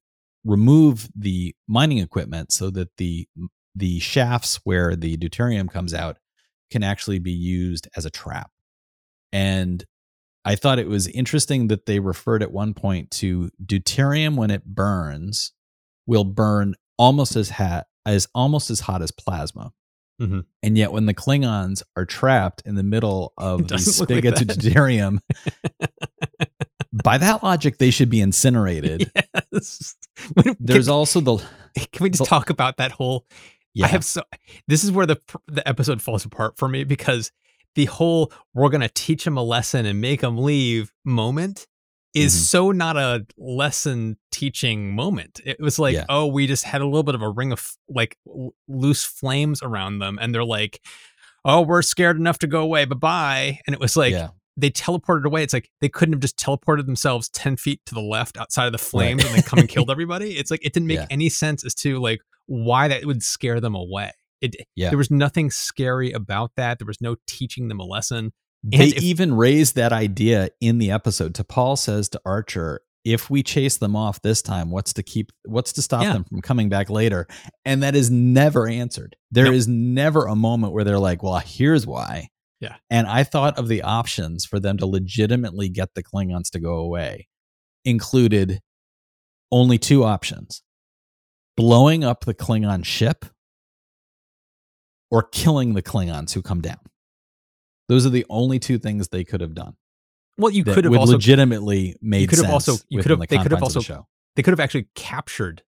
remove 0.46 1.10
the 1.16 1.54
mining 1.68 2.00
equipment 2.00 2.52
so 2.52 2.70
that 2.70 2.96
the 2.98 3.28
the 3.76 4.00
shafts 4.00 4.60
where 4.64 4.96
the 4.96 5.18
deuterium 5.18 5.70
comes 5.70 5.94
out 5.94 6.18
can 6.72 6.84
actually 6.84 7.20
be 7.20 7.32
used 7.32 7.88
as 7.96 8.06
a 8.06 8.10
trap. 8.10 8.52
And 9.32 9.86
I 10.44 10.56
thought 10.56 10.80
it 10.80 10.88
was 10.88 11.08
interesting 11.08 11.68
that 11.68 11.86
they 11.86 12.00
referred 12.00 12.42
at 12.42 12.52
one 12.52 12.74
point 12.74 13.12
to 13.12 13.50
deuterium 13.64 14.36
when 14.36 14.52
it 14.52 14.66
burns 14.66 15.54
will 16.08 16.24
burn 16.24 16.76
almost 16.98 17.36
as 17.36 17.52
hot 17.52 17.86
as 18.06 18.28
almost 18.34 18.70
as 18.70 18.82
hot 18.82 19.02
as 19.02 19.12
plasma. 19.12 19.72
Mhm. 20.22 20.46
And 20.62 20.78
yet 20.78 20.92
when 20.92 21.08
the 21.08 21.14
Klingons 21.16 21.82
are 21.96 22.06
trapped 22.06 22.62
in 22.66 22.76
the 22.76 22.84
middle 22.84 23.34
of 23.38 23.62
these 23.68 23.68
doesn't 23.86 24.00
like 24.10 24.10
spigots 24.10 24.42
of 24.42 24.48
that. 24.48 24.58
deuterium, 24.60 25.20
by 27.04 27.18
that 27.18 27.44
logic, 27.44 27.78
they 27.78 27.92
should 27.92 28.10
be 28.10 28.22
incinerated. 28.22 29.12
yes. 29.52 29.96
There's 30.60 30.86
can, 30.86 30.94
also 30.94 31.20
the 31.22 31.38
can 31.92 32.04
we 32.04 32.10
just 32.10 32.20
the- 32.20 32.26
talk 32.26 32.50
about 32.50 32.78
that 32.78 32.92
whole? 32.92 33.26
yeah, 33.74 33.86
I 33.86 33.90
have 33.90 34.04
so. 34.06 34.22
This 34.68 34.84
is 34.84 34.92
where 34.92 35.06
the 35.06 35.18
the 35.48 35.68
episode 35.68 36.02
falls 36.02 36.26
apart 36.26 36.58
for 36.58 36.68
me 36.68 36.84
because 36.84 37.32
the 37.76 37.86
whole 37.86 38.32
"we're 38.54 38.70
gonna 38.70 38.90
teach 38.94 39.24
them 39.24 39.38
a 39.38 39.44
lesson 39.44 39.86
and 39.86 40.02
make 40.02 40.22
them 40.22 40.38
leave" 40.38 40.92
moment 41.06 41.68
is 42.14 42.34
Mhm. 42.36 42.40
so 42.40 42.72
not 42.72 42.98
a 42.98 43.26
lesson 43.38 44.18
teaching 44.32 44.94
moment. 44.96 45.40
It 45.46 45.60
was 45.60 45.80
like, 45.80 45.94
Yeah. 45.96 46.06
oh, 46.10 46.28
we 46.28 46.46
just 46.48 46.64
had 46.66 46.82
a 46.82 46.86
little 46.86 47.04
bit 47.04 47.16
of 47.16 47.22
a 47.22 47.30
ring 47.30 47.52
of 47.52 47.72
like 47.90 48.18
loose 48.68 49.04
flames 49.06 49.62
around 49.64 50.00
them, 50.00 50.18
and 50.22 50.34
they're 50.36 50.44
like, 50.44 50.82
oh, 51.46 51.62
we're 51.62 51.82
scared 51.82 52.18
enough 52.18 52.38
to 52.40 52.48
go 52.48 52.62
away. 52.62 52.86
Bye 52.86 52.96
bye. 52.96 53.60
And 53.66 53.74
it 53.74 53.80
was 53.80 53.96
like 53.96 54.12
yeah. 54.12 54.30
they 54.58 54.70
teleported 54.70 55.24
away. 55.26 55.42
It's 55.44 55.54
like 55.54 55.70
they 55.80 55.90
couldn't 55.90 56.14
have 56.14 56.20
just 56.22 56.38
teleported 56.38 56.86
themselves 56.86 57.30
ten 57.30 57.56
feet 57.58 57.80
to 57.88 57.94
the 57.96 58.02
left 58.02 58.38
outside 58.38 58.66
of 58.66 58.72
the 58.74 58.78
flames 58.78 59.24
and 59.24 59.34
then 59.34 59.42
come 59.44 59.60
and 59.60 59.70
killed 59.70 59.90
everybody. 59.92 60.38
It's 60.38 60.52
like 60.52 60.64
it 60.66 60.74
didn't 60.74 60.88
make 60.88 60.98
Yeah. 61.00 61.08
any 61.10 61.30
sense 61.30 61.66
as 61.66 61.74
to 61.76 62.00
like 62.00 62.20
why 62.48 62.88
that 62.90 63.06
would 63.06 63.24
scare 63.24 63.60
them 63.62 63.74
away. 63.76 64.12
It 64.42 64.56
Yeah. 64.76 64.90
there 64.90 64.98
was 64.98 65.10
nothing 65.12 65.50
scary 65.50 66.12
about 66.12 66.52
that. 66.58 66.78
There 66.80 66.86
was 66.88 67.00
no 67.02 67.16
teaching 67.28 67.70
them 67.70 67.80
a 67.80 67.86
lesson. 67.86 68.34
They 68.64 68.88
if- 68.90 69.02
even 69.02 69.34
raised 69.34 69.76
that 69.76 69.92
idea 69.94 70.50
in 70.60 70.78
the 70.78 70.92
episode. 70.92 71.34
T'Pol 71.34 71.78
says 71.78 72.10
to 72.10 72.22
Archer, 72.26 72.82
"If 73.04 73.30
we 73.30 73.42
chase 73.42 73.78
them 73.78 73.96
off 73.96 74.22
this 74.22 74.42
time, 74.44 74.70
what's 74.70 74.94
to 74.94 75.04
keep? 75.04 75.32
What's 75.46 75.74
to 75.74 75.82
stop 75.82 76.04
Yeah. 76.04 76.14
them 76.14 76.24
from 76.26 76.42
coming 76.42 76.70
back 76.70 76.90
later?" 76.90 77.26
And 77.66 77.82
that 77.82 77.96
is 77.96 78.12
never 78.12 78.68
answered. 78.68 79.16
There 79.32 79.52
is 79.52 79.68
Nope. 79.68 79.76
never 79.78 80.26
a 80.28 80.36
moment 80.36 80.74
where 80.74 80.84
they're 80.84 81.00
like, 81.00 81.24
"Well, 81.24 81.40
here's 81.40 81.88
why." 81.88 82.30
Yeah. 82.60 82.76
And 82.92 83.08
I 83.08 83.24
thought 83.24 83.58
of 83.58 83.68
the 83.68 83.82
options 83.82 84.46
for 84.46 84.60
them 84.60 84.78
to 84.78 84.86
legitimately 84.86 85.70
get 85.70 85.96
the 85.96 86.04
Klingons 86.04 86.52
to 86.52 86.60
go 86.60 86.76
away 86.76 87.28
included 87.84 88.62
only 89.52 89.80
two 89.80 90.04
options: 90.04 90.62
blowing 91.58 92.04
up 92.04 92.26
the 92.26 92.36
Klingon 92.36 92.86
ship 92.86 93.26
or 95.10 95.24
killing 95.24 95.74
the 95.74 95.82
Klingons 95.82 96.34
who 96.34 96.44
come 96.44 96.62
down. 96.62 96.78
Those 97.92 98.06
are 98.06 98.10
the 98.10 98.26
only 98.30 98.58
two 98.58 98.78
things 98.78 99.10
they 99.10 99.26
could 99.26 99.42
have 99.42 99.54
done 99.54 99.76
Well, 100.38 100.50
you 100.50 100.64
could 100.64 100.86
have 100.86 100.94
also 100.96 101.12
legitimately 101.14 101.98
made 102.02 102.30
could 102.30 102.38
have 102.38 102.46
sense 102.46 102.70
also- 102.70 102.86
you 102.88 103.02
could 103.02 103.10
have- 103.12 103.20
the 103.20 103.28
they 103.28 103.38
could 103.38 103.52
have 103.52 103.62
also- 103.62 103.82
the 103.82 104.06
they 104.38 104.44
could 104.44 104.54
have 104.54 104.62
actually 104.62 104.88
captured 104.96 105.64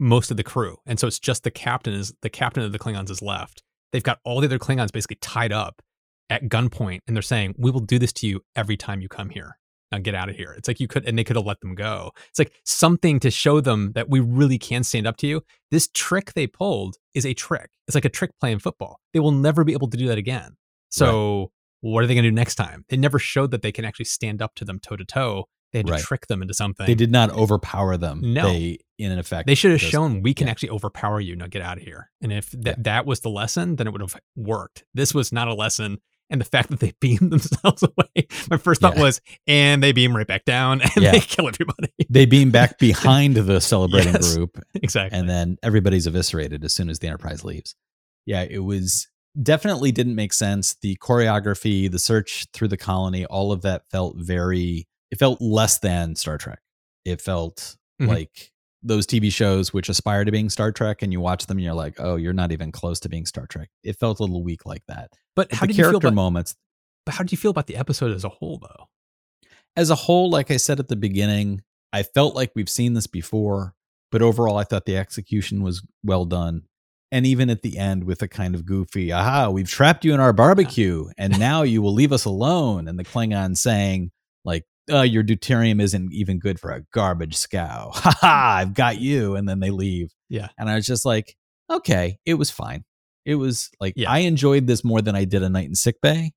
most 0.00 0.32
of 0.32 0.36
the 0.36 0.42
crew, 0.42 0.78
and 0.86 0.98
so 0.98 1.06
it's 1.06 1.20
just 1.20 1.44
the 1.44 1.52
captain 1.52 1.94
is 1.94 2.12
the 2.22 2.30
captain 2.30 2.64
of 2.64 2.72
the 2.72 2.80
Klingons 2.80 3.10
is 3.10 3.22
left. 3.22 3.62
They've 3.92 4.02
got 4.02 4.18
all 4.24 4.40
the 4.40 4.48
other 4.48 4.58
Klingons 4.58 4.90
basically 4.90 5.18
tied 5.20 5.52
up 5.52 5.80
at 6.28 6.48
gunpoint, 6.48 6.98
and 7.06 7.16
they're 7.16 7.22
saying, 7.22 7.54
"We 7.56 7.70
will 7.70 7.80
do 7.80 8.00
this 8.00 8.12
to 8.14 8.26
you 8.26 8.40
every 8.56 8.76
time 8.76 9.00
you 9.00 9.08
come 9.08 9.30
here. 9.30 9.60
Now 9.92 9.98
get 9.98 10.16
out 10.16 10.28
of 10.28 10.34
here." 10.34 10.52
It's 10.58 10.66
like 10.66 10.80
you 10.80 10.88
could, 10.88 11.06
and 11.06 11.16
they 11.16 11.22
could 11.22 11.36
have 11.36 11.46
let 11.46 11.60
them 11.60 11.76
go. 11.76 12.10
It's 12.28 12.40
like 12.40 12.52
something 12.64 13.20
to 13.20 13.30
show 13.30 13.60
them 13.60 13.92
that 13.92 14.10
we 14.10 14.18
really 14.18 14.58
can 14.58 14.82
stand 14.82 15.06
up 15.06 15.16
to 15.18 15.28
you. 15.28 15.42
This 15.70 15.88
trick 15.94 16.32
they 16.34 16.48
pulled 16.48 16.96
is 17.14 17.24
a 17.24 17.34
trick. 17.34 17.70
It's 17.86 17.94
like 17.94 18.04
a 18.04 18.08
trick 18.10 18.32
play 18.40 18.50
in 18.50 18.58
football. 18.58 18.98
They 19.14 19.20
will 19.20 19.30
never 19.30 19.62
be 19.62 19.74
able 19.74 19.88
to 19.90 19.96
do 19.96 20.08
that 20.08 20.18
again. 20.18 20.56
So. 20.90 21.52
What 21.80 22.02
are 22.02 22.06
they 22.06 22.14
going 22.14 22.24
to 22.24 22.30
do 22.30 22.34
next 22.34 22.56
time? 22.56 22.84
They 22.88 22.96
never 22.96 23.18
showed 23.18 23.50
that 23.52 23.62
they 23.62 23.72
can 23.72 23.84
actually 23.84 24.06
stand 24.06 24.42
up 24.42 24.54
to 24.56 24.64
them 24.64 24.78
toe 24.80 24.96
to 24.96 25.04
toe. 25.04 25.48
They 25.72 25.80
had 25.80 25.86
to 25.88 25.98
trick 25.98 26.26
them 26.28 26.40
into 26.40 26.54
something. 26.54 26.86
They 26.86 26.94
did 26.94 27.12
not 27.12 27.30
overpower 27.30 27.98
them. 27.98 28.20
No. 28.22 28.48
They, 28.50 28.78
in 28.98 29.16
effect, 29.18 29.46
They 29.46 29.54
should 29.54 29.70
have 29.72 29.80
just- 29.80 29.92
shown 29.92 30.22
we 30.22 30.32
can 30.32 30.46
yeah. 30.46 30.50
actually 30.52 30.70
overpower 30.70 31.20
you. 31.20 31.36
Now 31.36 31.46
get 31.46 31.60
out 31.62 31.76
of 31.76 31.84
here. 31.84 32.10
And 32.22 32.32
if 32.32 32.50
that 32.52 32.64
Yeah. 32.78 32.82
that 32.84 33.06
was 33.06 33.20
the 33.20 33.28
lesson, 33.30 33.76
then 33.76 33.86
it 33.86 33.90
would 33.92 34.00
have 34.00 34.16
worked. 34.34 34.84
This 34.94 35.12
was 35.12 35.30
not 35.30 35.46
a 35.46 35.54
lesson. 35.54 35.98
And 36.30 36.40
the 36.40 36.46
fact 36.46 36.70
that 36.70 36.80
they 36.80 36.92
beamed 37.00 37.30
themselves 37.30 37.82
away, 37.82 38.26
my 38.50 38.56
first 38.56 38.80
thought 38.80 38.96
Yeah. 38.96 39.02
was, 39.02 39.20
and 39.46 39.82
they 39.82 39.92
beam 39.92 40.16
right 40.16 40.26
back 40.26 40.46
down 40.46 40.80
and 40.96 41.04
they 41.04 41.20
kill 41.20 41.48
everybody. 41.48 41.92
They 42.08 42.24
beam 42.24 42.50
back 42.50 42.78
behind 42.78 43.36
the 43.36 43.60
celebrating 43.62 44.14
Yes. 44.14 44.34
group, 44.36 44.58
exactly. 44.74 45.18
and 45.18 45.28
then 45.28 45.58
everybody's 45.62 46.06
eviscerated 46.06 46.64
as 46.64 46.74
soon 46.74 46.88
as 46.88 46.98
the 46.98 47.08
Enterprise 47.08 47.44
leaves. 47.44 47.74
Yeah, 48.24 48.42
it 48.42 48.58
was 48.60 49.06
definitely 49.42 49.92
didn't 49.92 50.14
make 50.14 50.32
sense. 50.32 50.74
The 50.82 50.96
choreography, 50.96 51.90
the 51.90 51.98
search 51.98 52.46
through 52.52 52.68
the 52.68 52.76
colony, 52.76 53.24
all 53.26 53.52
of 53.52 53.62
that 53.62 53.82
felt 53.90 54.16
very. 54.18 54.86
It 55.10 55.18
felt 55.18 55.40
less 55.40 55.78
than 55.78 56.14
Star 56.16 56.38
Trek. 56.38 56.60
It 57.04 57.20
felt 57.20 57.76
Mhm. 58.00 58.08
like 58.08 58.52
those 58.82 59.06
TV 59.06 59.30
shows 59.30 59.72
which 59.72 59.88
aspire 59.88 60.24
to 60.24 60.30
being 60.30 60.48
Star 60.50 60.70
Trek, 60.70 61.02
and 61.02 61.12
you 61.12 61.20
watch 61.20 61.46
them, 61.46 61.58
and 61.58 61.64
you're 61.64 61.74
like, 61.74 61.94
oh, 61.98 62.16
you're 62.16 62.32
not 62.32 62.52
even 62.52 62.70
close 62.70 63.00
to 63.00 63.08
being 63.08 63.26
Star 63.26 63.46
Trek. 63.46 63.70
It 63.82 63.98
felt 63.98 64.20
a 64.20 64.22
little 64.22 64.42
weak 64.44 64.66
like 64.66 64.82
that. 64.86 65.10
but 65.34 65.48
But 65.50 65.58
how 65.58 65.66
did 65.66 65.76
you 65.76 65.84
feel 65.84 65.90
character 65.92 66.08
about, 66.08 66.14
moments, 66.14 66.54
but 67.06 67.14
how 67.14 67.24
did 67.24 67.32
you 67.32 67.38
feel 67.38 67.50
about 67.50 67.66
the 67.66 67.76
episode 67.76 68.12
as 68.12 68.24
a 68.24 68.28
whole 68.28 68.58
though? 68.58 68.86
as 69.76 69.90
a 69.90 69.94
whole, 69.94 70.28
like 70.28 70.50
I 70.50 70.56
said 70.56 70.80
at 70.80 70.88
the 70.88 70.96
beginning, 70.96 71.62
I 71.92 72.02
felt 72.02 72.34
like 72.34 72.50
we've 72.56 72.68
seen 72.68 72.94
this 72.94 73.06
before, 73.06 73.74
but 74.10 74.20
overall, 74.22 74.56
I 74.56 74.64
thought 74.64 74.86
the 74.86 74.96
execution 74.96 75.62
was 75.62 75.82
well 76.02 76.24
done. 76.24 76.62
And 77.10 77.26
even 77.26 77.48
at 77.48 77.62
the 77.62 77.78
end, 77.78 78.04
with 78.04 78.20
a 78.22 78.28
kind 78.28 78.54
of 78.54 78.66
goofy, 78.66 79.12
aha, 79.12 79.48
we've 79.48 79.68
trapped 79.68 80.04
you 80.04 80.12
in 80.12 80.20
our 80.20 80.32
barbecue, 80.32 81.06
and 81.16 81.38
now 81.38 81.62
you 81.62 81.80
will 81.80 81.94
leave 81.94 82.12
us 82.12 82.26
alone. 82.26 82.86
And 82.86 82.98
the 82.98 83.04
Klingon 83.04 83.56
saying, 83.56 84.10
like, 84.44 84.64
uh, 84.90 85.02
your 85.02 85.24
deuterium 85.24 85.80
isn't 85.80 86.12
even 86.12 86.38
good 86.38 86.60
for 86.60 86.70
a 86.70 86.82
garbage 86.92 87.36
scow. 87.36 87.90
Ha 87.94 88.14
ha, 88.20 88.56
I've 88.58 88.74
got 88.74 89.00
you. 89.00 89.36
And 89.36 89.48
then 89.48 89.60
they 89.60 89.70
leave. 89.70 90.12
Yeah. 90.28 90.48
And 90.58 90.68
I 90.68 90.74
was 90.74 90.86
just 90.86 91.04
like, 91.04 91.36
okay, 91.70 92.18
it 92.26 92.34
was 92.34 92.50
fine. 92.50 92.84
It 93.24 93.34
was 93.36 93.70
like, 93.80 93.94
Yeah. 93.96 94.10
I 94.10 94.20
enjoyed 94.20 94.66
this 94.66 94.84
more 94.84 95.02
than 95.02 95.14
I 95.14 95.24
did 95.24 95.42
A 95.42 95.48
Night 95.48 95.68
in 95.68 95.74
Sick 95.74 96.00
Bay 96.00 96.32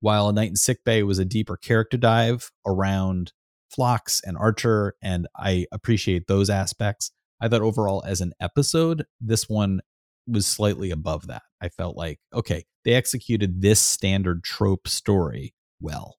while 0.00 0.28
A 0.28 0.32
Night 0.34 0.50
in 0.50 0.56
Sick 0.56 0.84
Bay 0.84 1.02
was 1.02 1.18
a 1.18 1.24
deeper 1.24 1.56
character 1.56 1.96
dive 1.96 2.50
around 2.66 3.32
Phlox 3.70 4.20
and 4.24 4.36
Archer, 4.36 4.94
and 5.02 5.26
I 5.34 5.64
appreciate 5.72 6.26
those 6.26 6.50
aspects. 6.50 7.10
I 7.40 7.48
thought 7.48 7.62
overall, 7.62 8.04
as 8.06 8.20
an 8.20 8.34
episode, 8.38 9.06
this 9.20 9.48
one 9.48 9.80
was 10.26 10.46
slightly 10.46 10.90
above 10.90 11.26
that. 11.28 11.42
I 11.60 11.68
felt 11.68 11.96
like, 11.96 12.18
okay, 12.32 12.64
they 12.84 12.94
executed 12.94 13.60
this 13.62 13.80
standard 13.80 14.42
trope 14.44 14.88
story 14.88 15.54
well. 15.80 16.16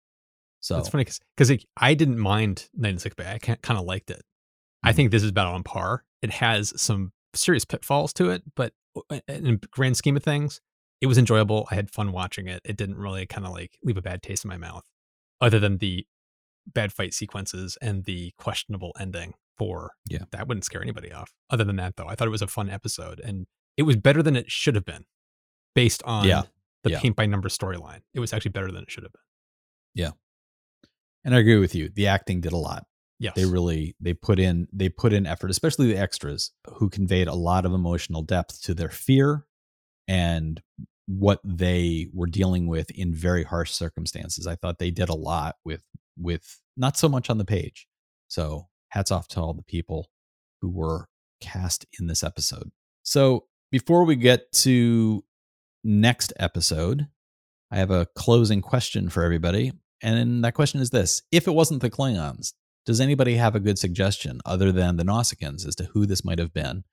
So 0.61 0.75
That's 0.75 0.89
funny 0.89 1.05
because 1.37 1.51
I 1.77 1.93
didn't 1.93 2.17
mind 2.17 2.69
Night 2.73 2.93
in 2.93 2.99
Sick 2.99 3.15
Bay. 3.15 3.29
I 3.31 3.37
kind 3.37 3.79
of 3.79 3.85
liked 3.85 4.09
it. 4.09 4.23
I 4.83 4.91
Mhm. 4.91 4.95
think 4.95 5.11
this 5.11 5.23
is 5.23 5.29
about 5.29 5.53
on 5.53 5.63
par. 5.63 6.03
It 6.21 6.31
has 6.31 6.73
some 6.81 7.13
serious 7.35 7.65
pitfalls 7.65 8.13
to 8.13 8.29
it, 8.31 8.43
but 8.55 8.73
uh, 9.11 9.19
in 9.27 9.43
the 9.43 9.67
grand 9.71 9.97
scheme 9.97 10.17
of 10.17 10.23
things, 10.23 10.61
it 11.01 11.07
was 11.07 11.17
enjoyable. 11.17 11.67
I 11.69 11.75
had 11.75 11.91
fun 11.91 12.11
watching 12.13 12.47
it. 12.47 12.61
It 12.65 12.77
didn't 12.77 12.97
really 12.97 13.25
kind 13.27 13.45
of 13.45 13.51
like 13.53 13.77
leave 13.83 13.97
a 13.97 14.01
bad 14.01 14.23
taste 14.23 14.43
in 14.45 14.49
my 14.49 14.57
mouth, 14.57 14.83
other 15.41 15.59
than 15.59 15.77
the 15.77 16.07
bad 16.65 16.91
fight 16.93 17.13
sequences 17.13 17.77
and 17.81 18.05
the 18.05 18.31
questionable 18.37 18.93
ending. 18.99 19.33
For 19.57 19.93
Yeah. 20.09 20.25
that 20.31 20.49
wouldn't 20.49 20.65
scare 20.65 20.81
anybody 20.81 21.13
off. 21.13 21.31
Other 21.49 21.63
than 21.63 21.77
that, 21.77 21.95
though, 21.95 22.07
I 22.07 22.15
thought 22.15 22.27
it 22.27 22.31
was 22.31 22.41
a 22.41 22.47
fun 22.47 22.69
episode, 22.69 23.21
and 23.21 23.47
it 23.77 23.83
was 23.83 23.95
better 23.95 24.21
than 24.23 24.35
it 24.35 24.49
should 24.51 24.75
have 24.75 24.85
been, 24.85 25.05
based 25.73 26.01
on 26.03 26.27
Yeah. 26.27 26.43
the 26.83 26.91
Yeah. 26.91 26.99
paint 27.01 27.15
by 27.15 27.25
number 27.25 27.49
storyline. 27.49 28.01
It 28.13 28.19
was 28.19 28.33
actually 28.33 28.51
better 28.51 28.71
than 28.71 28.83
it 28.83 28.91
should 28.91 29.03
have 29.03 29.11
been. 29.13 29.21
Yeah. 29.93 30.11
And 31.23 31.35
I 31.35 31.39
agree 31.39 31.57
with 31.57 31.73
you. 31.75 31.89
The 31.89 32.07
acting 32.07 32.41
did 32.41 32.53
a 32.53 32.57
lot. 32.57 32.85
Yes, 33.17 33.33
they 33.35 33.45
really 33.45 33.95
they 34.01 34.13
put 34.13 34.39
in 34.39 34.67
they 34.73 34.89
put 34.89 35.13
in 35.13 35.25
effort 35.25 35.49
especially 35.49 35.87
the 35.87 35.97
extras 35.97 36.51
who 36.73 36.89
conveyed 36.89 37.29
a 37.29 37.33
lot 37.33 37.65
of 37.65 37.71
emotional 37.73 38.21
depth 38.21 38.61
to 38.63 38.73
their 38.73 38.89
fear 38.89 39.45
and 40.05 40.61
what 41.07 41.39
they 41.45 42.09
were 42.11 42.27
dealing 42.27 42.67
with 42.67 42.91
in 42.91 43.13
very 43.15 43.45
harsh 43.45 43.71
circumstances 43.71 44.45
i 44.45 44.53
thought 44.55 44.79
they 44.79 44.91
did 44.91 45.07
a 45.07 45.15
lot 45.15 45.55
with 45.63 45.81
with 46.17 46.59
not 46.75 46.97
so 46.97 47.07
much 47.07 47.29
on 47.29 47.37
the 47.37 47.45
page 47.45 47.87
so 48.27 48.67
hats 48.89 49.11
off 49.11 49.29
to 49.29 49.39
all 49.39 49.53
the 49.53 49.63
people 49.63 50.09
who 50.61 50.69
were 50.69 51.07
cast 51.39 51.85
in 52.01 52.07
this 52.07 52.21
episode 52.21 52.69
so 53.03 53.47
before 53.71 54.03
we 54.05 54.15
get 54.15 54.51
to 54.51 55.23
next 55.83 56.33
episode 56.39 57.07
i 57.71 57.77
have 57.77 57.91
a 57.91 58.07
closing 58.15 58.61
question 58.61 59.09
for 59.09 59.23
everybody 59.23 59.71
and 60.01 60.43
that 60.43 60.53
question 60.53 60.79
is 60.81 60.89
this 60.89 61.21
if 61.31 61.47
it 61.47 61.51
wasn't 61.51 61.81
the 61.81 61.89
klingons 61.89 62.53
does 62.85 63.01
anybody 63.01 63.35
have 63.35 63.55
a 63.55 63.59
good 63.59 63.79
suggestion 63.79 64.39
other 64.45 64.71
than 64.71 64.97
the 64.97 65.03
Nausicaans 65.03 65.67
as 65.67 65.75
to 65.75 65.85
who 65.85 66.05
this 66.05 66.23
might 66.23 66.37
have 66.37 66.53
been? 66.53 66.83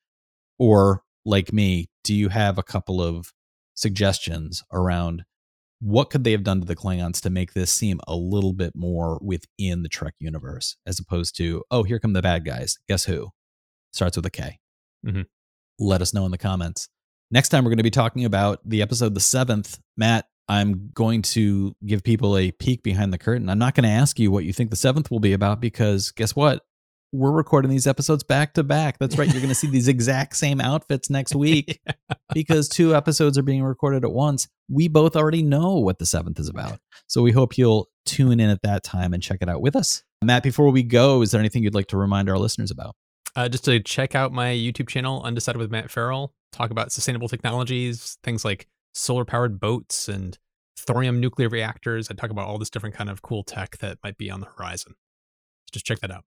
Or, 0.59 1.03
like 1.25 1.53
me, 1.53 1.91
do 2.03 2.15
you 2.15 2.31
have 2.31 2.57
a 2.57 2.63
couple 2.63 3.03
of 3.03 3.33
suggestions 3.75 4.65
around 4.73 5.25
what 5.81 6.11
could 6.11 6.25
they 6.25 6.33
have 6.33 6.45
done 6.45 6.61
to 6.61 6.67
the 6.67 6.77
Klingons 6.77 7.21
to 7.23 7.31
make 7.31 7.53
this 7.53 7.71
seem 7.71 8.01
a 8.07 8.15
little 8.15 8.53
bit 8.53 8.75
more 8.75 9.19
within 9.21 9.83
the 9.83 9.89
Trek 9.89 10.15
universe, 10.19 10.77
as 10.87 10.99
opposed 10.99 11.37
to, 11.37 11.63
oh, 11.71 11.83
here 11.83 11.99
come 11.99 12.13
the 12.13 12.23
bad 12.23 12.45
guys. 12.45 12.79
Guess 12.89 13.05
who? 13.05 13.31
Starts 13.93 14.17
with 14.17 14.25
a 14.27 14.31
K. 14.31 14.61
Mhm. 15.05 15.27
Let 15.79 16.03
us 16.03 16.15
know 16.15 16.25
in 16.25 16.31
the 16.31 16.39
comments. 16.39 16.89
Next 17.31 17.49
time, 17.49 17.65
we're 17.65 17.71
going 17.71 17.79
to 17.79 17.83
be 17.83 17.91
talking 17.91 18.25
about 18.25 18.61
the 18.65 18.83
episode 18.83 19.15
The 19.15 19.21
Seventh. 19.21 19.79
Matt, 19.97 20.27
I'm 20.49 20.91
going 20.93 21.23
to 21.23 21.75
give 21.87 22.03
people 22.03 22.37
a 22.37 22.51
peek 22.53 22.83
behind 22.83 23.13
the 23.13 23.19
curtain. 23.19 23.49
I'm 23.49 23.59
not 23.59 23.75
going 23.75 23.85
to 23.85 23.91
ask 23.91 24.19
you 24.19 24.31
what 24.31 24.45
you 24.45 24.53
think 24.53 24.71
the 24.71 24.77
seventh 24.77 25.11
will 25.11 25.21
be 25.21 25.33
about 25.33 25.61
because 25.61 26.11
guess 26.11 26.37
what? 26.37 26.63
We're 27.15 27.31
recording 27.31 27.71
these 27.71 27.87
episodes 27.87 28.23
back 28.25 28.55
to 28.55 28.63
back. 28.63 28.99
That's 28.99 29.19
right. 29.19 29.29
You're 29.29 29.41
going 29.41 29.49
to 29.49 29.55
see 29.55 29.67
these 29.67 29.89
exact 29.89 30.35
same 30.37 30.61
outfits 30.61 31.11
next 31.11 31.35
week 31.35 31.81
because 32.35 32.69
two 32.69 32.95
episodes 32.95 33.37
are 33.37 33.43
being 33.43 33.63
recorded 33.63 34.03
at 34.05 34.13
once. 34.13 34.49
We 34.71 34.89
both 34.89 35.15
already 35.15 35.43
know 35.43 35.77
what 35.77 35.99
the 35.99 36.07
seventh 36.07 36.39
is 36.39 36.49
about. 36.49 36.79
So 37.07 37.21
we 37.21 37.33
hope 37.33 37.59
you'll 37.59 37.89
tune 38.07 38.41
in 38.41 38.49
at 38.49 38.63
that 38.63 38.83
time 38.83 39.13
and 39.13 39.23
check 39.23 39.39
it 39.43 39.49
out 39.49 39.61
with 39.61 39.77
us. 39.77 40.03
Matt, 40.25 40.43
before 40.43 40.71
we 40.71 40.83
go, 40.83 41.21
is 41.23 41.31
there 41.31 41.41
anything 41.41 41.63
you'd 41.63 41.75
like 41.75 41.89
to 41.89 41.99
remind 41.99 42.31
our 42.31 42.39
listeners 42.39 42.71
about? 42.71 42.95
Uh, 43.35 43.49
just 43.49 43.65
to 43.65 43.81
check 43.81 44.15
out 44.15 44.33
my 44.33 44.49
YouTube 44.49 44.89
channel, 44.89 45.23
Undecided 45.23 45.59
with 45.59 45.71
Matt 45.71 45.91
Ferrell, 45.91 46.35
talk 46.53 46.71
about 46.71 46.93
sustainable 46.93 47.29
technologies, 47.29 48.19
things 48.23 48.45
like 48.45 48.69
solar 48.93 49.25
powered 49.25 49.59
boats 49.59 50.09
and 50.09 50.39
thorium 50.79 51.21
nuclear 51.21 51.49
reactors. 51.49 52.11
I 52.11 52.15
talk 52.15 52.31
about 52.31 52.47
all 52.47 52.59
this 52.59 52.71
different 52.71 52.95
kind 52.95 53.09
of 53.09 53.23
cool 53.23 53.43
tech 53.43 53.79
that 53.79 53.99
might 54.05 54.19
be 54.19 54.31
on 54.31 54.41
the 54.41 54.49
horizon. 54.57 54.95
just 55.73 55.87
check 55.87 56.01
that 56.01 56.11
out. 56.11 56.25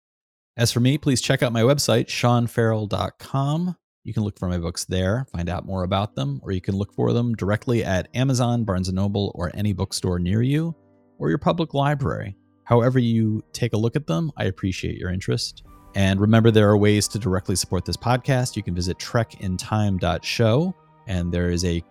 As 0.56 0.70
for 0.70 0.80
me, 0.80 0.98
please 0.98 1.20
check 1.20 1.42
out 1.42 1.52
my 1.52 1.62
website, 1.62 2.06
seanferrell.com. 2.06 3.76
You 4.04 4.12
can 4.12 4.22
look 4.22 4.38
for 4.38 4.48
my 4.48 4.58
books 4.58 4.84
there, 4.84 5.26
find 5.32 5.48
out 5.48 5.64
more 5.64 5.84
about 5.84 6.14
them, 6.14 6.40
or 6.42 6.52
you 6.52 6.60
can 6.60 6.76
look 6.76 6.92
for 6.92 7.12
them 7.12 7.34
directly 7.34 7.84
at 7.84 8.08
Amazon, 8.14 8.64
Barnes 8.64 8.92
& 8.92 8.92
Noble, 8.92 9.32
or 9.34 9.50
any 9.54 9.72
bookstore 9.72 10.18
near 10.18 10.42
you, 10.42 10.74
or 11.18 11.30
your 11.30 11.38
public 11.38 11.72
library. 11.72 12.36
However 12.64 12.98
you 12.98 13.42
take 13.52 13.72
a 13.72 13.78
look 13.78 13.96
at 13.96 14.06
them, 14.06 14.30
I 14.36 14.44
appreciate 14.44 14.98
your 14.98 15.10
interest. 15.10 15.62
And 15.94 16.20
remember, 16.20 16.50
there 16.50 16.68
are 16.70 16.76
ways 16.76 17.06
to 17.08 17.18
directly 17.18 17.56
support 17.56 17.84
this 17.84 17.96
podcast. 17.96 18.56
You 18.56 18.62
can 18.62 18.74
visit 18.74 18.98
trekintime.show, 18.98 20.74
and 21.06 21.32
there 21.32 21.50
is 21.50 21.64
a 21.64 21.84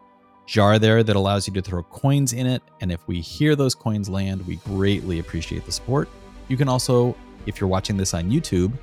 jar 0.47 0.79
there 0.79 1.03
that 1.03 1.15
allows 1.15 1.47
you 1.47 1.53
to 1.53 1.61
throw 1.61 1.83
coins 1.83 2.33
in 2.33 2.47
it. 2.47 2.63
And 2.81 2.91
if 2.91 3.07
we 3.07 3.21
hear 3.21 3.55
those 3.55 3.75
coins 3.75 4.09
land, 4.09 4.45
we 4.47 4.55
greatly 4.57 5.19
appreciate 5.19 5.65
the 5.65 5.71
support. 5.71 6.09
You 6.47 6.57
can 6.57 6.67
also, 6.67 7.15
if 7.45 7.61
you're 7.61 7.69
watching 7.69 7.95
this 7.95 8.13
on 8.13 8.29
YouTube, 8.29 8.73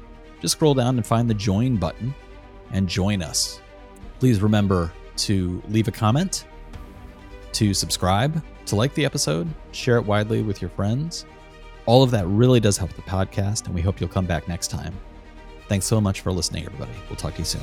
just 0.41 0.53
scroll 0.53 0.75
down 0.75 0.97
and 0.97 1.07
find 1.07 1.29
the 1.29 1.35
join 1.35 1.77
button 1.77 2.15
and 2.71 2.89
join 2.89 3.23
us. 3.23 3.61
Please 4.21 4.41
remember 4.41 4.93
to 5.17 5.63
leave 5.69 5.89
a 5.89 5.93
comment, 5.93 6.47
to 7.53 7.75
subscribe, 7.75 8.43
to 8.67 8.77
like 8.77 8.95
the 8.95 9.05
episode, 9.05 9.49
share 9.73 9.97
it 9.97 10.05
widely 10.05 10.43
with 10.43 10.63
your 10.63 10.71
friends. 10.71 11.27
All 11.87 12.03
of 12.03 12.11
that 12.13 12.27
really 12.27 12.61
does 12.61 12.77
help 12.77 12.93
the 12.93 13.03
podcast, 13.03 13.67
and 13.67 13.75
we 13.75 13.81
hope 13.81 14.01
you'll 14.01 14.09
come 14.11 14.27
back 14.27 14.47
next 14.47 14.69
time. 14.69 14.95
Thanks 15.69 15.87
so 15.87 16.01
much 16.01 16.23
for 16.23 16.33
listening, 16.33 16.65
everybody. 16.65 16.93
We'll 17.09 17.17
talk 17.17 17.35
to 17.35 17.41
you 17.41 17.45
soon. 17.45 17.61